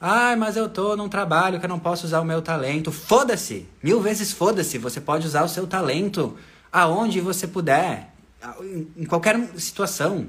Ai, 0.00 0.34
mas 0.34 0.56
eu 0.56 0.66
tô 0.66 0.96
num 0.96 1.10
trabalho 1.10 1.60
que 1.60 1.66
eu 1.66 1.68
não 1.68 1.78
posso 1.78 2.06
usar 2.06 2.20
o 2.20 2.24
meu 2.24 2.40
talento. 2.40 2.90
Foda-se! 2.90 3.68
Mil 3.82 4.00
vezes 4.00 4.32
foda-se! 4.32 4.78
Você 4.78 5.00
pode 5.00 5.26
usar 5.26 5.42
o 5.42 5.48
seu 5.48 5.66
talento 5.66 6.38
aonde 6.72 7.20
você 7.20 7.46
puder, 7.46 8.12
em 8.96 9.04
qualquer 9.04 9.38
situação. 9.58 10.26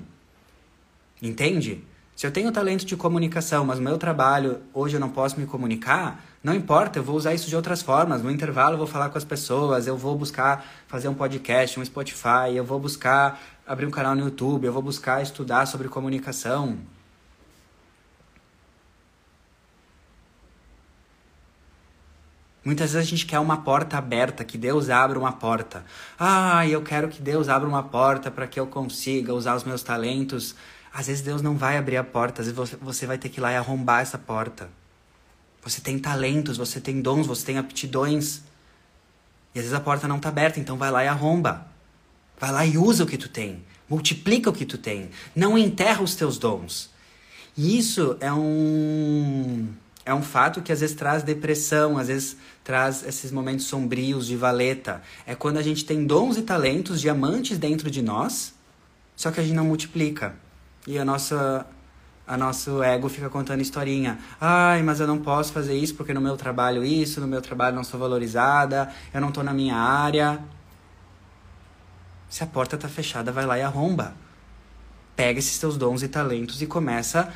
Entende? 1.22 1.84
Se 2.16 2.28
eu 2.28 2.32
tenho 2.32 2.52
talento 2.52 2.86
de 2.86 2.96
comunicação, 2.96 3.66
mas 3.66 3.80
meu 3.80 3.98
trabalho 3.98 4.62
hoje 4.74 4.98
eu 4.98 5.00
não 5.00 5.10
posso 5.10 5.40
me 5.40 5.48
comunicar, 5.48 6.24
não 6.44 6.54
importa, 6.54 7.00
eu 7.00 7.04
vou 7.04 7.16
usar 7.16 7.34
isso 7.34 7.50
de 7.50 7.56
outras 7.56 7.82
formas. 7.82 8.22
No 8.22 8.30
intervalo 8.30 8.74
eu 8.74 8.78
vou 8.78 8.86
falar 8.86 9.10
com 9.10 9.18
as 9.18 9.24
pessoas, 9.24 9.88
eu 9.88 9.98
vou 9.98 10.16
buscar 10.16 10.64
fazer 10.88 11.08
um 11.08 11.14
podcast, 11.14 11.80
um 11.80 11.86
Spotify, 11.86 12.54
eu 12.54 12.64
vou 12.64 12.80
buscar 12.80 13.42
abrir 13.66 13.86
um 13.86 13.92
canal 13.92 14.14
no 14.14 14.26
YouTube, 14.26 14.66
eu 14.66 14.74
vou 14.74 14.82
buscar 14.82 15.24
estudar 15.24 15.66
sobre 15.66 15.88
comunicação. 15.88 16.78
Muitas 22.64 22.94
vezes 22.94 23.08
a 23.08 23.10
gente 23.10 23.26
quer 23.26 23.40
uma 23.40 23.58
porta 23.58 23.98
aberta, 23.98 24.44
que 24.46 24.58
Deus 24.58 24.90
abra 24.90 25.20
uma 25.20 25.34
porta. 25.34 25.84
Ah, 26.18 26.66
eu 26.66 26.82
quero 26.82 27.10
que 27.10 27.22
Deus 27.22 27.50
abra 27.50 27.68
uma 27.68 27.84
porta 27.84 28.32
para 28.32 28.48
que 28.48 28.58
eu 28.60 28.68
consiga 28.68 29.34
usar 29.34 29.56
os 29.56 29.66
meus 29.66 29.84
talentos. 29.84 30.56
Às 30.94 31.08
vezes 31.08 31.22
Deus 31.22 31.42
não 31.42 31.58
vai 31.58 31.78
abrir 31.78 31.98
a 31.98 32.04
porta, 32.04 32.42
às 32.42 32.48
vezes 32.48 32.78
você 32.82 33.06
vai 33.06 33.18
ter 33.18 33.28
que 33.28 33.40
ir 33.40 33.42
lá 33.42 33.52
e 33.52 33.58
arrombar 33.58 34.02
essa 34.02 34.18
porta. 34.18 34.70
Você 35.62 35.82
tem 35.82 36.00
talentos, 36.00 36.56
você 36.56 36.80
tem 36.80 37.02
dons, 37.02 37.28
você 37.28 37.46
tem 37.46 37.58
aptidões. 37.58 38.42
E 39.54 39.60
às 39.60 39.66
vezes 39.66 39.74
a 39.74 39.80
porta 39.80 40.08
não 40.08 40.18
está 40.18 40.30
aberta, 40.30 40.60
então 40.60 40.78
vai 40.78 40.90
lá 40.90 41.04
e 41.04 41.08
arromba. 41.08 41.68
Vai 42.40 42.52
lá 42.52 42.66
e 42.66 42.78
usa 42.78 43.04
o 43.04 43.08
que 43.08 43.18
tu 43.18 43.28
tem. 43.28 43.64
Multiplica 43.90 44.50
o 44.50 44.54
que 44.54 44.66
tu 44.66 44.78
tem. 44.78 45.10
Não 45.36 45.58
enterra 45.58 46.02
os 46.02 46.16
teus 46.16 46.38
dons. 46.38 46.90
E 47.56 47.78
isso 47.78 48.18
é 48.20 48.32
um 48.32 49.68
é 50.06 50.14
um 50.14 50.22
fato 50.22 50.62
que 50.62 50.72
às 50.72 50.82
vezes 50.82 50.96
traz 50.96 51.24
depressão, 51.24 51.98
às 51.98 52.08
vezes 52.08 52.38
traz 52.64 53.04
esses 53.08 53.32
momentos 53.32 53.66
sombrios 53.66 54.28
de 54.28 54.36
valeta. 54.36 55.02
É 55.26 55.34
quando 55.34 55.58
a 55.58 55.62
gente 55.62 55.86
tem 55.86 56.06
dons 56.06 56.38
e 56.38 56.42
talentos, 56.42 57.00
diamantes 57.00 57.58
dentro 57.58 57.90
de 57.90 58.02
nós, 58.02 58.54
só 59.16 59.32
que 59.32 59.40
a 59.40 59.44
gente 59.44 59.56
não 59.56 59.66
multiplica. 59.66 60.36
E 60.86 60.98
a 60.98 61.06
nossa 61.06 61.66
a 62.26 62.38
nosso 62.38 62.82
ego 62.82 63.10
fica 63.10 63.30
contando 63.30 63.62
historinha. 63.62 64.18
Ai, 64.40 64.82
mas 64.82 65.00
eu 65.02 65.08
não 65.08 65.20
posso 65.20 65.52
fazer 65.52 65.76
isso 65.78 65.96
porque 65.96 66.14
no 66.14 66.22
meu 66.22 66.38
trabalho 66.38 66.84
isso, 66.84 67.20
no 67.20 67.28
meu 67.28 67.42
trabalho 67.42 67.76
não 67.76 67.84
sou 67.84 68.00
valorizada, 68.00 68.90
eu 69.14 69.20
não 69.20 69.32
tô 69.32 69.44
na 69.44 69.54
minha 69.54 69.76
área. 69.76 70.40
Se 72.30 72.44
a 72.44 72.48
porta 72.48 72.78
tá 72.78 72.88
fechada, 72.88 73.32
vai 73.32 73.46
lá 73.46 73.60
e 73.60 73.62
arromba. 73.62 74.16
Pega 75.16 75.38
esses 75.38 75.60
teus 75.60 75.78
dons 75.78 76.02
e 76.02 76.08
talentos 76.08 76.62
e 76.62 76.66
começa 76.66 77.32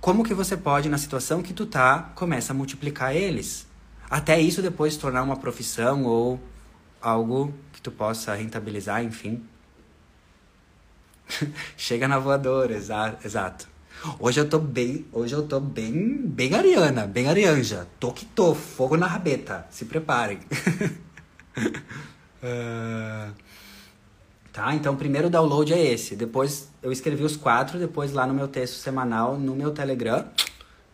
como 0.00 0.24
que 0.24 0.34
você 0.34 0.56
pode, 0.56 0.88
na 0.88 0.98
situação 0.98 1.42
que 1.42 1.52
tu 1.52 1.66
tá, 1.66 2.12
começa 2.14 2.52
a 2.52 2.56
multiplicar 2.56 3.14
eles. 3.14 3.66
Até 4.08 4.40
isso 4.40 4.62
depois 4.62 4.94
se 4.94 4.98
tornar 4.98 5.22
uma 5.22 5.36
profissão 5.36 6.04
ou 6.04 6.40
algo 7.00 7.52
que 7.72 7.80
tu 7.80 7.90
possa 7.90 8.34
rentabilizar, 8.34 9.04
enfim. 9.04 9.44
Chega 11.76 12.08
na 12.08 12.18
voadora, 12.18 12.74
exa 12.74 13.18
exato. 13.24 13.68
Hoje 14.20 14.40
eu 14.40 14.48
tô 14.48 14.58
bem, 14.58 15.06
hoje 15.12 15.34
eu 15.34 15.42
tô 15.46 15.58
bem, 15.58 16.22
bem 16.24 16.54
ariana, 16.54 17.06
bem 17.06 17.28
arianja. 17.28 17.86
Tô 17.98 18.12
que 18.12 18.24
tô, 18.24 18.54
fogo 18.54 18.96
na 18.96 19.06
rabeta. 19.06 19.66
Se 19.70 19.84
preparem. 19.84 20.38
uh... 22.42 23.32
Tá? 24.58 24.74
Então, 24.74 24.94
o 24.94 24.96
primeiro 24.96 25.30
download 25.30 25.72
é 25.72 25.80
esse. 25.80 26.16
Depois 26.16 26.68
eu 26.82 26.90
escrevi 26.90 27.22
os 27.22 27.36
quatro, 27.36 27.78
depois 27.78 28.12
lá 28.12 28.26
no 28.26 28.34
meu 28.34 28.48
texto 28.48 28.74
semanal, 28.74 29.38
no 29.38 29.54
meu 29.54 29.70
Telegram, 29.70 30.24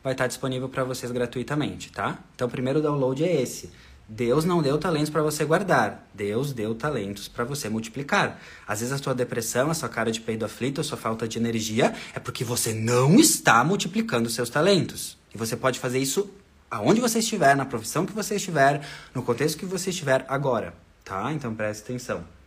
vai 0.02 0.12
estar 0.12 0.26
disponível 0.26 0.68
para 0.68 0.84
vocês 0.84 1.10
gratuitamente, 1.10 1.90
tá? 1.90 2.18
Então, 2.34 2.46
o 2.46 2.50
primeiro 2.50 2.82
download 2.82 3.24
é 3.24 3.40
esse. 3.40 3.70
Deus 4.06 4.44
não 4.44 4.60
deu 4.60 4.76
talentos 4.76 5.08
para 5.08 5.22
você 5.22 5.46
guardar. 5.46 6.06
Deus 6.12 6.52
deu 6.52 6.74
talentos 6.74 7.26
para 7.26 7.42
você 7.42 7.70
multiplicar. 7.70 8.38
Às 8.68 8.80
vezes 8.80 8.92
a 8.92 8.98
sua 8.98 9.14
depressão, 9.14 9.70
a 9.70 9.74
sua 9.74 9.88
cara 9.88 10.12
de 10.12 10.20
peido 10.20 10.44
aflito, 10.44 10.82
a 10.82 10.84
sua 10.84 10.98
falta 10.98 11.26
de 11.26 11.38
energia 11.38 11.94
é 12.14 12.20
porque 12.20 12.44
você 12.44 12.74
não 12.74 13.18
está 13.18 13.64
multiplicando 13.64 14.28
seus 14.28 14.50
talentos. 14.50 15.16
E 15.34 15.38
você 15.38 15.56
pode 15.56 15.78
fazer 15.80 16.00
isso 16.00 16.30
aonde 16.70 17.00
você 17.00 17.20
estiver, 17.20 17.56
na 17.56 17.64
profissão 17.64 18.04
que 18.04 18.12
você 18.12 18.36
estiver, 18.36 18.86
no 19.14 19.22
contexto 19.22 19.56
que 19.56 19.64
você 19.64 19.88
estiver 19.88 20.26
agora, 20.28 20.74
tá? 21.02 21.32
Então 21.32 21.54
preste 21.54 21.84
atenção. 21.84 22.43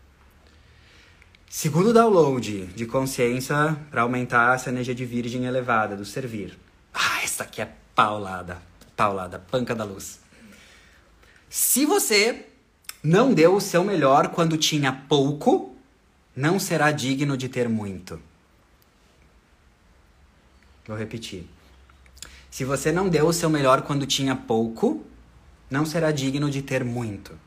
Segundo 1.50 1.94
download 1.94 2.66
de 2.68 2.86
consciência 2.86 3.78
para 3.90 4.02
aumentar 4.02 4.56
essa 4.56 4.70
energia 4.70 4.94
de 4.94 5.06
virgem 5.06 5.46
elevada 5.46 5.96
do 5.96 6.04
servir. 6.04 6.58
Ah, 6.94 7.24
essa 7.24 7.44
aqui 7.44 7.62
é 7.62 7.72
paulada, 7.96 8.62
paulada, 8.98 9.40
panca 9.40 9.74
da 9.74 9.86
luz. 9.86 10.20
Se 11.50 11.86
você 11.86 12.48
não 13.02 13.34
deu 13.34 13.56
o 13.56 13.62
seu 13.62 13.84
melhor 13.84 14.28
quando 14.28 14.58
tinha 14.58 14.92
pouco, 14.92 15.74
não 16.36 16.60
será 16.60 16.92
digno 16.92 17.38
de 17.38 17.48
ter 17.48 17.70
muito. 17.70 18.22
Vou 20.86 20.98
repetir. 20.98 21.48
Se 22.52 22.66
você 22.66 22.92
não 22.92 23.08
deu 23.08 23.26
o 23.28 23.34
seu 23.34 23.50
melhor 23.50 23.84
quando 23.84 24.06
tinha 24.06 24.36
pouco, 24.36 25.06
não 25.70 25.86
será 25.86 26.12
digno 26.12 26.52
de 26.52 26.62
ter 26.62 26.84
muito. 26.84 27.47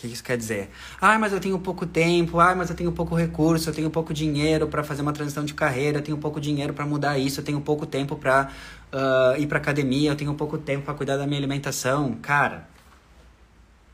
Que 0.00 0.06
isso 0.06 0.24
quer 0.24 0.38
dizer? 0.38 0.70
Ah, 0.98 1.18
mas 1.18 1.30
eu 1.30 1.38
tenho 1.38 1.58
pouco 1.58 1.84
tempo, 1.84 2.40
ah, 2.40 2.54
mas 2.54 2.70
eu 2.70 2.74
tenho 2.74 2.90
pouco 2.90 3.14
recurso, 3.14 3.68
eu 3.68 3.74
tenho 3.74 3.90
pouco 3.90 4.14
dinheiro 4.14 4.66
para 4.66 4.82
fazer 4.82 5.02
uma 5.02 5.12
transição 5.12 5.44
de 5.44 5.52
carreira, 5.52 5.98
eu 5.98 6.02
tenho 6.02 6.16
pouco 6.16 6.40
dinheiro 6.40 6.72
para 6.72 6.86
mudar 6.86 7.18
isso, 7.18 7.40
eu 7.40 7.44
tenho 7.44 7.60
pouco 7.60 7.84
tempo 7.84 8.16
para 8.16 8.50
uh, 8.90 9.38
ir 9.38 9.46
pra 9.46 9.58
academia, 9.58 10.10
eu 10.10 10.16
tenho 10.16 10.32
pouco 10.32 10.56
tempo 10.56 10.86
para 10.86 10.94
cuidar 10.94 11.18
da 11.18 11.26
minha 11.26 11.38
alimentação. 11.38 12.14
Cara, 12.22 12.66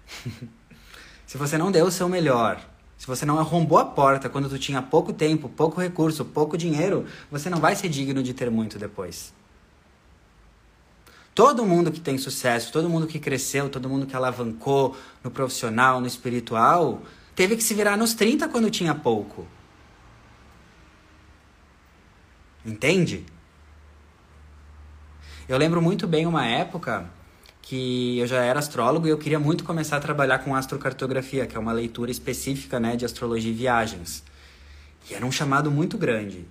se 1.27 1.37
você 1.37 1.59
não 1.59 1.73
deu 1.73 1.87
o 1.87 1.91
seu 1.91 2.09
melhor, 2.09 2.61
se 2.97 3.05
você 3.05 3.27
não 3.27 3.41
arrombou 3.41 3.79
a 3.79 3.85
porta 3.85 4.29
quando 4.29 4.49
tu 4.49 4.61
tinha 4.61 4.81
pouco 4.81 5.13
tempo, 5.13 5.49
pouco 5.49 5.81
recurso, 5.81 6.25
pouco 6.25 6.57
dinheiro, 6.57 7.05
você 7.29 7.51
não 7.51 7.59
vai 7.59 7.75
ser 7.75 7.89
digno 7.89 8.23
de 8.23 8.33
ter 8.33 8.49
muito 8.49 8.79
depois. 8.79 9.35
Todo 11.37 11.67
mundo 11.67 11.93
que 11.93 12.01
tem 12.01 12.17
sucesso, 12.17 12.73
todo 12.73 12.89
mundo 12.89 13.07
que 13.07 13.19
cresceu, 13.19 13.69
todo 13.69 13.91
mundo 13.91 14.07
que 14.07 14.17
alavancou 14.17 14.97
no 15.23 15.31
profissional, 15.31 16.01
no 16.01 16.07
espiritual, 16.07 17.03
teve 17.35 17.57
que 17.57 17.63
se 17.63 17.75
virar 17.75 17.95
nos 17.95 18.15
30 18.15 18.49
quando 18.49 18.71
tinha 18.71 18.95
pouco. 18.95 19.47
Entende? 22.65 23.27
Eu 25.47 25.59
lembro 25.59 25.83
muito 25.83 26.07
bem 26.07 26.25
uma 26.25 26.47
época 26.47 27.07
que 27.61 28.19
eu 28.19 28.27
já 28.27 28.43
era 28.43 28.59
astrólogo 28.59 29.07
e 29.07 29.11
eu 29.11 29.19
queria 29.19 29.39
muito 29.39 29.63
começar 29.63 29.99
a 29.99 30.01
trabalhar 30.01 30.39
com 30.39 30.55
astrocartografia, 30.55 31.47
que 31.47 31.55
é 31.55 31.61
uma 31.61 31.73
leitura 31.73 32.11
específica 32.11 32.81
né, 32.81 32.97
de 32.97 33.05
astrologia 33.05 33.51
e 33.51 33.55
viagens. 33.55 34.25
E 35.11 35.13
era 35.13 35.27
um 35.27 35.31
chamado 35.31 35.71
muito 35.71 35.99
grande. 35.99 36.47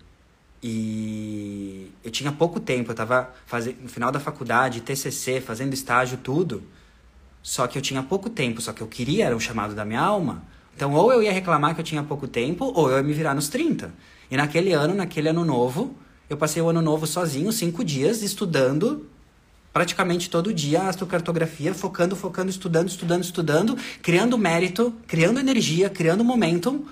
E 0.62 1.91
eu 2.03 2.12
tinha 2.12 2.32
pouco 2.32 2.60
tempo, 2.60 2.89
eu 2.89 2.93
estava 2.93 3.34
no 3.82 3.89
final 3.89 4.12
da 4.12 4.20
faculdade, 4.20 4.82
TCC, 4.82 5.41
fazendo 5.41 5.74
estágio, 5.74 6.18
tudo. 6.18 6.64
Só 7.41 7.68
que 7.68 7.78
eu 7.78 7.82
tinha 7.82 8.01
pouco 8.01 8.30
tempo, 8.30 8.62
só 8.62 8.74
que 8.74 8.82
eu 8.82 8.88
queria, 8.88 9.26
era 9.26 9.36
um 9.36 9.39
chamado 9.39 9.76
da 9.76 9.86
minha 9.86 10.01
alma. 10.01 10.43
Então, 10.76 10.93
ou 10.93 11.14
eu 11.14 11.22
ia 11.22 11.32
reclamar 11.32 11.76
que 11.76 11.82
eu 11.82 11.86
tinha 11.86 12.03
pouco 12.03 12.28
tempo, 12.28 12.72
ou 12.76 12.89
eu 12.89 12.97
ia 12.97 13.03
me 13.03 13.14
virar 13.14 13.34
nos 13.34 13.47
30. 13.47 13.93
E 14.30 14.36
naquele 14.36 14.74
ano, 14.74 14.93
naquele 14.93 15.30
ano 15.30 15.45
novo, 15.45 15.95
eu 16.30 16.36
passei 16.36 16.62
o 16.62 16.70
ano 16.70 16.82
novo 16.82 17.06
sozinho, 17.06 17.51
cinco 17.51 17.84
dias, 17.84 18.24
estudando 18.24 19.08
praticamente 19.72 20.30
todo 20.30 20.53
dia 20.53 20.84
astrocartografia, 20.84 21.74
focando, 21.74 22.16
focando, 22.16 22.49
estudando, 22.49 22.88
estudando, 22.88 23.24
estudando, 23.24 23.78
criando 24.01 24.38
mérito, 24.38 24.93
criando 25.06 25.38
energia, 25.38 25.89
criando 25.89 26.24
momentum 26.24 26.86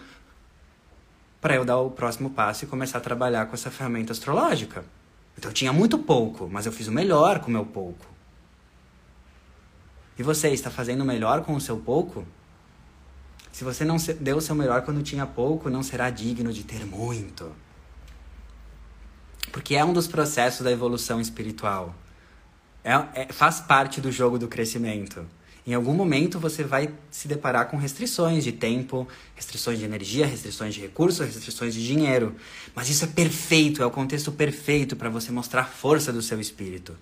para 1.43 1.55
eu 1.55 1.65
dar 1.65 1.77
o 1.77 1.91
próximo 1.91 2.29
passo 2.29 2.63
e 2.63 2.67
começar 2.67 2.99
a 2.99 3.01
trabalhar 3.01 3.47
com 3.47 3.53
essa 3.53 3.69
ferramenta 3.69 4.13
astrológica. 4.13 4.85
Então 5.37 5.51
eu 5.51 5.53
tinha 5.53 5.73
muito 5.73 5.97
pouco, 5.97 6.47
mas 6.49 6.65
eu 6.65 6.71
fiz 6.71 6.87
o 6.87 6.91
melhor 6.91 7.39
com 7.39 7.49
o 7.49 7.51
meu 7.51 7.65
pouco. 7.65 8.05
E 10.17 10.23
você 10.23 10.47
está 10.51 10.71
fazendo 10.71 11.01
o 11.01 11.05
melhor 11.05 11.43
com 11.43 11.53
o 11.53 11.59
seu 11.59 11.75
pouco? 11.75 12.25
Se 13.51 13.65
você 13.65 13.83
não 13.83 13.97
deu 14.21 14.37
o 14.37 14.41
seu 14.41 14.55
melhor 14.55 14.83
quando 14.83 15.03
tinha 15.03 15.25
pouco, 15.25 15.69
não 15.69 15.83
será 15.83 16.09
digno 16.09 16.53
de 16.53 16.63
ter 16.63 16.85
muito. 16.85 17.51
Porque 19.51 19.75
é 19.75 19.83
um 19.83 19.91
dos 19.91 20.07
processos 20.07 20.63
da 20.63 20.71
evolução 20.71 21.19
espiritual. 21.19 21.93
É, 22.85 22.93
é, 23.21 23.33
faz 23.33 23.59
parte 23.59 23.99
do 23.99 24.13
jogo 24.13 24.39
do 24.39 24.47
crescimento. 24.47 25.25
Em 25.65 25.73
algum 25.73 25.93
momento 25.93 26.39
você 26.39 26.61
vai 26.61 26.93
se 27.09 27.25
deparar 27.27 27.69
com 27.69 27.77
restrições 27.77 28.43
de 28.43 28.51
tempo, 28.51 29.07
restrições 29.33 29.79
de 29.79 29.85
energia, 29.85 30.25
restrições 30.25 30.73
de 30.73 30.81
recursos, 30.81 31.25
restrições 31.25 31.73
de 31.73 31.85
dinheiro. 31.85 32.35
Mas 32.75 32.89
isso 32.89 33.05
é 33.05 33.07
perfeito, 33.07 33.81
é 33.81 33.85
o 33.85 33.91
contexto 33.91 34.31
perfeito 34.31 34.95
para 34.95 35.09
você 35.09 35.31
mostrar 35.31 35.61
a 35.61 35.65
força 35.65 36.11
do 36.11 36.21
seu 36.21 36.39
espírito. 36.41 36.97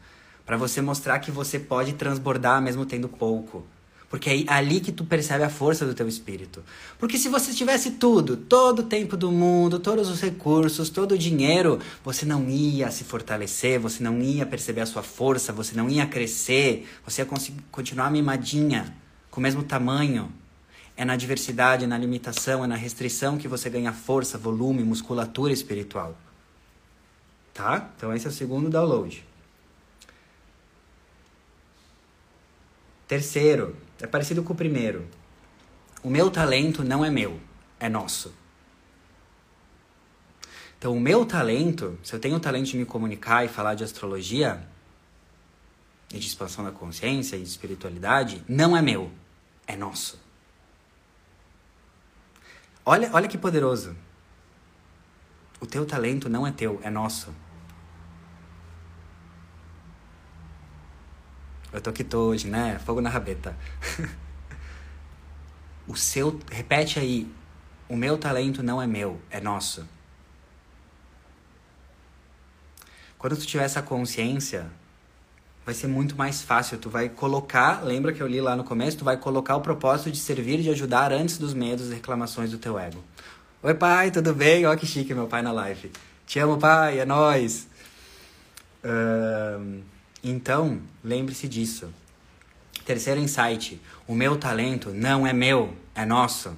Para 0.45 0.57
você 0.57 0.79
mostrar 0.79 1.17
que 1.19 1.31
você 1.31 1.57
pode 1.57 1.93
transbordar 1.93 2.61
mesmo 2.61 2.85
tendo 2.85 3.09
pouco. 3.09 3.65
Porque 4.11 4.45
é 4.45 4.53
ali 4.53 4.81
que 4.81 4.91
tu 4.91 5.05
percebe 5.05 5.41
a 5.45 5.49
força 5.49 5.85
do 5.85 5.93
teu 5.93 6.05
espírito. 6.05 6.61
Porque 6.99 7.17
se 7.17 7.29
você 7.29 7.53
tivesse 7.53 7.91
tudo, 7.91 8.35
todo 8.35 8.79
o 8.79 8.83
tempo 8.83 9.15
do 9.15 9.31
mundo, 9.31 9.79
todos 9.79 10.09
os 10.09 10.19
recursos, 10.19 10.89
todo 10.89 11.13
o 11.13 11.17
dinheiro, 11.17 11.79
você 12.03 12.25
não 12.25 12.49
ia 12.49 12.91
se 12.91 13.05
fortalecer, 13.05 13.79
você 13.79 14.03
não 14.03 14.21
ia 14.21 14.45
perceber 14.45 14.81
a 14.81 14.85
sua 14.85 15.01
força, 15.01 15.53
você 15.53 15.77
não 15.77 15.89
ia 15.89 16.05
crescer, 16.05 16.85
você 17.05 17.21
ia 17.21 17.27
continuar 17.71 18.11
mimadinha, 18.11 18.93
com 19.31 19.39
o 19.39 19.43
mesmo 19.43 19.63
tamanho. 19.63 20.29
É 20.97 21.05
na 21.05 21.15
diversidade, 21.15 21.87
na 21.87 21.97
limitação, 21.97 22.65
é 22.65 22.67
na 22.67 22.75
restrição 22.75 23.37
que 23.37 23.47
você 23.47 23.69
ganha 23.69 23.93
força, 23.93 24.37
volume, 24.37 24.83
musculatura 24.83 25.53
espiritual. 25.53 26.17
Tá? 27.53 27.89
Então 27.95 28.13
esse 28.13 28.27
é 28.27 28.29
o 28.29 28.33
segundo 28.33 28.69
download. 28.69 29.23
Terceiro, 33.11 33.75
é 33.99 34.07
parecido 34.07 34.41
com 34.41 34.53
o 34.53 34.55
primeiro. 34.55 35.05
O 36.01 36.09
meu 36.09 36.31
talento 36.31 36.81
não 36.81 37.03
é 37.03 37.09
meu, 37.09 37.41
é 37.77 37.89
nosso. 37.89 38.33
Então, 40.77 40.95
o 40.95 40.99
meu 41.01 41.25
talento, 41.25 41.99
se 42.01 42.13
eu 42.13 42.21
tenho 42.21 42.37
o 42.37 42.39
talento 42.39 42.67
de 42.67 42.77
me 42.77 42.85
comunicar 42.85 43.43
e 43.43 43.49
falar 43.49 43.75
de 43.75 43.83
astrologia, 43.83 44.65
e 46.09 46.19
de 46.19 46.25
expansão 46.25 46.63
da 46.63 46.71
consciência 46.71 47.35
e 47.35 47.41
de 47.41 47.49
espiritualidade, 47.49 48.41
não 48.47 48.77
é 48.77 48.81
meu, 48.81 49.11
é 49.67 49.75
nosso. 49.75 50.17
Olha, 52.85 53.09
olha 53.11 53.27
que 53.27 53.37
poderoso. 53.37 53.93
O 55.59 55.65
teu 55.65 55.85
talento 55.85 56.29
não 56.29 56.47
é 56.47 56.51
teu, 56.53 56.79
é 56.81 56.89
nosso. 56.89 57.35
Eu 61.73 61.79
tô 61.79 61.89
aqui 61.89 62.03
tô 62.03 62.19
hoje, 62.19 62.47
né? 62.47 62.79
Fogo 62.85 62.99
na 62.99 63.09
rabeta. 63.09 63.55
o 65.87 65.95
seu. 65.95 66.39
Repete 66.51 66.99
aí. 66.99 67.27
O 67.87 67.95
meu 67.95 68.17
talento 68.17 68.61
não 68.61 68.81
é 68.81 68.87
meu, 68.87 69.19
é 69.29 69.39
nosso. 69.39 69.87
Quando 73.17 73.37
tu 73.37 73.45
tiver 73.45 73.63
essa 73.63 73.81
consciência, 73.81 74.65
vai 75.65 75.73
ser 75.73 75.87
muito 75.87 76.15
mais 76.15 76.41
fácil. 76.41 76.77
Tu 76.77 76.89
vai 76.89 77.07
colocar, 77.07 77.83
lembra 77.83 78.11
que 78.11 78.21
eu 78.21 78.27
li 78.27 78.41
lá 78.41 78.55
no 78.55 78.63
começo, 78.63 78.97
tu 78.97 79.05
vai 79.05 79.17
colocar 79.17 79.55
o 79.55 79.61
propósito 79.61 80.11
de 80.11 80.17
servir 80.17 80.59
e 80.59 80.63
de 80.63 80.69
ajudar 80.69 81.13
antes 81.13 81.37
dos 81.37 81.53
medos 81.53 81.89
e 81.91 81.93
reclamações 81.93 82.51
do 82.51 82.57
teu 82.57 82.79
ego. 82.79 83.03
Oi, 83.61 83.73
pai, 83.75 84.09
tudo 84.09 84.33
bem? 84.33 84.65
Ó 84.65 84.75
que 84.75 84.87
chique 84.87 85.13
meu 85.13 85.27
pai 85.27 85.41
na 85.41 85.51
live. 85.51 85.91
Te 86.25 86.39
amo, 86.39 86.57
pai, 86.57 86.99
é 86.99 87.05
nóis. 87.05 87.67
Uh, 88.83 89.83
então, 90.23 90.81
lembre-se 91.03 91.47
disso. 91.47 91.91
Terceiro 92.85 93.19
insight: 93.19 93.81
o 94.07 94.13
meu 94.13 94.37
talento 94.37 94.91
não 94.91 95.25
é 95.25 95.33
meu, 95.33 95.75
é 95.95 96.05
nosso. 96.05 96.55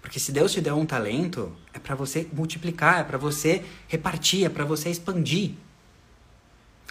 Porque 0.00 0.18
se 0.18 0.32
Deus 0.32 0.52
te 0.52 0.60
deu 0.60 0.76
um 0.76 0.84
talento, 0.84 1.56
é 1.72 1.78
para 1.78 1.94
você 1.94 2.28
multiplicar, 2.32 3.00
é 3.00 3.04
para 3.04 3.16
você 3.16 3.64
repartir, 3.86 4.44
é 4.44 4.48
para 4.48 4.64
você 4.64 4.90
expandir. 4.90 5.52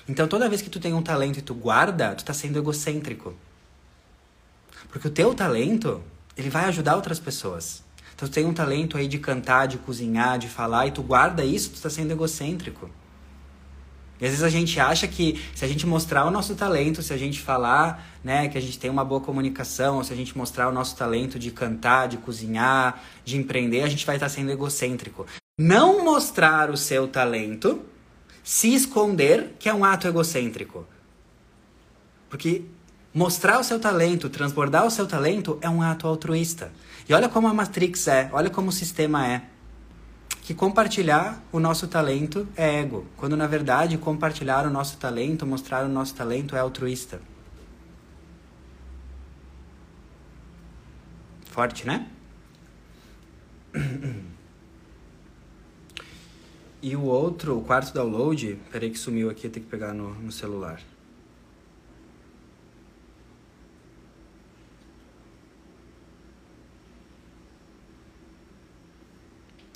Então 0.08 0.28
toda 0.28 0.50
vez 0.50 0.62
que 0.62 0.70
tu 0.70 0.80
tem 0.80 0.94
um 0.94 1.02
talento 1.02 1.38
e 1.38 1.42
tu 1.42 1.54
guarda, 1.54 2.16
tu 2.16 2.24
tá 2.24 2.34
sendo 2.34 2.58
egocêntrico. 2.58 3.36
Porque 4.89 5.08
o 5.08 5.12
teu 5.12 5.34
talento, 5.34 6.02
ele 6.38 6.50
vai 6.50 6.66
ajudar 6.66 6.96
outras 6.96 7.20
pessoas. 7.20 7.84
Então 8.16 8.28
tu 8.28 8.32
tem 8.32 8.46
um 8.46 8.54
talento 8.54 8.98
aí 8.98 9.08
de 9.08 9.20
cantar, 9.20 9.68
de 9.68 9.78
cozinhar, 9.78 10.39
de 10.39 10.48
falar 10.48 10.88
e 10.88 10.92
tu 10.92 11.04
guarda 11.04 11.44
isso, 11.44 11.72
tu 11.72 11.82
tá 11.82 11.89
sendo 11.89 12.12
egocêntrico. 12.12 12.89
E 14.22 14.26
às 14.26 14.30
vezes 14.30 14.44
a 14.44 14.50
gente 14.50 14.80
acha 14.80 15.08
que 15.08 15.42
se 15.56 15.66
a 15.66 15.68
gente 15.68 15.88
mostrar 15.88 16.26
o 16.26 16.32
nosso 16.32 16.54
talento, 16.54 17.02
se 17.02 17.12
a 17.12 17.18
gente 17.18 17.42
falar, 17.42 18.08
né, 18.24 18.48
que 18.48 18.58
a 18.58 18.62
gente 18.62 18.78
tem 18.78 18.88
uma 18.88 19.04
boa 19.04 19.20
comunicação, 19.20 19.98
ou 19.98 20.04
se 20.04 20.14
a 20.14 20.16
gente 20.16 20.38
mostrar 20.38 20.70
o 20.70 20.72
nosso 20.72 20.96
talento 20.96 21.40
de 21.40 21.50
cantar, 21.50 22.08
de 22.08 22.18
cozinhar, 22.18 23.02
de 23.26 23.36
empreender, 23.36 23.82
a 23.82 23.90
gente 23.90 24.06
vai 24.06 24.18
estar 24.18 24.30
sendo 24.30 24.52
egocêntrico. 24.52 25.26
Não 25.58 26.06
mostrar 26.06 26.70
o 26.70 26.78
seu 26.78 27.08
talento, 27.08 27.82
se 28.44 28.72
esconder, 28.76 29.56
que 29.58 29.68
é 29.68 29.74
um 29.74 29.84
ato 29.84 30.08
egocêntrico. 30.08 30.86
Porque 32.30 32.62
mostrar 33.12 33.60
o 33.60 33.64
seu 33.64 33.80
talento, 33.80 34.30
transbordar 34.30 34.86
o 34.86 34.92
seu 34.92 35.08
talento 35.08 35.58
é 35.62 35.70
um 35.70 35.82
ato 35.82 36.08
altruísta. 36.08 36.72
E 37.10 37.14
olha 37.14 37.28
como 37.28 37.48
a 37.48 37.54
Matrix 37.56 38.08
é, 38.08 38.30
olha 38.32 38.52
como 38.52 38.70
o 38.70 38.72
sistema 38.72 39.28
é 39.28 39.42
que 40.52 40.56
compartilhar 40.56 41.41
o 41.49 41.62
nosso 41.62 41.88
talento 41.88 42.45
é 42.58 42.82
ego, 42.82 43.08
quando 43.16 43.38
na 43.38 43.47
verdade 43.47 43.97
compartilhar 43.97 44.68
o 44.68 44.70
nosso 44.70 44.97
talento, 44.97 45.45
mostrar 45.45 45.86
o 45.86 45.88
nosso 45.88 46.14
talento 46.14 46.58
é 46.58 46.60
altruísta. 46.60 47.22
Forte, 51.45 51.88
né? 51.88 52.10
E 56.84 56.95
o 56.95 57.04
outro, 57.04 57.60
o 57.60 57.64
quarto 57.64 57.93
download, 57.93 58.60
peraí 58.72 58.89
que 58.89 58.97
sumiu 58.97 59.30
aqui, 59.30 59.47
tem 59.47 59.62
que 59.62 59.70
pegar 59.70 59.93
no, 59.93 60.16
no 60.16 60.32
celular. 60.32 60.82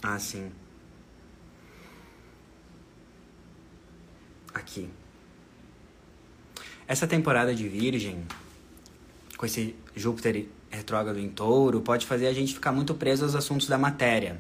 Ah, 0.01 0.17
sim. 0.17 0.51
Aqui. 4.56 4.89
Essa 6.88 7.06
temporada 7.06 7.53
de 7.53 7.68
Virgem, 7.68 8.26
com 9.36 9.45
esse 9.45 9.76
Júpiter 9.93 10.47
retrógrado 10.70 11.20
em 11.20 11.28
touro, 11.28 11.82
pode 11.82 12.06
fazer 12.06 12.28
a 12.28 12.34
gente 12.34 12.53
ficar 12.53 12.72
muito 12.72 12.93
preso 12.95 13.26
aos 13.26 13.36
assuntos 13.36 13.68
da 13.68 13.78
matéria. 13.78 14.39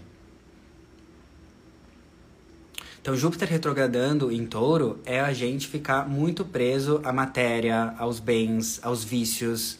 Então, 3.01 3.15
Júpiter 3.15 3.49
retrogradando 3.49 4.31
em 4.31 4.45
touro 4.47 4.99
é 5.05 5.19
a 5.19 5.33
gente 5.33 5.67
ficar 5.67 6.07
muito 6.07 6.45
preso 6.45 7.01
à 7.03 7.11
matéria, 7.11 7.93
aos 7.99 8.19
bens, 8.19 8.79
aos 8.81 9.03
vícios, 9.03 9.73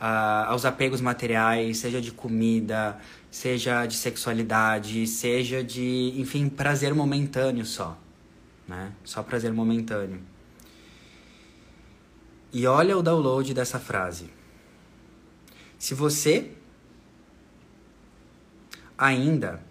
uh, 0.00 0.48
aos 0.48 0.64
apegos 0.64 1.00
materiais, 1.00 1.78
seja 1.78 2.00
de 2.00 2.10
comida, 2.10 2.98
seja 3.30 3.86
de 3.86 3.94
sexualidade, 3.94 5.06
seja 5.06 5.62
de, 5.62 6.12
enfim, 6.16 6.48
prazer 6.48 6.92
momentâneo 6.92 7.64
só, 7.64 7.96
né? 8.66 8.92
Só 9.04 9.22
prazer 9.22 9.52
momentâneo. 9.52 10.20
E 12.52 12.66
olha 12.66 12.96
o 12.96 13.02
download 13.02 13.52
dessa 13.52 13.78
frase. 13.78 14.30
Se 15.78 15.94
você 15.94 16.52
ainda 18.96 19.62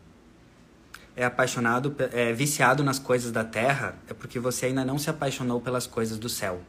é 1.16 1.26
apaixonado, 1.26 1.96
é 2.12 2.32
viciado 2.34 2.84
nas 2.84 3.00
coisas 3.00 3.32
da 3.32 3.44
terra, 3.44 3.98
é 4.08 4.14
porque 4.14 4.40
você 4.40 4.68
ainda 4.68 4.84
não 4.86 5.00
se 5.00 5.10
apaixonou 5.10 5.62
pelas 5.62 5.88
coisas 5.88 6.20
do 6.20 6.30
céu. 6.30 6.62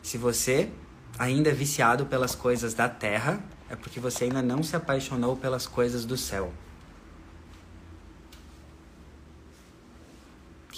Se 0.00 0.16
você 0.16 0.70
ainda 1.18 1.50
é 1.50 1.52
viciado 1.52 2.06
pelas 2.06 2.34
coisas 2.34 2.74
da 2.74 2.88
terra, 2.88 3.42
é 3.68 3.74
porque 3.74 3.98
você 3.98 4.24
ainda 4.24 4.40
não 4.40 4.62
se 4.62 4.76
apaixonou 4.76 5.36
pelas 5.36 5.66
coisas 5.66 6.04
do 6.04 6.16
céu. 6.16 6.52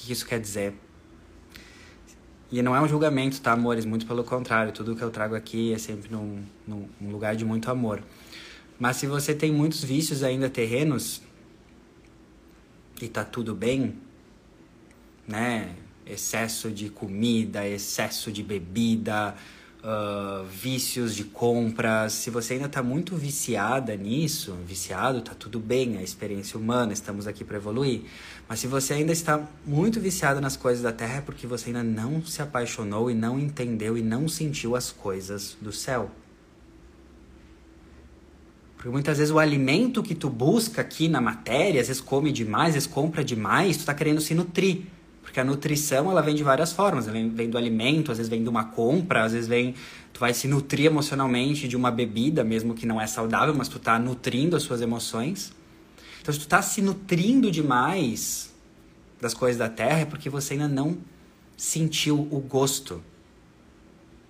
Que 0.09 0.14
isso 0.14 0.26
quer 0.26 0.40
dizer? 0.40 0.72
E 2.50 2.62
não 2.62 2.74
é 2.74 2.80
um 2.80 2.88
julgamento, 2.88 3.42
tá, 3.42 3.52
amores? 3.52 3.84
Muito 3.84 4.06
pelo 4.06 4.24
contrário, 4.24 4.72
tudo 4.72 4.96
que 4.96 5.02
eu 5.02 5.11
trago 5.11 5.34
aqui 5.34 5.74
é 5.74 5.76
sempre 5.76 6.11
num, 6.11 6.42
num, 6.66 6.88
num 6.98 7.11
lugar 7.11 7.36
de 7.36 7.44
muito 7.44 7.70
amor. 7.70 8.02
Mas 8.78 8.96
se 8.96 9.06
você 9.06 9.34
tem 9.34 9.52
muitos 9.52 9.84
vícios 9.84 10.22
ainda 10.22 10.48
terrenos 10.48 11.20
e 13.02 13.06
tá 13.06 13.22
tudo 13.22 13.54
bem, 13.54 13.96
né? 15.26 15.74
Excesso 16.06 16.70
de 16.70 16.88
comida, 16.88 17.68
excesso 17.68 18.32
de 18.32 18.42
bebida, 18.42 19.36
uh, 19.89 20.45
vícios 20.45 21.14
de 21.14 21.24
compras, 21.24 22.12
se 22.12 22.30
você 22.30 22.55
ainda 22.55 22.66
está 22.66 22.82
muito 22.82 23.16
viciada 23.16 23.97
nisso, 23.97 24.55
viciado, 24.66 25.22
tá 25.22 25.32
tudo 25.34 25.59
bem, 25.59 25.97
é 25.97 26.01
a 26.01 26.03
experiência 26.03 26.59
humana, 26.59 26.93
estamos 26.93 27.26
aqui 27.26 27.43
para 27.43 27.57
evoluir. 27.57 28.03
Mas 28.47 28.61
se 28.61 28.66
você 28.66 28.95
ainda 28.95 29.12
está 29.12 29.49
muito 29.66 29.99
viciado 29.99 30.41
nas 30.41 30.57
coisas 30.57 30.82
da 30.82 30.93
terra, 30.93 31.18
é 31.18 31.20
porque 31.22 31.47
você 31.47 31.68
ainda 31.68 31.82
não 31.82 32.22
se 32.22 32.43
apaixonou 32.43 33.11
e 33.11 33.14
não 33.14 33.39
entendeu 33.39 33.97
e 33.97 34.03
não 34.03 34.28
sentiu 34.28 34.76
as 34.76 34.93
coisas 34.93 35.57
do 35.61 35.72
céu. 35.72 36.11
Porque 38.76 38.91
muitas 38.91 39.18
vezes 39.18 39.32
o 39.32 39.41
alimento 39.41 40.05
que 40.05 40.14
tu 40.14 40.30
busca 40.30 40.82
aqui 40.82 41.09
na 41.09 41.20
matéria, 41.20 41.80
às 41.80 41.89
vezes 41.89 42.01
come 42.01 42.30
demais, 42.30 42.68
às 42.68 42.74
vezes 42.74 42.86
compra 42.86 43.24
demais, 43.24 43.76
tu 43.76 43.80
está 43.80 43.95
querendo 43.95 44.20
se 44.20 44.34
nutrir. 44.34 44.82
Porque 45.39 45.41
a 45.41 45.45
nutrição, 45.45 46.11
ela 46.11 46.20
vem 46.20 46.34
de 46.34 46.43
várias 46.43 46.72
formas. 46.72 47.07
Ela 47.07 47.16
vem, 47.28 47.49
do 47.49 47.57
alimento, 47.57 48.11
às 48.11 48.18
vezes 48.18 48.28
vem 48.28 48.43
de 48.43 48.49
uma 48.49 48.64
compra, 48.64 49.24
às 49.24 49.32
vezes 49.32 49.47
vem... 49.47 49.74
Tu 50.12 50.18
vai 50.18 50.34
se 50.34 50.49
nutrir 50.49 50.86
emocionalmente 50.86 51.68
de 51.68 51.76
uma 51.76 51.93
bebida, 51.93 52.43
mesmo 52.43 52.74
que 52.74 52.84
não 52.84 53.01
é 53.01 53.07
saudável, 53.07 53.55
mas 53.55 53.68
tu 53.68 53.78
tá 53.78 54.01
nutrindo 54.01 54.57
as 54.57 54.64
suas 54.64 54.80
emoções. 54.80 55.53
Então, 56.20 56.34
se 56.34 56.41
tu 56.41 56.49
tá 56.49 56.61
se 56.61 56.82
nutrindo 56.82 57.53
demais 57.53 58.53
das 59.20 59.32
coisas 59.32 59.57
da 59.57 59.68
terra, 59.68 60.01
é 60.01 60.05
porque 60.05 60.28
você 60.28 60.55
ainda 60.55 60.66
não 60.66 60.99
sentiu 61.57 62.26
o 62.32 62.41
gosto 62.41 63.01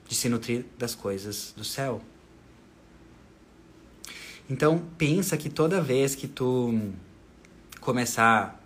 de 0.06 0.14
se 0.14 0.28
nutrir 0.28 0.66
das 0.76 0.94
coisas 0.94 1.54
do 1.56 1.64
céu. 1.64 2.02
Então, 4.50 4.82
pensa 4.98 5.38
que 5.38 5.48
toda 5.48 5.80
vez 5.80 6.14
que 6.14 6.28
tu 6.28 6.78
começar 7.80 8.58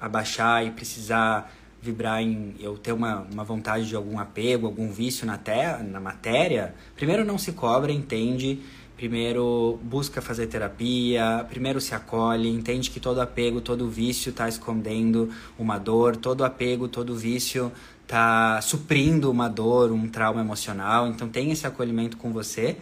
abaixar 0.00 0.64
e 0.64 0.70
precisar 0.70 1.52
vibrar 1.80 2.22
em 2.22 2.54
eu 2.58 2.76
ter 2.76 2.92
uma, 2.92 3.26
uma 3.32 3.44
vontade 3.44 3.86
de 3.86 3.94
algum 3.94 4.18
apego, 4.18 4.66
algum 4.66 4.90
vício 4.90 5.26
na, 5.26 5.38
terra, 5.38 5.82
na 5.82 6.00
matéria, 6.00 6.74
primeiro 6.96 7.24
não 7.24 7.38
se 7.38 7.52
cobra, 7.52 7.92
entende, 7.92 8.60
primeiro 8.96 9.78
busca 9.82 10.20
fazer 10.20 10.48
terapia, 10.48 11.46
primeiro 11.48 11.80
se 11.80 11.94
acolhe, 11.94 12.48
entende 12.48 12.90
que 12.90 12.98
todo 12.98 13.20
apego, 13.20 13.60
todo 13.60 13.88
vício 13.88 14.30
está 14.30 14.48
escondendo 14.48 15.30
uma 15.56 15.78
dor, 15.78 16.16
todo 16.16 16.44
apego, 16.44 16.88
todo 16.88 17.14
vício 17.14 17.70
está 18.02 18.60
suprindo 18.60 19.30
uma 19.30 19.48
dor, 19.48 19.92
um 19.92 20.08
trauma 20.08 20.40
emocional, 20.40 21.06
então 21.06 21.28
tem 21.28 21.52
esse 21.52 21.66
acolhimento 21.66 22.16
com 22.16 22.32
você, 22.32 22.76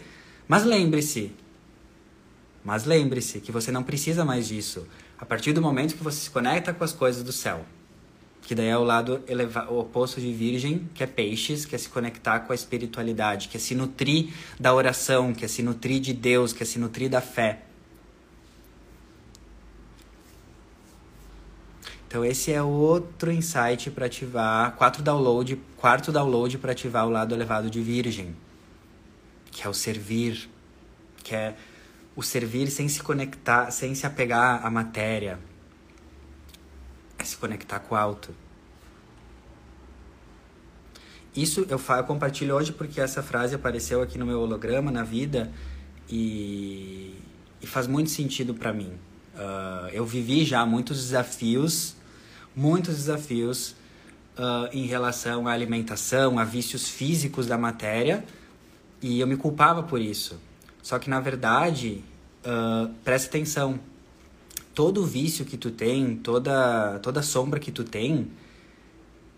mas 0.49 0.64
lembre-se, 0.64 1.32
mas 2.64 2.84
lembre-se 2.84 3.40
que 3.40 3.53
você 3.53 3.70
não 3.70 3.82
precisa 3.82 4.24
mais 4.24 4.49
disso 4.49 4.86
a 5.18 5.26
partir 5.26 5.53
do 5.53 5.61
momento 5.61 5.97
que 5.97 6.03
você 6.03 6.20
se 6.20 6.30
conecta 6.30 6.72
com 6.72 6.84
as 6.84 6.92
coisas 6.92 7.22
do 7.22 7.32
céu. 7.32 7.64
Que 8.47 8.55
daí 8.55 8.68
é 8.68 8.78
o 8.78 8.84
lado 8.84 9.24
eleva 9.26 9.66
o 9.68 9.80
oposto 9.80 10.20
de 10.20 10.32
virgem, 10.32 10.88
que 10.94 11.03
é 11.03 11.07
peixes, 11.07 11.64
que 11.64 11.74
é 11.74 11.78
se 11.78 11.88
conectar 11.88 12.38
com 12.38 12.53
a 12.53 12.55
espiritualidade, 12.55 13.49
que 13.49 13.57
é 13.57 13.61
se 13.61 13.74
nutrir 13.74 14.32
da 14.59 14.72
oração, 14.72 15.34
que 15.34 15.44
é 15.44 15.49
se 15.49 15.64
nutrir 15.64 16.01
de 16.01 16.12
Deus, 16.12 16.53
que 16.53 16.62
é 16.62 16.66
se 16.66 16.78
nutrir 16.78 17.11
da 17.11 17.20
fé. 17.20 17.62
Então 22.07 22.24
esse 22.24 22.53
é 22.53 22.62
outro 22.62 23.32
insight 23.32 23.90
para 23.90 24.07
ativar, 24.07 24.76
quatro 24.76 25.03
download, 25.03 25.61
quarto 25.76 26.12
download 26.12 26.57
para 26.59 26.70
ativar 26.70 27.05
o 27.05 27.11
lado 27.11 27.34
elevado 27.34 27.68
de 27.68 27.82
virgem, 27.82 28.36
que 29.51 29.66
é 29.66 29.68
o 29.68 29.74
servir, 29.74 30.49
que 31.24 31.34
é 31.34 31.57
o 32.14 32.22
servir 32.22 32.70
sem 32.70 32.88
se 32.88 33.03
conectar, 33.03 33.72
sem 33.72 33.92
se 33.97 34.07
apegar 34.07 34.64
à 34.64 34.70
matéria, 34.70 35.36
se 37.26 37.36
conectar 37.36 37.80
com 37.80 37.94
o 37.94 37.98
alto. 37.98 38.34
Isso 41.34 41.66
eu, 41.68 41.78
eu 41.78 42.04
compartilho 42.04 42.54
hoje 42.54 42.72
porque 42.72 43.00
essa 43.00 43.22
frase 43.22 43.54
apareceu 43.54 44.00
aqui 44.00 44.16
no 44.16 44.24
meu 44.24 44.40
holograma, 44.40 44.90
na 44.90 45.02
vida, 45.02 45.52
e, 46.08 47.14
e 47.60 47.66
faz 47.66 47.86
muito 47.86 48.10
sentido 48.10 48.54
para 48.54 48.72
mim. 48.72 48.92
Uh, 49.34 49.88
eu 49.92 50.06
vivi 50.06 50.44
já 50.46 50.64
muitos 50.64 50.98
desafios, 50.98 51.94
muitos 52.54 52.96
desafios 52.96 53.72
uh, 54.38 54.68
em 54.72 54.86
relação 54.86 55.46
à 55.46 55.52
alimentação, 55.52 56.38
a 56.38 56.44
vícios 56.44 56.88
físicos 56.88 57.46
da 57.46 57.58
matéria, 57.58 58.24
e 59.02 59.20
eu 59.20 59.26
me 59.26 59.36
culpava 59.36 59.82
por 59.82 60.00
isso. 60.00 60.40
Só 60.82 60.98
que 60.98 61.10
na 61.10 61.20
verdade, 61.20 62.02
uh, 62.46 62.88
presta 63.04 63.28
atenção, 63.28 63.78
todo 64.76 65.06
vício 65.06 65.46
que 65.46 65.56
tu 65.56 65.70
tem, 65.70 66.14
toda, 66.16 66.98
toda 66.98 67.22
sombra 67.22 67.58
que 67.58 67.72
tu 67.72 67.82
tem, 67.82 68.30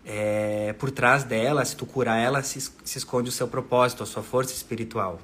é, 0.03 0.73
por 0.73 0.91
trás 0.91 1.23
dela, 1.23 1.63
se 1.63 1.77
tu 1.77 1.85
curar 1.85 2.17
ela, 2.17 2.43
se, 2.43 2.59
se 2.59 2.97
esconde 2.97 3.29
o 3.29 3.31
seu 3.31 3.47
propósito, 3.47 4.03
a 4.03 4.05
sua 4.05 4.21
força 4.21 4.53
espiritual. 4.53 5.17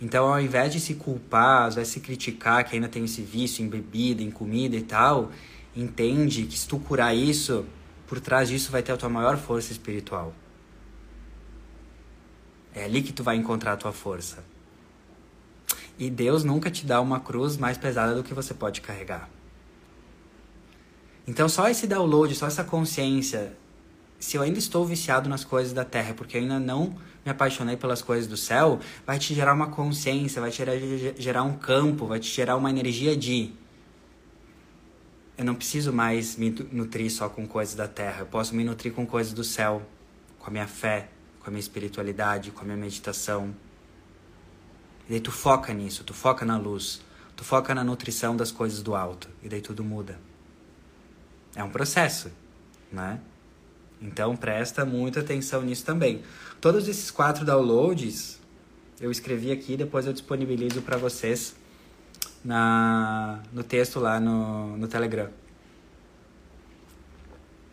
Então, 0.00 0.32
ao 0.32 0.40
invés 0.40 0.72
de 0.72 0.80
se 0.80 0.94
culpar, 0.94 1.70
invés 1.70 1.88
de 1.88 1.92
se 1.92 2.00
criticar 2.00 2.64
que 2.64 2.74
ainda 2.74 2.88
tem 2.88 3.04
esse 3.04 3.20
vício 3.20 3.62
em 3.62 3.68
bebida, 3.68 4.22
em 4.22 4.30
comida 4.30 4.74
e 4.74 4.82
tal, 4.82 5.30
entende 5.76 6.46
que 6.46 6.58
se 6.58 6.66
tu 6.66 6.78
curar 6.78 7.14
isso, 7.14 7.66
por 8.06 8.18
trás 8.18 8.48
disso 8.48 8.72
vai 8.72 8.82
ter 8.82 8.92
a 8.92 8.96
tua 8.96 9.10
maior 9.10 9.36
força 9.36 9.72
espiritual. 9.72 10.34
É 12.74 12.84
ali 12.84 13.02
que 13.02 13.12
tu 13.12 13.22
vai 13.22 13.36
encontrar 13.36 13.74
a 13.74 13.76
tua 13.76 13.92
força. 13.92 14.55
E 15.98 16.10
Deus 16.10 16.44
nunca 16.44 16.70
te 16.70 16.84
dá 16.84 17.00
uma 17.00 17.20
cruz 17.20 17.56
mais 17.56 17.78
pesada 17.78 18.14
do 18.14 18.22
que 18.22 18.34
você 18.34 18.52
pode 18.52 18.80
carregar. 18.80 19.30
Então, 21.26 21.48
só 21.48 21.68
esse 21.68 21.86
download, 21.86 22.34
só 22.34 22.46
essa 22.46 22.62
consciência, 22.62 23.56
se 24.18 24.36
eu 24.36 24.42
ainda 24.42 24.58
estou 24.58 24.84
viciado 24.84 25.28
nas 25.28 25.44
coisas 25.44 25.72
da 25.72 25.84
terra, 25.84 26.14
porque 26.14 26.36
eu 26.36 26.40
ainda 26.42 26.58
não 26.58 26.96
me 27.24 27.30
apaixonei 27.30 27.76
pelas 27.76 28.00
coisas 28.00 28.26
do 28.26 28.36
céu, 28.36 28.78
vai 29.04 29.18
te 29.18 29.34
gerar 29.34 29.52
uma 29.52 29.68
consciência, 29.68 30.40
vai 30.40 30.50
te 30.50 30.58
gerar, 30.58 30.74
gerar 31.18 31.42
um 31.42 31.56
campo, 31.56 32.06
vai 32.06 32.20
te 32.20 32.28
gerar 32.28 32.56
uma 32.56 32.70
energia 32.70 33.16
de. 33.16 33.52
Eu 35.36 35.44
não 35.44 35.54
preciso 35.54 35.92
mais 35.92 36.36
me 36.36 36.50
nutrir 36.72 37.10
só 37.10 37.28
com 37.28 37.46
coisas 37.46 37.74
da 37.74 37.88
terra, 37.88 38.20
eu 38.20 38.26
posso 38.26 38.54
me 38.54 38.64
nutrir 38.64 38.92
com 38.92 39.04
coisas 39.04 39.32
do 39.32 39.44
céu, 39.44 39.82
com 40.38 40.48
a 40.48 40.50
minha 40.50 40.66
fé, 40.66 41.08
com 41.40 41.48
a 41.48 41.50
minha 41.50 41.60
espiritualidade, 41.60 42.52
com 42.52 42.62
a 42.62 42.64
minha 42.64 42.76
meditação. 42.76 43.54
E 45.06 45.10
daí 45.10 45.20
tu 45.20 45.30
foca 45.30 45.72
nisso, 45.72 46.04
tu 46.04 46.12
foca 46.12 46.44
na 46.44 46.56
luz, 46.56 47.00
tu 47.36 47.44
foca 47.44 47.74
na 47.74 47.84
nutrição 47.84 48.36
das 48.36 48.50
coisas 48.50 48.82
do 48.82 48.94
alto, 48.94 49.28
e 49.42 49.48
daí 49.48 49.60
tudo 49.60 49.84
muda. 49.84 50.18
É 51.54 51.62
um 51.62 51.70
processo, 51.70 52.30
né? 52.92 53.20
Então 54.00 54.36
presta 54.36 54.84
muita 54.84 55.20
atenção 55.20 55.62
nisso 55.62 55.84
também. 55.84 56.22
Todos 56.60 56.86
esses 56.88 57.10
quatro 57.10 57.44
downloads 57.44 58.38
eu 59.00 59.10
escrevi 59.10 59.52
aqui, 59.52 59.76
depois 59.76 60.06
eu 60.06 60.12
disponibilizo 60.12 60.80
para 60.82 60.96
vocês 60.96 61.54
na, 62.44 63.40
no 63.52 63.62
texto 63.62 64.00
lá 64.00 64.18
no, 64.18 64.76
no 64.76 64.88
Telegram. 64.88 65.28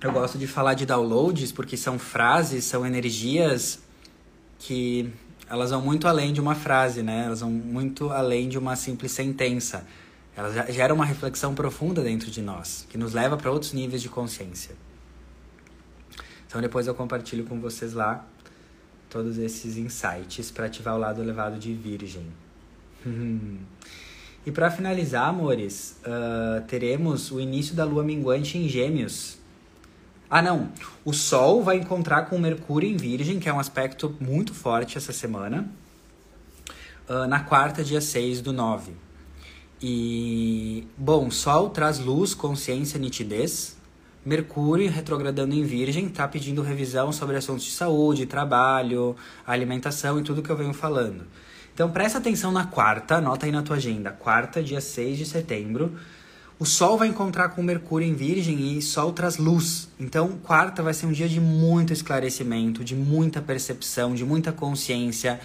Eu 0.02 0.12
gosto 0.12 0.38
de 0.38 0.48
falar 0.48 0.74
de 0.74 0.86
downloads 0.86 1.54
porque 1.54 1.78
são 1.78 1.98
frases, 1.98 2.66
são 2.66 2.86
energias 2.86 3.80
que 4.60 5.14
elas 5.54 5.70
vão 5.70 5.82
muito 5.82 6.08
além 6.08 6.34
de 6.34 6.42
uma 6.42 6.56
frase, 6.56 7.04
né? 7.04 7.26
Elas 7.28 7.42
vão 7.42 7.52
muito 7.52 8.10
além 8.10 8.50
de 8.50 8.58
uma 8.58 8.76
simples 8.76 9.12
sentença. 9.12 9.86
Elas 10.36 10.74
geram 10.74 10.96
uma 10.96 11.06
reflexão 11.06 11.54
profunda 11.54 12.02
dentro 12.02 12.32
de 12.32 12.42
nós, 12.42 12.88
que 12.90 12.98
nos 12.98 13.14
leva 13.14 13.38
para 13.38 13.52
outros 13.52 13.72
níveis 13.72 14.02
de 14.02 14.10
consciência. 14.10 14.76
Então 16.48 16.60
depois 16.60 16.88
eu 16.88 16.96
compartilho 16.96 17.46
com 17.46 17.62
vocês 17.62 17.94
lá 17.94 18.26
todos 19.12 19.38
esses 19.38 19.78
insights 19.78 20.50
para 20.50 20.66
ativar 20.66 20.96
o 20.96 20.98
lado 20.98 21.22
elevado 21.22 21.60
de 21.60 21.72
Virgem. 21.72 22.26
e 24.48 24.52
para 24.52 24.72
finalizar, 24.72 25.30
amores, 25.30 26.00
uh, 26.00 26.66
teremos 26.66 27.30
o 27.30 27.40
início 27.40 27.76
da 27.76 27.86
lua 27.86 28.04
minguante 28.04 28.58
em 28.58 28.68
Gêmeos. 28.68 29.38
Ah, 30.30 30.42
não. 30.42 30.72
O 31.06 31.14
Sol 31.14 31.64
vai 31.64 31.78
encontrar 31.78 32.24
com 32.24 32.38
Mercúrio 32.38 32.90
em 32.90 32.98
Virgem, 32.98 33.40
que 33.40 33.48
é 33.48 33.54
um 33.54 33.60
aspecto 33.60 34.16
muito 34.20 34.54
forte 34.54 34.98
essa 34.98 35.14
semana, 35.14 35.70
uh, 37.08 37.28
na 37.28 37.42
quarta, 37.42 37.84
dia 37.84 38.02
6 38.02 38.42
do 38.42 38.52
9. 38.52 38.94
E, 39.82 40.88
bom, 40.98 41.30
Sol 41.30 41.70
traz 41.70 42.00
luz, 42.00 42.34
consciência, 42.34 43.00
nitidez. 43.00 43.78
Mercúrio, 44.26 44.90
retrogradando 44.90 45.54
em 45.54 45.64
Virgem, 45.64 46.08
está 46.08 46.26
pedindo 46.26 46.62
revisão 46.62 47.12
sobre 47.12 47.36
assuntos 47.36 47.66
de 47.66 47.72
saúde, 47.72 48.26
trabalho, 48.26 49.18
alimentação 49.46 50.18
e 50.18 50.24
tudo 50.24 50.42
que 50.42 50.50
eu 50.50 50.56
venho 50.56 50.74
falando. 50.74 51.26
Então 51.74 51.92
presta 51.92 52.20
atenção 52.20 52.52
na 52.52 52.66
quarta, 52.66 53.16
anota 53.16 53.46
aí 53.46 53.52
na 53.52 53.62
tua 53.62 53.76
agenda. 53.76 54.12
Quarta, 54.12 54.64
dia 54.64 54.80
6 54.80 55.18
de 55.18 55.26
setembro. 55.26 55.94
O 56.64 56.66
Sol 56.66 56.98
vai 56.98 57.10
encontrar 57.10 57.50
com 57.50 57.62
Mercúrio 57.62 58.08
em 58.08 58.14
Virgem 58.14 58.78
e 58.78 58.82
Sol 58.82 59.12
traz 59.12 59.36
luz. 59.36 59.90
Então, 60.00 60.40
quarta 60.42 60.82
vai 60.82 60.94
ser 60.94 61.06
um 61.06 61.12
dia 61.12 61.28
de 61.28 61.38
muito 61.38 61.92
esclarecimento, 61.92 62.86
de 62.86 62.96
muita 62.96 63.42
percepção, 63.42 64.16
de 64.16 64.24
muita 64.24 64.54
consciência, 64.54 65.42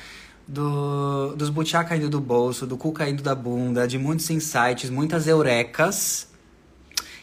do, 0.46 1.34
dos 1.34 1.50
butiá 1.50 1.82
caindo 1.82 2.08
do 2.08 2.20
bolso, 2.20 2.68
do 2.68 2.76
cu 2.76 2.92
caindo 2.92 3.20
da 3.20 3.34
bunda, 3.34 3.88
de 3.88 3.98
muitos 3.98 4.30
insights, 4.30 4.90
muitas 4.90 5.26
eurecas 5.26 6.28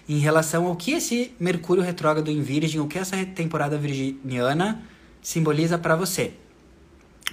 em 0.09 0.19
relação 0.19 0.65
ao 0.65 0.75
que 0.75 0.91
esse 0.91 1.33
Mercúrio 1.39 1.81
retrógrado 1.81 2.29
em 2.29 2.41
Virgem, 2.41 2.81
o 2.81 2.87
que 2.87 2.99
essa 2.99 3.15
temporada 3.25 3.77
virginiana 3.77 4.83
simboliza 5.21 5.77
para 5.77 5.95
você. 5.95 6.33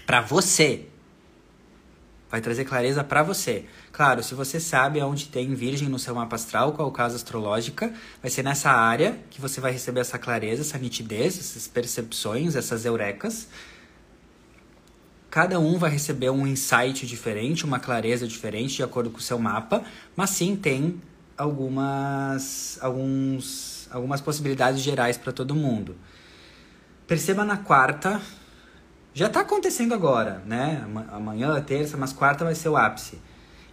Para 0.06 0.20
você. 0.20 0.86
Vai 2.30 2.40
trazer 2.40 2.64
clareza 2.64 3.02
para 3.02 3.24
você. 3.24 3.64
Claro, 3.92 4.22
se 4.22 4.34
você 4.34 4.58
sabe 4.58 4.98
aonde 5.00 5.28
tem 5.28 5.54
Virgem 5.54 5.86
no 5.86 5.98
seu 5.98 6.14
mapa 6.14 6.34
astral, 6.34 6.72
qual 6.72 6.88
é 6.88 6.90
o 6.90 6.94
caso 6.94 7.14
astrológica, 7.14 7.92
vai 8.22 8.30
ser 8.30 8.42
nessa 8.42 8.70
área 8.70 9.20
que 9.30 9.38
você 9.38 9.60
vai 9.60 9.70
receber 9.70 10.00
essa 10.00 10.18
clareza, 10.18 10.62
essa 10.62 10.78
nitidez, 10.78 11.38
essas 11.38 11.68
percepções, 11.68 12.56
essas 12.56 12.86
eurecas. 12.86 13.48
Cada 15.30 15.60
um 15.60 15.78
vai 15.78 15.90
receber 15.90 16.30
um 16.30 16.46
insight 16.46 17.06
diferente, 17.06 17.66
uma 17.66 17.78
clareza 17.78 18.26
diferente 18.26 18.76
de 18.76 18.82
acordo 18.82 19.10
com 19.10 19.18
o 19.18 19.22
seu 19.22 19.38
mapa, 19.38 19.84
mas 20.16 20.30
sim 20.30 20.56
tem 20.56 20.98
algumas, 21.36 22.78
alguns, 22.80 23.88
algumas 23.90 24.22
possibilidades 24.22 24.80
gerais 24.80 25.18
para 25.18 25.32
todo 25.32 25.54
mundo. 25.54 25.96
Perceba 27.06 27.44
na 27.44 27.58
quarta, 27.58 28.22
já 29.12 29.26
está 29.26 29.40
acontecendo 29.40 29.92
agora, 29.92 30.42
né? 30.46 30.82
Amanhã, 31.10 31.60
terça, 31.60 31.98
mas 31.98 32.14
quarta 32.14 32.42
vai 32.42 32.54
ser 32.54 32.70
o 32.70 32.76
ápice. 32.76 33.20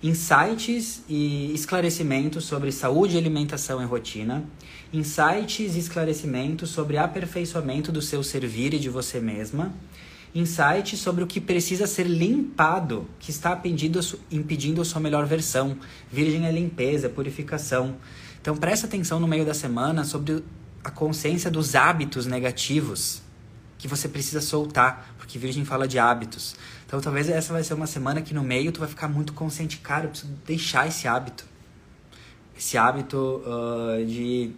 Insights 0.02 1.04
e 1.10 1.54
esclarecimentos 1.54 2.46
sobre 2.46 2.72
saúde, 2.72 3.18
alimentação 3.18 3.82
e 3.82 3.86
rotina. 3.86 4.44
Insights 4.94 5.76
e 5.76 5.80
esclarecimentos 5.80 6.70
sobre 6.70 6.98
aperfeiçoamento 6.98 7.92
do 7.92 8.02
seu 8.02 8.24
servir 8.24 8.74
e 8.74 8.80
de 8.80 8.90
você 8.90 9.20
mesma 9.20 9.74
insight 10.34 10.96
sobre 10.96 11.24
o 11.24 11.28
que 11.28 11.42
precisa 11.42 11.88
ser 11.88 12.06
limpado, 12.06 13.08
que 13.20 13.32
está 13.32 13.54
impedindo, 13.54 14.00
impedindo 14.32 14.82
a 14.82 14.86
sua 14.86 15.02
melhor 15.02 15.26
versão. 15.26 15.78
Virgem 16.12 16.46
é 16.46 16.52
limpeza, 16.52 17.08
é 17.08 17.10
purificação. 17.10 17.96
Então 18.42 18.56
presta 18.56 18.86
atenção 18.86 19.20
no 19.20 19.28
meio 19.28 19.46
da 19.46 19.54
semana 19.54 20.04
sobre 20.04 20.44
a 20.84 20.92
consciência 20.92 21.50
dos 21.50 21.76
hábitos 21.76 22.26
negativos 22.26 23.22
que 23.78 23.88
você 23.88 24.10
precisa 24.10 24.42
soltar, 24.42 25.16
porque 25.18 25.40
Virgem 25.40 25.64
fala 25.64 25.88
de 25.88 25.98
hábitos. 25.98 26.56
Então 26.90 27.00
talvez 27.00 27.30
essa 27.30 27.54
vai 27.54 27.64
ser 27.64 27.76
uma 27.76 27.86
semana 27.86 28.20
que 28.20 28.34
no 28.34 28.42
meio 28.42 28.72
tu 28.72 28.80
vai 28.80 28.90
ficar 28.90 29.08
muito 29.08 29.32
consciente, 29.32 29.78
cara, 29.78 30.06
eu 30.06 30.10
preciso 30.10 30.34
deixar 30.44 30.88
esse 30.88 31.08
hábito. 31.08 31.46
Esse 32.58 32.80
hábito 32.80 33.44
uh, 33.46 34.04
de 34.04 34.50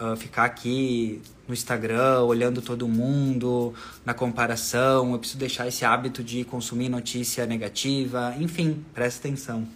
uh, 0.00 0.16
ficar 0.16 0.44
aqui 0.44 1.20
no 1.46 1.52
Instagram 1.52 2.22
olhando 2.22 2.62
todo 2.62 2.88
mundo, 2.88 3.74
na 4.02 4.14
comparação. 4.14 5.12
Eu 5.12 5.18
preciso 5.18 5.38
deixar 5.38 5.68
esse 5.68 5.84
hábito 5.84 6.24
de 6.24 6.42
consumir 6.42 6.88
notícia 6.88 7.44
negativa. 7.44 8.34
Enfim, 8.40 8.82
presta 8.94 9.28
atenção. 9.28 9.68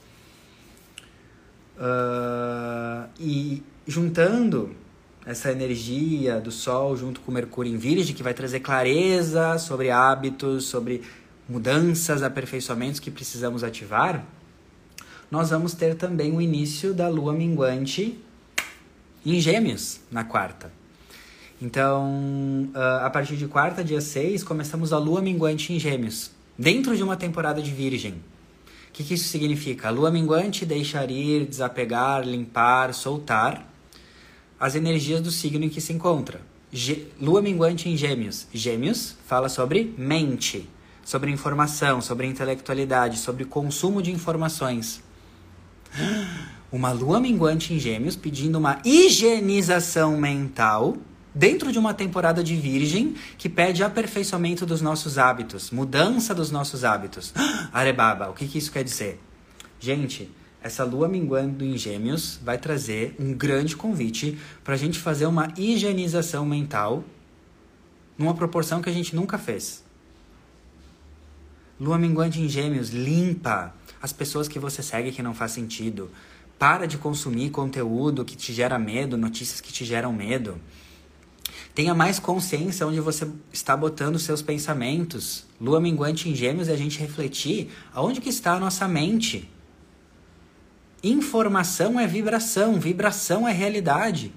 Uh, 1.76 3.06
e 3.20 3.62
juntando 3.86 4.74
essa 5.26 5.52
energia 5.52 6.40
do 6.40 6.50
Sol 6.50 6.96
junto 6.96 7.20
com 7.20 7.30
Mercúrio 7.30 7.70
em 7.70 7.76
Virgem, 7.76 8.14
que 8.14 8.22
vai 8.22 8.32
trazer 8.32 8.60
clareza 8.60 9.58
sobre 9.58 9.90
hábitos, 9.90 10.64
sobre 10.64 11.02
mudanças, 11.52 12.22
aperfeiçoamentos 12.22 12.98
que 12.98 13.10
precisamos 13.10 13.62
ativar, 13.62 14.24
nós 15.30 15.50
vamos 15.50 15.74
ter 15.74 15.94
também 15.94 16.34
o 16.34 16.40
início 16.40 16.94
da 16.94 17.08
Lua 17.08 17.32
minguante 17.32 18.18
em 19.24 19.38
Gêmeos 19.40 20.00
na 20.10 20.24
quarta. 20.24 20.72
Então, 21.60 22.68
uh, 22.74 23.04
a 23.04 23.10
partir 23.10 23.36
de 23.36 23.46
quarta, 23.46 23.84
dia 23.84 24.00
6, 24.00 24.42
começamos 24.42 24.92
a 24.92 24.98
lua 24.98 25.22
minguante 25.22 25.72
em 25.72 25.78
Gêmeos. 25.78 26.32
dentro 26.58 26.96
de 26.96 27.02
uma 27.02 27.16
temporada 27.16 27.62
de 27.62 27.70
Virgem. 27.70 28.12
O 28.12 28.92
que, 28.92 29.04
que 29.04 29.14
isso 29.14 29.28
significa? 29.28 29.88
A 29.88 29.90
lua 29.90 30.10
minguante 30.10 30.66
deixar 30.66 31.10
ir, 31.10 31.46
desapegar, 31.46 32.26
limpar, 32.26 32.92
soltar 32.92 33.66
as 34.60 34.74
energias 34.74 35.20
do 35.20 35.30
signo 35.30 35.64
em 35.64 35.68
que 35.68 35.80
se 35.80 35.92
encontra. 35.92 36.40
Lua 37.20 37.40
minguante 37.40 37.88
em 37.88 37.96
Gêmeos. 37.96 38.46
Gêmeos 38.52 39.16
fala 39.24 39.48
sobre 39.48 39.94
mente, 39.96 40.68
sobre 41.04 41.30
informação, 41.30 42.00
sobre 42.00 42.26
intelectualidade, 42.26 43.18
sobre 43.18 43.44
consumo 43.44 44.02
de 44.02 44.10
informações. 44.10 45.02
Uma 46.70 46.92
lua 46.92 47.20
minguante 47.20 47.74
em 47.74 47.78
Gêmeos 47.78 48.16
pedindo 48.16 48.58
uma 48.58 48.80
higienização 48.84 50.16
mental 50.16 50.96
dentro 51.34 51.72
de 51.72 51.78
uma 51.78 51.92
temporada 51.94 52.42
de 52.42 52.56
Virgem 52.56 53.14
que 53.36 53.48
pede 53.48 53.82
aperfeiçoamento 53.82 54.64
dos 54.64 54.80
nossos 54.80 55.18
hábitos, 55.18 55.70
mudança 55.70 56.34
dos 56.34 56.50
nossos 56.50 56.84
hábitos. 56.84 57.34
Arebaba, 57.72 58.30
o 58.30 58.34
que, 58.34 58.46
que 58.46 58.58
isso 58.58 58.72
quer 58.72 58.84
dizer? 58.84 59.20
Gente, 59.78 60.30
essa 60.62 60.84
lua 60.84 61.08
minguando 61.08 61.64
em 61.64 61.76
Gêmeos 61.76 62.38
vai 62.42 62.56
trazer 62.56 63.16
um 63.18 63.34
grande 63.34 63.76
convite 63.76 64.38
para 64.62 64.74
a 64.74 64.78
gente 64.78 64.98
fazer 64.98 65.26
uma 65.26 65.52
higienização 65.56 66.46
mental 66.46 67.04
numa 68.16 68.34
proporção 68.34 68.80
que 68.80 68.88
a 68.88 68.92
gente 68.92 69.16
nunca 69.16 69.36
fez. 69.36 69.82
Lua 71.82 71.98
minguante 71.98 72.40
em 72.40 72.48
Gêmeos 72.48 72.90
limpa 72.90 73.74
as 74.00 74.12
pessoas 74.12 74.46
que 74.46 74.56
você 74.56 74.84
segue 74.84 75.10
que 75.10 75.20
não 75.20 75.34
faz 75.34 75.50
sentido 75.50 76.12
para 76.56 76.86
de 76.86 76.96
consumir 76.96 77.50
conteúdo 77.50 78.24
que 78.24 78.36
te 78.36 78.52
gera 78.52 78.78
medo, 78.78 79.16
notícias 79.16 79.60
que 79.60 79.72
te 79.72 79.84
geram 79.84 80.12
medo. 80.12 80.60
Tenha 81.74 81.92
mais 81.92 82.20
consciência 82.20 82.86
onde 82.86 83.00
você 83.00 83.28
está 83.52 83.76
botando 83.76 84.16
seus 84.16 84.40
pensamentos. 84.40 85.44
Lua 85.60 85.80
minguante 85.80 86.28
em 86.28 86.36
Gêmeos 86.36 86.68
é 86.68 86.72
a 86.72 86.76
gente 86.76 87.00
refletir 87.00 87.68
aonde 87.92 88.20
que 88.20 88.28
está 88.28 88.52
a 88.52 88.60
nossa 88.60 88.86
mente. 88.86 89.50
Informação 91.02 91.98
é 91.98 92.06
vibração, 92.06 92.78
vibração 92.78 93.48
é 93.48 93.52
realidade. 93.52 94.32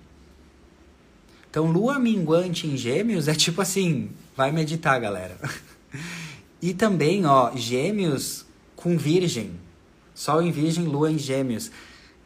Então, 1.47 1.71
lua 1.71 1.99
minguante 1.99 2.65
em 2.65 2.75
Gêmeos 2.75 3.27
é 3.27 3.35
tipo 3.35 3.61
assim, 3.61 4.09
vai 4.35 4.51
meditar, 4.51 4.99
galera. 4.99 5.37
e 6.65 6.73
também, 6.73 7.27
ó, 7.27 7.55
Gêmeos 7.55 8.43
com 8.75 8.97
Virgem. 8.97 9.51
Sol 10.15 10.41
em 10.41 10.49
Virgem, 10.49 10.85
Lua 10.85 11.11
em 11.11 11.17
Gêmeos. 11.19 11.69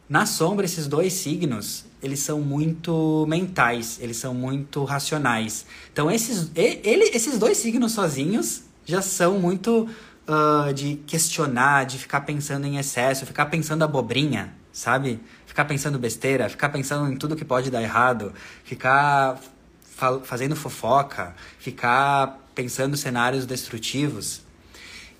Na 0.08 0.24
sombra, 0.24 0.64
esses 0.64 0.86
dois 0.86 1.12
signos, 1.12 1.84
eles 2.02 2.20
são 2.20 2.40
muito 2.40 3.26
mentais, 3.28 3.98
eles 4.00 4.16
são 4.16 4.32
muito 4.32 4.82
racionais. 4.84 5.66
Então, 5.92 6.10
esses, 6.10 6.50
ele, 6.54 7.10
esses 7.14 7.38
dois 7.38 7.58
signos 7.58 7.92
sozinhos 7.92 8.62
já 8.86 9.02
são 9.02 9.38
muito 9.38 9.86
uh, 10.26 10.72
de 10.72 10.96
questionar, 11.06 11.84
de 11.84 11.98
ficar 11.98 12.22
pensando 12.22 12.66
em 12.66 12.78
excesso, 12.78 13.26
ficar 13.26 13.44
pensando 13.46 13.84
abobrinha, 13.84 14.54
sabe? 14.72 15.20
Ficar 15.44 15.66
pensando 15.66 15.98
besteira, 15.98 16.48
ficar 16.48 16.70
pensando 16.70 17.12
em 17.12 17.16
tudo 17.18 17.36
que 17.36 17.44
pode 17.44 17.70
dar 17.70 17.82
errado, 17.82 18.32
ficar 18.64 19.38
fa 19.82 20.18
fazendo 20.20 20.56
fofoca, 20.56 21.34
ficar 21.58 22.39
pensando 22.54 22.96
cenários 22.96 23.46
destrutivos. 23.46 24.42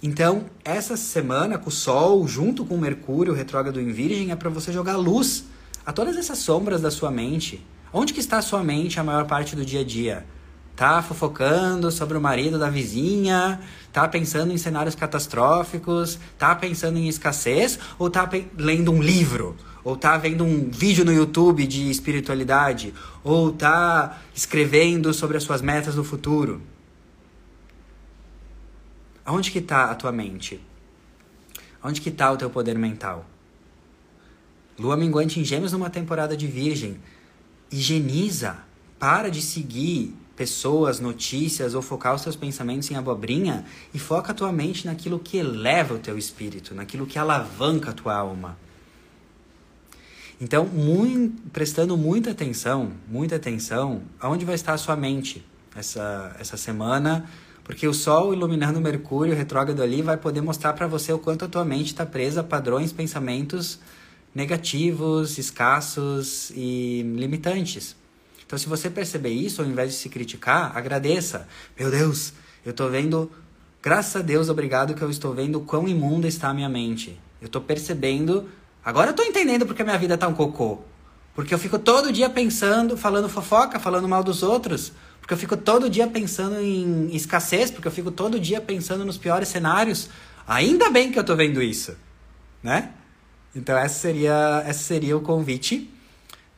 Então, 0.03 0.47
essa 0.65 0.97
semana 0.97 1.59
com 1.59 1.69
o 1.69 1.73
Sol, 1.73 2.27
junto 2.27 2.65
com 2.65 2.75
o 2.75 2.81
Mercúrio 2.81 3.35
retrógrado 3.35 3.81
em 3.81 3.93
Virgem, 3.93 4.31
é 4.31 4.37
para 4.37 4.49
você 4.49 4.73
jogar 4.73 4.97
luz 4.97 5.45
a 5.85 5.93
todas 5.93 6.17
essas 6.17 6.39
sombras 6.39 6.81
da 6.81 6.91
sua 6.91 7.11
mente. 7.11 7.65
Onde 7.93 8.15
que 8.15 8.21
está 8.21 8.39
a 8.39 8.43
sua 8.43 8.63
mente 8.63 8.99
a 8.99 9.05
maior 9.05 9.27
parte 9.27 9.55
do 9.55 9.65
dia 9.65 9.81
a 9.81 9.85
dia? 9.85 10.25
Tá 10.75 11.03
fofocando 11.03 11.91
sobre 11.91 12.17
o 12.17 12.21
marido 12.21 12.59
da 12.59 12.71
vizinha? 12.71 13.61
Tá 13.93 14.09
pensando 14.09 14.53
em 14.53 14.57
cenários 14.57 14.95
catastróficos? 14.95 16.19
Tá 16.39 16.55
pensando 16.55 16.99
em 16.99 17.07
escassez? 17.07 17.79
Ou 17.99 18.09
tá 18.09 18.27
lendo 18.57 18.91
um 18.91 19.03
livro? 19.03 19.57
Ou 19.85 19.97
tá 19.97 20.17
vendo 20.17 20.45
um 20.45 20.71
vídeo 20.71 21.05
no 21.05 21.13
YouTube 21.13 21.67
de 21.67 21.91
espiritualidade? 21.91 22.95
Ou 23.23 23.53
tá 23.53 24.21
escrevendo 24.35 25.13
sobre 25.13 25.37
as 25.37 25.43
suas 25.43 25.61
metas 25.61 25.97
no 25.97 26.05
futuro? 26.05 26.63
Aonde 29.31 29.53
que 29.53 29.61
está 29.61 29.93
a 29.93 29.95
tua 29.95 30.11
mente? 30.11 30.61
Onde 31.81 32.01
que 32.01 32.09
está 32.09 32.33
o 32.33 32.37
teu 32.37 32.51
poder 32.51 32.77
mental? 32.77 33.25
Lua 34.77 34.97
minguante 34.97 35.39
em 35.39 35.45
gêmeos 35.45 35.71
numa 35.71 35.89
temporada 35.89 36.37
de 36.37 36.49
virgem. 36.49 36.99
Higieniza. 37.71 38.59
Para 38.99 39.31
de 39.31 39.41
seguir 39.41 40.17
pessoas, 40.35 40.99
notícias 40.99 41.77
ou 41.77 41.81
focar 41.81 42.13
os 42.13 42.23
teus 42.23 42.35
pensamentos 42.35 42.91
em 42.91 42.97
abobrinha 42.97 43.65
e 43.95 44.01
foca 44.01 44.33
a 44.33 44.35
tua 44.35 44.51
mente 44.51 44.85
naquilo 44.85 45.21
que 45.21 45.37
eleva 45.37 45.95
o 45.95 45.99
teu 46.01 46.19
espírito, 46.19 46.75
naquilo 46.75 47.07
que 47.07 47.17
alavanca 47.17 47.91
a 47.91 47.95
tua 47.95 48.17
alma. 48.17 48.59
Então, 50.41 50.67
muito, 50.67 51.41
prestando 51.53 51.97
muita 51.97 52.33
atenção, 52.33 52.95
muita 53.07 53.37
atenção, 53.37 54.03
aonde 54.19 54.45
vai 54.45 54.57
estar 54.57 54.73
a 54.73 54.79
sua 54.79 54.97
mente 54.97 55.47
essa, 55.77 56.35
essa 56.37 56.57
semana, 56.57 57.31
porque 57.71 57.87
o 57.87 57.95
Sol 57.95 58.35
iluminando 58.35 58.81
Mercúrio 58.81 59.33
retrógrado 59.33 59.81
ali 59.81 60.03
vai 60.03 60.17
poder 60.17 60.41
mostrar 60.41 60.73
para 60.73 60.89
você 60.89 61.13
o 61.13 61.21
quanto 61.21 61.45
a 61.45 61.49
tua 61.49 61.65
mente 61.65 61.87
está 61.87 62.05
presa 62.05 62.41
a 62.41 62.43
padrões, 62.43 62.93
pensamentos 62.93 63.79
negativos, 64.35 65.39
escassos 65.39 66.51
e 66.51 67.03
limitantes. 67.15 67.95
Então, 68.45 68.59
se 68.59 68.69
você 68.69 68.91
perceber 68.91 69.31
isso, 69.31 69.63
ao 69.63 69.69
invés 69.69 69.91
de 69.91 69.97
se 69.99 70.09
criticar, 70.09 70.77
agradeça. 70.77 71.47
Meu 71.79 71.93
Deus, 71.93 72.33
eu 72.67 72.73
estou 72.73 72.91
vendo, 72.91 73.31
graças 73.81 74.17
a 74.17 74.25
Deus, 74.25 74.49
obrigado 74.49 74.93
que 74.93 75.03
eu 75.03 75.09
estou 75.09 75.33
vendo 75.33 75.61
quão 75.61 75.87
imunda 75.87 76.27
está 76.27 76.49
a 76.49 76.55
minha 76.55 76.69
mente. 76.69 77.21
Eu 77.41 77.47
estou 77.47 77.63
percebendo, 77.63 78.49
agora 78.85 79.11
eu 79.11 79.13
estou 79.13 79.25
entendendo 79.25 79.65
porque 79.65 79.83
a 79.83 79.85
minha 79.85 79.99
vida 79.99 80.15
está 80.15 80.27
um 80.27 80.35
cocô. 80.35 80.81
Porque 81.37 81.55
eu 81.55 81.59
fico 81.59 81.79
todo 81.79 82.13
dia 82.13 82.29
pensando, 82.29 82.97
falando 82.97 83.29
fofoca, 83.29 83.79
falando 83.79 84.09
mal 84.09 84.25
dos 84.25 84.43
outros, 84.43 84.93
porque 85.31 85.35
eu 85.35 85.39
fico 85.39 85.57
todo 85.57 85.89
dia 85.89 86.09
pensando 86.09 86.61
em 86.61 87.15
escassez, 87.15 87.71
porque 87.71 87.87
eu 87.87 87.93
fico 87.93 88.11
todo 88.11 88.41
dia 88.41 88.61
pensando 88.61 89.05
nos 89.05 89.17
piores 89.17 89.49
cenários. 89.49 90.11
Ainda 90.45 90.91
bem 90.91 91.13
que 91.13 91.19
eu 91.21 91.23
tô 91.23 91.37
vendo 91.37 91.63
isso, 91.63 91.97
né? 92.61 92.91
Então 93.55 93.79
essa 93.79 93.97
seria, 93.97 94.65
esse 94.67 94.83
seria 94.83 95.17
o 95.17 95.21
convite, 95.21 95.89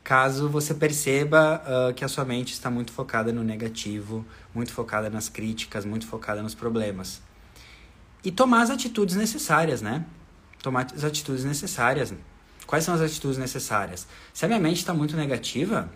caso 0.03 0.49
você 0.49 0.73
perceba 0.73 1.63
uh, 1.67 1.93
que 1.93 2.03
a 2.03 2.09
sua 2.09 2.25
mente 2.25 2.55
está 2.55 2.71
muito 2.71 2.93
focada 2.93 3.31
no 3.31 3.45
negativo, 3.45 4.25
muito 4.55 4.73
focada 4.73 5.11
nas 5.11 5.29
críticas, 5.29 5.85
muito 5.85 6.07
focada 6.07 6.43
nos 6.43 6.55
problemas. 6.55 7.21
E 8.25 8.31
tomar 8.31 8.63
as 8.63 8.71
atitudes 8.71 9.17
necessárias, 9.17 9.83
né? 9.83 10.03
Tomar 10.63 10.87
as 10.97 11.05
atitudes 11.05 11.45
necessárias. 11.45 12.15
Quais 12.67 12.87
são 12.87 12.95
as 12.95 13.03
atitudes 13.03 13.37
necessárias? 13.37 14.07
Se 14.33 14.47
a 14.47 14.49
minha 14.49 14.61
mente 14.61 14.79
está 14.79 14.95
muito 14.95 15.15
negativa, 15.15 15.93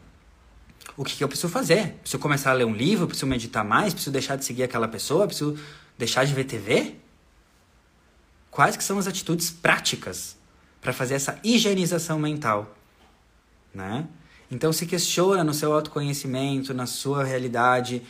o 0.96 1.04
que, 1.04 1.16
que 1.16 1.22
eu 1.22 1.28
preciso 1.28 1.48
fazer? 1.48 1.92
Preciso 2.00 2.18
começar 2.18 2.50
a 2.50 2.54
ler 2.54 2.64
um 2.64 2.74
livro? 2.74 3.06
Preciso 3.06 3.26
meditar 3.26 3.64
mais? 3.64 3.92
Preciso 3.92 4.12
deixar 4.12 4.36
de 4.36 4.44
seguir 4.44 4.62
aquela 4.62 4.88
pessoa? 4.88 5.26
Preciso 5.26 5.58
deixar 5.98 6.24
de 6.24 6.32
ver 6.32 6.44
TV? 6.44 6.94
Quais 8.50 8.76
que 8.76 8.82
são 8.82 8.98
as 8.98 9.06
atitudes 9.06 9.50
práticas 9.50 10.36
para 10.80 10.92
fazer 10.92 11.14
essa 11.14 11.38
higienização 11.44 12.18
mental? 12.18 12.74
Né? 13.74 14.06
Então 14.50 14.72
se 14.72 14.86
questiona 14.86 15.44
no 15.44 15.52
seu 15.52 15.74
autoconhecimento, 15.74 16.72
na 16.72 16.86
sua 16.86 17.22
realidade. 17.22 18.02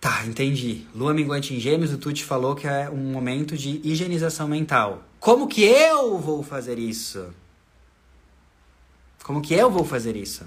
Tá, 0.00 0.26
entendi. 0.26 0.88
Lua 0.92 1.14
minguante 1.14 1.54
em 1.54 1.60
gêmeos, 1.60 1.92
o 1.92 1.98
Tuti 1.98 2.24
falou 2.24 2.56
que 2.56 2.66
é 2.66 2.90
um 2.90 3.12
momento 3.12 3.56
de 3.56 3.80
higienização 3.84 4.48
mental. 4.48 5.04
Como 5.20 5.46
que 5.46 5.62
eu 5.62 6.18
vou 6.18 6.42
fazer 6.42 6.76
isso? 6.76 7.32
Como 9.22 9.40
que 9.40 9.54
eu 9.54 9.70
vou 9.70 9.84
fazer 9.84 10.16
isso? 10.16 10.44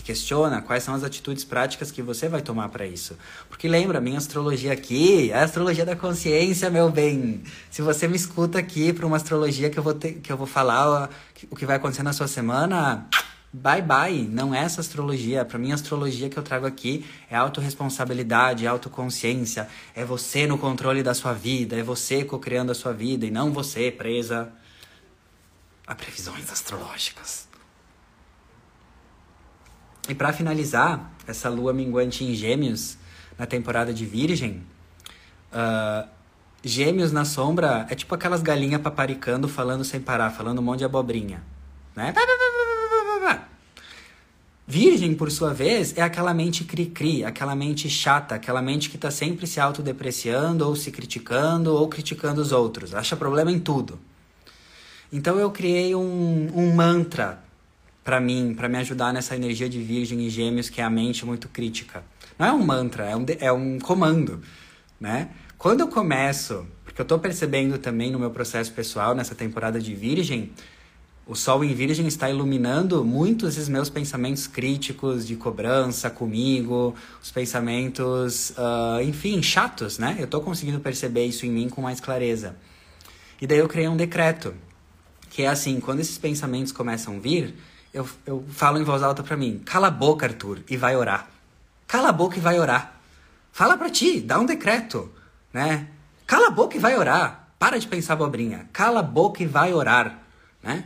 Se 0.00 0.04
questiona 0.04 0.62
quais 0.62 0.82
são 0.82 0.94
as 0.94 1.04
atitudes 1.04 1.44
práticas 1.44 1.90
que 1.90 2.00
você 2.00 2.26
vai 2.26 2.40
tomar 2.40 2.70
para 2.70 2.86
isso. 2.86 3.18
Porque 3.50 3.68
lembra, 3.68 4.00
minha 4.00 4.16
astrologia 4.16 4.72
aqui 4.72 5.30
é 5.30 5.38
a 5.38 5.44
astrologia 5.44 5.84
da 5.84 5.94
consciência, 5.94 6.70
meu 6.70 6.90
bem. 6.90 7.42
Se 7.70 7.82
você 7.82 8.08
me 8.08 8.16
escuta 8.16 8.58
aqui 8.58 8.94
para 8.94 9.06
uma 9.06 9.18
astrologia 9.18 9.68
que 9.68 9.78
eu 9.78 9.82
vou 9.82 9.92
ter, 9.92 10.14
que 10.14 10.32
eu 10.32 10.38
vou 10.38 10.46
falar 10.46 11.10
o 11.50 11.54
que 11.54 11.66
vai 11.66 11.76
acontecer 11.76 12.02
na 12.02 12.14
sua 12.14 12.26
semana, 12.26 13.06
bye 13.52 13.82
bye. 13.82 14.26
Não 14.26 14.54
é 14.54 14.60
essa 14.60 14.80
astrologia. 14.80 15.44
Para 15.44 15.58
mim, 15.58 15.70
a 15.70 15.74
astrologia 15.74 16.30
que 16.30 16.38
eu 16.38 16.42
trago 16.42 16.64
aqui 16.64 17.04
é 17.30 17.36
autorresponsabilidade, 17.36 18.66
autoconsciência. 18.66 19.68
É 19.94 20.02
você 20.02 20.46
no 20.46 20.56
controle 20.56 21.02
da 21.02 21.12
sua 21.12 21.34
vida, 21.34 21.76
é 21.76 21.82
você 21.82 22.24
co-criando 22.24 22.72
a 22.72 22.74
sua 22.74 22.94
vida 22.94 23.26
e 23.26 23.30
não 23.30 23.52
você 23.52 23.90
presa 23.90 24.50
a 25.86 25.94
previsões 25.94 26.50
astrológicas. 26.50 27.49
E 30.10 30.14
para 30.14 30.32
finalizar, 30.32 31.08
essa 31.24 31.48
lua 31.48 31.72
minguante 31.72 32.24
em 32.24 32.34
Gêmeos, 32.34 32.98
na 33.38 33.46
temporada 33.46 33.94
de 33.94 34.04
Virgem, 34.04 34.60
uh, 35.52 36.08
Gêmeos 36.64 37.12
na 37.12 37.24
sombra 37.24 37.86
é 37.88 37.94
tipo 37.94 38.12
aquelas 38.12 38.42
galinhas 38.42 38.82
paparicando, 38.82 39.46
falando 39.46 39.84
sem 39.84 40.00
parar, 40.00 40.30
falando 40.30 40.58
um 40.58 40.62
monte 40.62 40.80
de 40.80 40.84
abobrinha. 40.84 41.44
Né? 41.94 42.12
Virgem, 44.66 45.14
por 45.14 45.30
sua 45.30 45.54
vez, 45.54 45.96
é 45.96 46.02
aquela 46.02 46.34
mente 46.34 46.64
cri-cri, 46.64 47.24
aquela 47.24 47.54
mente 47.54 47.88
chata, 47.88 48.34
aquela 48.34 48.60
mente 48.60 48.90
que 48.90 48.96
está 48.96 49.12
sempre 49.12 49.46
se 49.46 49.60
autodepreciando, 49.60 50.66
ou 50.66 50.74
se 50.74 50.90
criticando, 50.90 51.72
ou 51.72 51.88
criticando 51.88 52.40
os 52.40 52.50
outros. 52.50 52.96
Acha 52.96 53.14
problema 53.14 53.52
em 53.52 53.60
tudo. 53.60 53.96
Então 55.12 55.38
eu 55.38 55.52
criei 55.52 55.94
um, 55.94 56.50
um 56.52 56.74
mantra 56.74 57.48
para 58.02 58.20
mim, 58.20 58.54
para 58.56 58.68
me 58.68 58.78
ajudar 58.78 59.12
nessa 59.12 59.36
energia 59.36 59.68
de 59.68 59.80
Virgem 59.80 60.26
e 60.26 60.30
Gêmeos, 60.30 60.68
que 60.68 60.80
é 60.80 60.84
a 60.84 60.90
mente 60.90 61.24
muito 61.24 61.48
crítica. 61.48 62.02
Não 62.38 62.46
é 62.46 62.52
um 62.52 62.62
mantra, 62.64 63.04
é 63.04 63.16
um, 63.16 63.26
é 63.38 63.52
um 63.52 63.78
comando, 63.78 64.40
né? 64.98 65.28
Quando 65.58 65.80
eu 65.80 65.88
começo, 65.88 66.66
porque 66.84 67.00
eu 67.00 67.04
estou 67.04 67.18
percebendo 67.18 67.76
também 67.76 68.10
no 68.10 68.18
meu 68.18 68.30
processo 68.30 68.72
pessoal, 68.72 69.14
nessa 69.14 69.34
temporada 69.34 69.78
de 69.78 69.94
Virgem, 69.94 70.50
o 71.26 71.36
Sol 71.36 71.62
em 71.62 71.72
Virgem 71.74 72.08
está 72.08 72.28
iluminando 72.28 73.04
muitos 73.04 73.54
dos 73.54 73.68
meus 73.68 73.88
pensamentos 73.88 74.46
críticos, 74.46 75.26
de 75.26 75.36
cobrança 75.36 76.10
comigo, 76.10 76.94
os 77.22 77.30
pensamentos, 77.30 78.50
uh, 78.50 79.00
enfim, 79.02 79.40
chatos, 79.40 79.98
né? 79.98 80.16
Eu 80.18 80.24
estou 80.24 80.40
conseguindo 80.40 80.80
perceber 80.80 81.26
isso 81.26 81.46
em 81.46 81.50
mim 81.50 81.68
com 81.68 81.82
mais 81.82 82.00
clareza. 82.00 82.56
E 83.40 83.46
daí 83.46 83.58
eu 83.58 83.68
criei 83.68 83.86
um 83.86 83.96
decreto, 83.96 84.54
que 85.30 85.42
é 85.42 85.46
assim: 85.46 85.78
quando 85.78 86.00
esses 86.00 86.18
pensamentos 86.18 86.72
começam 86.72 87.16
a 87.16 87.20
vir, 87.20 87.54
eu, 87.92 88.08
eu 88.26 88.44
falo 88.50 88.78
em 88.78 88.84
voz 88.84 89.02
alta 89.02 89.22
para 89.22 89.36
mim: 89.36 89.60
cala 89.64 89.88
a 89.88 89.90
boca, 89.90 90.26
Arthur, 90.26 90.60
e 90.68 90.76
vai 90.76 90.96
orar. 90.96 91.28
Cala 91.86 92.10
a 92.10 92.12
boca 92.12 92.36
e 92.36 92.40
vai 92.40 92.58
orar. 92.58 92.94
Fala 93.52 93.76
para 93.76 93.90
ti, 93.90 94.20
dá 94.20 94.38
um 94.38 94.46
decreto, 94.46 95.10
né? 95.52 95.88
Cala 96.26 96.48
a 96.48 96.50
boca 96.50 96.76
e 96.76 96.80
vai 96.80 96.96
orar. 96.96 97.48
Para 97.58 97.78
de 97.78 97.86
pensar 97.86 98.16
bobrinha. 98.16 98.68
Cala 98.72 99.00
a 99.00 99.02
boca 99.02 99.42
e 99.42 99.46
vai 99.46 99.74
orar, 99.74 100.18
né? 100.62 100.84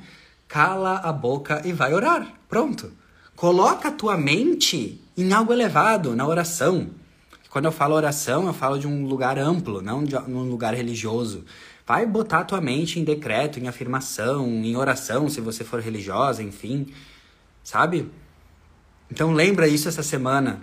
cala 0.54 0.98
a 0.98 1.12
boca 1.12 1.62
e 1.64 1.72
vai 1.72 1.92
orar. 1.92 2.32
Pronto. 2.48 2.92
Coloca 3.34 3.88
a 3.88 3.90
tua 3.90 4.16
mente 4.16 5.00
em 5.16 5.32
algo 5.32 5.52
elevado, 5.52 6.14
na 6.14 6.24
oração. 6.24 6.90
Quando 7.50 7.64
eu 7.64 7.72
falo 7.72 7.96
oração, 7.96 8.46
eu 8.46 8.52
falo 8.52 8.78
de 8.78 8.86
um 8.86 9.04
lugar 9.04 9.36
amplo, 9.36 9.82
não 9.82 10.04
de 10.04 10.16
um 10.16 10.48
lugar 10.48 10.72
religioso. 10.72 11.44
Vai 11.86 12.06
botar 12.06 12.40
a 12.40 12.44
tua 12.44 12.60
mente 12.60 12.98
em 12.98 13.04
decreto, 13.04 13.58
em 13.58 13.68
afirmação, 13.68 14.46
em 14.46 14.74
oração, 14.76 15.28
se 15.28 15.40
você 15.40 15.62
for 15.62 15.80
religiosa, 15.80 16.42
enfim. 16.42 16.86
Sabe? 17.62 18.10
Então 19.10 19.32
lembra 19.32 19.68
isso 19.68 19.88
essa 19.88 20.02
semana. 20.02 20.60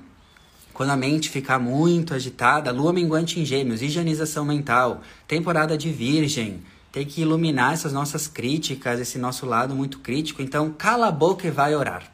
Quando 0.73 0.89
a 0.89 0.97
mente 0.97 1.29
ficar 1.29 1.59
muito 1.59 2.13
agitada, 2.13 2.71
lua 2.71 2.91
minguante 2.91 3.39
em 3.39 3.45
gêmeos, 3.45 3.81
higienização 3.81 4.43
mental, 4.43 5.01
temporada 5.27 5.77
de 5.77 5.91
virgem, 5.91 6.63
tem 6.91 7.05
que 7.05 7.21
iluminar 7.21 7.73
essas 7.73 7.93
nossas 7.93 8.27
críticas, 8.27 8.99
esse 8.99 9.17
nosso 9.17 9.45
lado 9.45 9.75
muito 9.75 9.99
crítico. 9.99 10.41
Então, 10.41 10.71
cala 10.71 11.07
a 11.07 11.11
boca 11.11 11.47
e 11.47 11.51
vai 11.51 11.75
orar. 11.75 12.11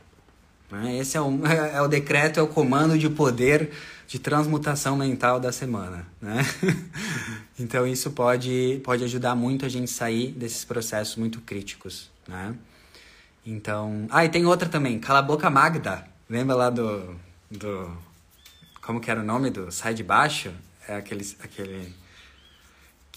Né? 0.71 0.97
Esse 0.97 1.17
é 1.17 1.21
o, 1.21 1.45
é 1.47 1.81
o 1.81 1.87
decreto, 1.87 2.39
é 2.39 2.43
o 2.43 2.47
comando 2.47 2.97
de 2.97 3.09
poder 3.09 3.71
de 4.07 4.17
transmutação 4.17 4.95
mental 4.95 5.39
da 5.39 5.51
semana. 5.51 6.07
Né? 6.21 6.41
então, 7.59 7.85
isso 7.85 8.11
pode, 8.11 8.81
pode 8.83 9.03
ajudar 9.03 9.35
muito 9.35 9.65
a 9.65 9.69
gente 9.69 9.91
sair 9.91 10.31
desses 10.31 10.63
processos 10.63 11.17
muito 11.17 11.41
críticos. 11.41 12.09
Né? 12.27 12.55
Então. 13.45 14.07
Ah, 14.09 14.25
e 14.25 14.29
tem 14.29 14.45
outra 14.45 14.67
também, 14.67 14.99
Cala 14.99 15.19
a 15.19 15.21
Boca 15.21 15.49
Magda. 15.49 16.07
Lembra 16.29 16.55
lá 16.55 16.69
do. 16.69 17.15
do 17.49 17.91
como 18.81 18.99
que 19.01 19.11
era 19.11 19.19
o 19.19 19.23
nome 19.23 19.49
do 19.49 19.71
Sai 19.71 19.93
de 19.93 20.03
Baixo? 20.03 20.51
É 20.87 20.95
aquele. 20.95 21.25
aquele 21.43 21.93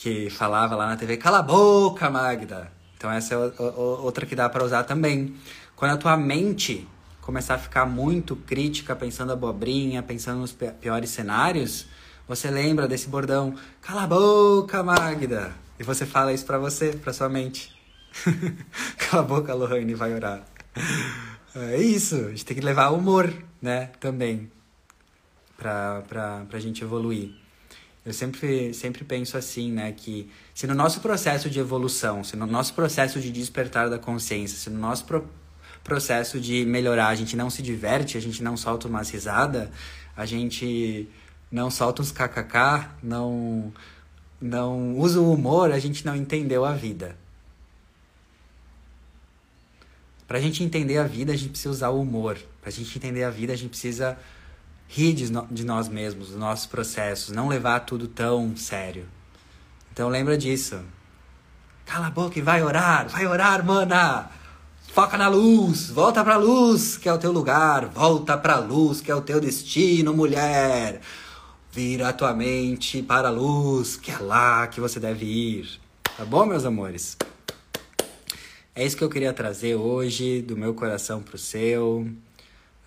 que 0.00 0.30
falava 0.30 0.74
lá 0.74 0.86
na 0.86 0.96
TV, 0.96 1.18
cala 1.18 1.40
a 1.40 1.42
boca, 1.42 2.08
Magda. 2.08 2.72
Então 2.96 3.10
essa 3.10 3.34
é 3.34 3.36
outra 3.36 4.24
que 4.24 4.34
dá 4.34 4.48
para 4.48 4.64
usar 4.64 4.84
também. 4.84 5.36
Quando 5.76 5.92
a 5.92 5.96
tua 5.98 6.16
mente 6.16 6.88
começar 7.20 7.54
a 7.54 7.58
ficar 7.58 7.86
muito 7.86 8.34
crítica, 8.34 8.96
pensando 8.96 9.32
abobrinha, 9.32 10.02
pensando 10.02 10.40
nos 10.40 10.52
piores 10.52 11.10
cenários, 11.10 11.86
você 12.26 12.50
lembra 12.50 12.86
desse 12.86 13.08
bordão, 13.08 13.54
cala 13.80 14.04
a 14.04 14.06
boca, 14.06 14.82
Magda. 14.82 15.52
E 15.78 15.82
você 15.82 16.06
fala 16.06 16.32
isso 16.32 16.46
para 16.46 16.58
você, 16.58 16.92
para 16.92 17.12
sua 17.12 17.28
mente. 17.28 17.74
cala 18.98 19.22
a 19.22 19.26
boca, 19.26 19.54
Lohane, 19.54 19.94
vai 19.94 20.14
orar. 20.14 20.44
É 21.54 21.80
isso, 21.80 22.14
a 22.14 22.30
gente 22.30 22.44
tem 22.44 22.56
que 22.56 22.64
levar 22.64 22.90
humor, 22.90 23.32
né, 23.60 23.90
também, 23.98 24.50
pra, 25.56 26.02
pra, 26.08 26.44
pra 26.48 26.60
gente 26.60 26.84
evoluir. 26.84 27.34
Eu 28.04 28.12
sempre, 28.14 28.72
sempre 28.72 29.04
penso 29.04 29.36
assim, 29.36 29.70
né? 29.70 29.92
Que 29.92 30.30
se 30.54 30.66
no 30.66 30.74
nosso 30.74 31.00
processo 31.00 31.50
de 31.50 31.58
evolução, 31.58 32.24
se 32.24 32.34
no 32.34 32.46
nosso 32.46 32.72
processo 32.74 33.20
de 33.20 33.30
despertar 33.30 33.90
da 33.90 33.98
consciência, 33.98 34.56
se 34.56 34.70
no 34.70 34.78
nosso 34.78 35.04
pro 35.04 35.28
processo 35.90 36.38
de 36.38 36.64
melhorar 36.64 37.08
a 37.08 37.16
gente 37.16 37.36
não 37.36 37.50
se 37.50 37.62
diverte, 37.62 38.16
a 38.16 38.20
gente 38.20 38.44
não 38.44 38.56
solta 38.56 38.86
umas 38.86 39.10
risadas, 39.10 39.68
a 40.16 40.24
gente 40.24 41.08
não 41.50 41.68
solta 41.68 42.00
uns 42.00 42.12
kkk, 42.12 42.86
não, 43.02 43.72
não 44.40 44.96
usa 44.96 45.20
o 45.20 45.32
humor, 45.32 45.72
a 45.72 45.80
gente 45.80 46.06
não 46.06 46.14
entendeu 46.14 46.64
a 46.64 46.74
vida. 46.74 47.16
Pra 50.28 50.38
gente 50.38 50.62
entender 50.62 50.96
a 50.98 51.08
vida, 51.08 51.32
a 51.32 51.36
gente 51.36 51.50
precisa 51.50 51.70
usar 51.70 51.88
o 51.88 52.00
humor. 52.00 52.38
Pra 52.62 52.70
gente 52.70 52.96
entender 52.96 53.24
a 53.24 53.30
vida, 53.30 53.52
a 53.52 53.56
gente 53.56 53.70
precisa 53.70 54.16
rir 54.86 55.12
de, 55.12 55.32
no, 55.32 55.44
de 55.50 55.64
nós 55.64 55.88
mesmos, 55.88 56.28
dos 56.28 56.36
nossos 56.36 56.66
processos, 56.66 57.34
não 57.34 57.48
levar 57.48 57.80
tudo 57.80 58.06
tão 58.06 58.56
sério. 58.56 59.08
Então 59.92 60.08
lembra 60.08 60.38
disso. 60.38 60.80
Cala 61.84 62.06
a 62.06 62.10
boca 62.10 62.38
e 62.38 62.42
vai 62.42 62.62
orar, 62.62 63.08
vai 63.08 63.26
orar, 63.26 63.64
mana! 63.66 64.39
Foca 64.92 65.16
na 65.16 65.28
luz, 65.28 65.88
volta 65.88 66.22
pra 66.24 66.36
luz, 66.36 66.96
que 66.96 67.08
é 67.08 67.12
o 67.12 67.16
teu 67.16 67.30
lugar, 67.30 67.86
volta 67.86 68.36
pra 68.36 68.58
luz, 68.58 69.00
que 69.00 69.08
é 69.08 69.14
o 69.14 69.20
teu 69.20 69.40
destino, 69.40 70.12
mulher. 70.12 71.00
Vira 71.70 72.08
a 72.08 72.12
tua 72.12 72.34
mente 72.34 73.00
para 73.00 73.28
a 73.28 73.30
luz, 73.30 73.96
que 73.96 74.10
é 74.10 74.18
lá 74.18 74.66
que 74.66 74.80
você 74.80 74.98
deve 74.98 75.24
ir. 75.24 75.80
Tá 76.16 76.24
bom, 76.24 76.44
meus 76.44 76.64
amores? 76.64 77.16
É 78.74 78.84
isso 78.84 78.96
que 78.96 79.04
eu 79.04 79.08
queria 79.08 79.32
trazer 79.32 79.76
hoje, 79.76 80.42
do 80.42 80.56
meu 80.56 80.74
coração 80.74 81.22
pro 81.22 81.38
seu. 81.38 82.08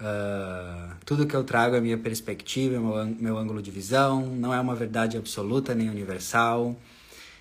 Uh, 0.02 0.96
tudo 1.06 1.26
que 1.26 1.34
eu 1.34 1.46
trago 1.46 1.78
é 1.78 1.82
minha 1.82 1.98
perspectiva, 1.98 2.78
meu, 2.82 3.06
meu 3.18 3.38
ângulo 3.38 3.62
de 3.62 3.72
visão, 3.72 4.26
não 4.26 4.54
é 4.54 4.60
uma 4.60 4.76
verdade 4.76 5.16
absoluta 5.16 5.74
nem 5.74 5.90
universal. 5.90 6.76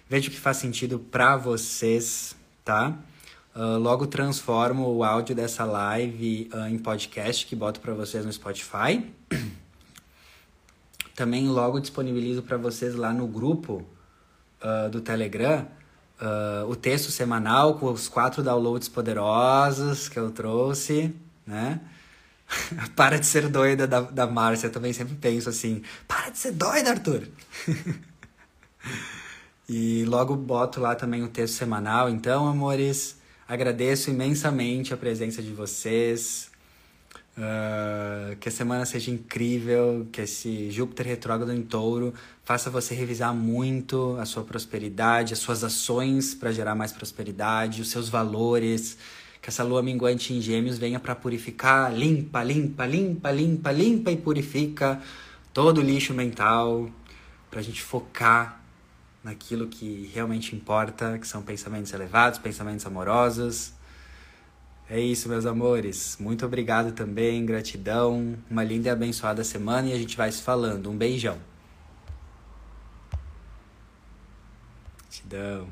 Vejo 0.09 0.31
que 0.31 0.39
faz 0.39 0.59
sentido 0.59 1.01
para 1.01 1.37
vocês, 1.37 2.37
tá? 2.65 2.97
Uh, 3.55 3.79
logo 3.79 4.07
transformo 4.07 4.89
o 4.89 5.05
áudio 5.05 5.35
dessa 5.35 5.65
live 5.65 6.51
uh, 6.55 6.69
em 6.69 6.79
podcast 6.79 7.47
que 7.47 7.55
boto 7.55 7.81
para 7.81 7.93
vocês 7.93 8.25
no 8.25 8.33
Spotify. 8.33 9.07
Também 11.15 11.47
logo 11.49 11.79
disponibilizo 11.79 12.43
para 12.43 12.57
vocês 12.57 12.95
lá 12.95 13.13
no 13.13 13.27
grupo 13.27 13.87
do 14.91 15.01
Telegram 15.01 15.67
o 16.69 16.77
texto 16.77 17.11
semanal 17.11 17.75
com 17.75 17.93
os 17.93 18.09
quatro 18.09 18.43
downloads 18.43 18.89
poderosos 18.89 20.09
que 20.09 20.19
eu 20.19 20.31
trouxe, 20.31 21.15
né? 21.47 21.81
para 22.97 23.19
de 23.19 23.27
ser 23.27 23.49
doida 23.49 23.87
da, 23.87 24.01
da 24.01 24.27
Márcia. 24.27 24.67
Eu 24.67 24.73
também 24.73 24.93
sempre 24.93 25.15
penso 25.15 25.49
assim: 25.49 25.83
para 26.07 26.31
de 26.31 26.39
ser 26.39 26.53
doida, 26.53 26.91
Arthur. 26.91 27.29
e 29.69 30.05
logo 30.07 30.37
boto 30.37 30.81
lá 30.81 30.95
também 30.95 31.23
o 31.23 31.29
texto 31.29 31.55
semanal. 31.55 32.09
Então, 32.09 32.47
amores, 32.47 33.17
agradeço 33.53 34.09
imensamente 34.09 34.95
a 34.95 34.97
presença 34.97 35.43
de 35.43 35.53
vocês. 35.53 36.51
Uh, 37.37 38.37
que 38.37 38.49
a 38.49 38.53
semana 38.53 38.85
seja 38.85 39.11
incrível, 39.11 40.07
que 40.13 40.21
esse 40.21 40.71
Júpiter 40.71 41.07
retrógrado 41.07 41.53
em 41.53 41.63
touro 41.63 42.13
faça 42.45 42.69
você 42.69 42.95
revisar 42.95 43.35
muito 43.35 44.17
a 44.19 44.27
sua 44.27 44.43
prosperidade, 44.43 45.33
as 45.33 45.39
suas 45.39 45.65
ações 45.65 46.35
para 46.35 46.53
gerar 46.53 46.75
mais 46.75 46.93
prosperidade, 46.93 47.81
os 47.81 47.91
seus 47.91 48.09
valores 48.09 48.99
que 49.41 49.49
essa 49.49 49.65
lua 49.65 49.83
minguante 49.83 50.33
em 50.33 50.41
Gêmeos 50.41 50.79
venha 50.79 51.01
para 51.01 51.15
purificar, 51.15 51.93
limpa, 51.93 52.45
limpa, 52.45 52.87
limpa, 52.87 53.31
limpa, 53.31 53.73
limpa 53.73 54.13
e 54.13 54.17
purifica 54.17 55.03
todo 55.53 55.79
o 55.79 55.83
lixo 55.83 56.15
mental, 56.15 56.89
para 57.51 57.61
a 57.61 57.63
gente 57.63 57.83
focar 57.83 58.62
naquilo 59.23 59.69
que 59.69 60.11
realmente 60.13 60.55
importa, 60.55 61.19
que 61.19 61.27
são 61.27 61.43
pensamentos 61.43 61.93
elevados, 61.93 62.39
pensamentos 62.39 62.85
amorosos. 62.87 63.73
É 64.91 65.01
isso, 65.01 65.29
meus 65.29 65.47
amores. 65.47 66.17
Muito 66.21 66.45
obrigado 66.45 66.93
também, 66.93 67.47
gratidão. 67.47 68.37
Uma 68.51 68.65
linda 68.65 68.89
e 68.89 68.91
abençoada 68.91 69.43
semana 69.45 69.89
e 69.89 69.93
a 69.93 69.99
gente 69.99 70.17
vai 70.17 70.31
se 70.31 70.43
falando. 70.43 70.91
Um 70.91 70.97
beijão. 70.97 71.39
Gratidão. 75.01 75.69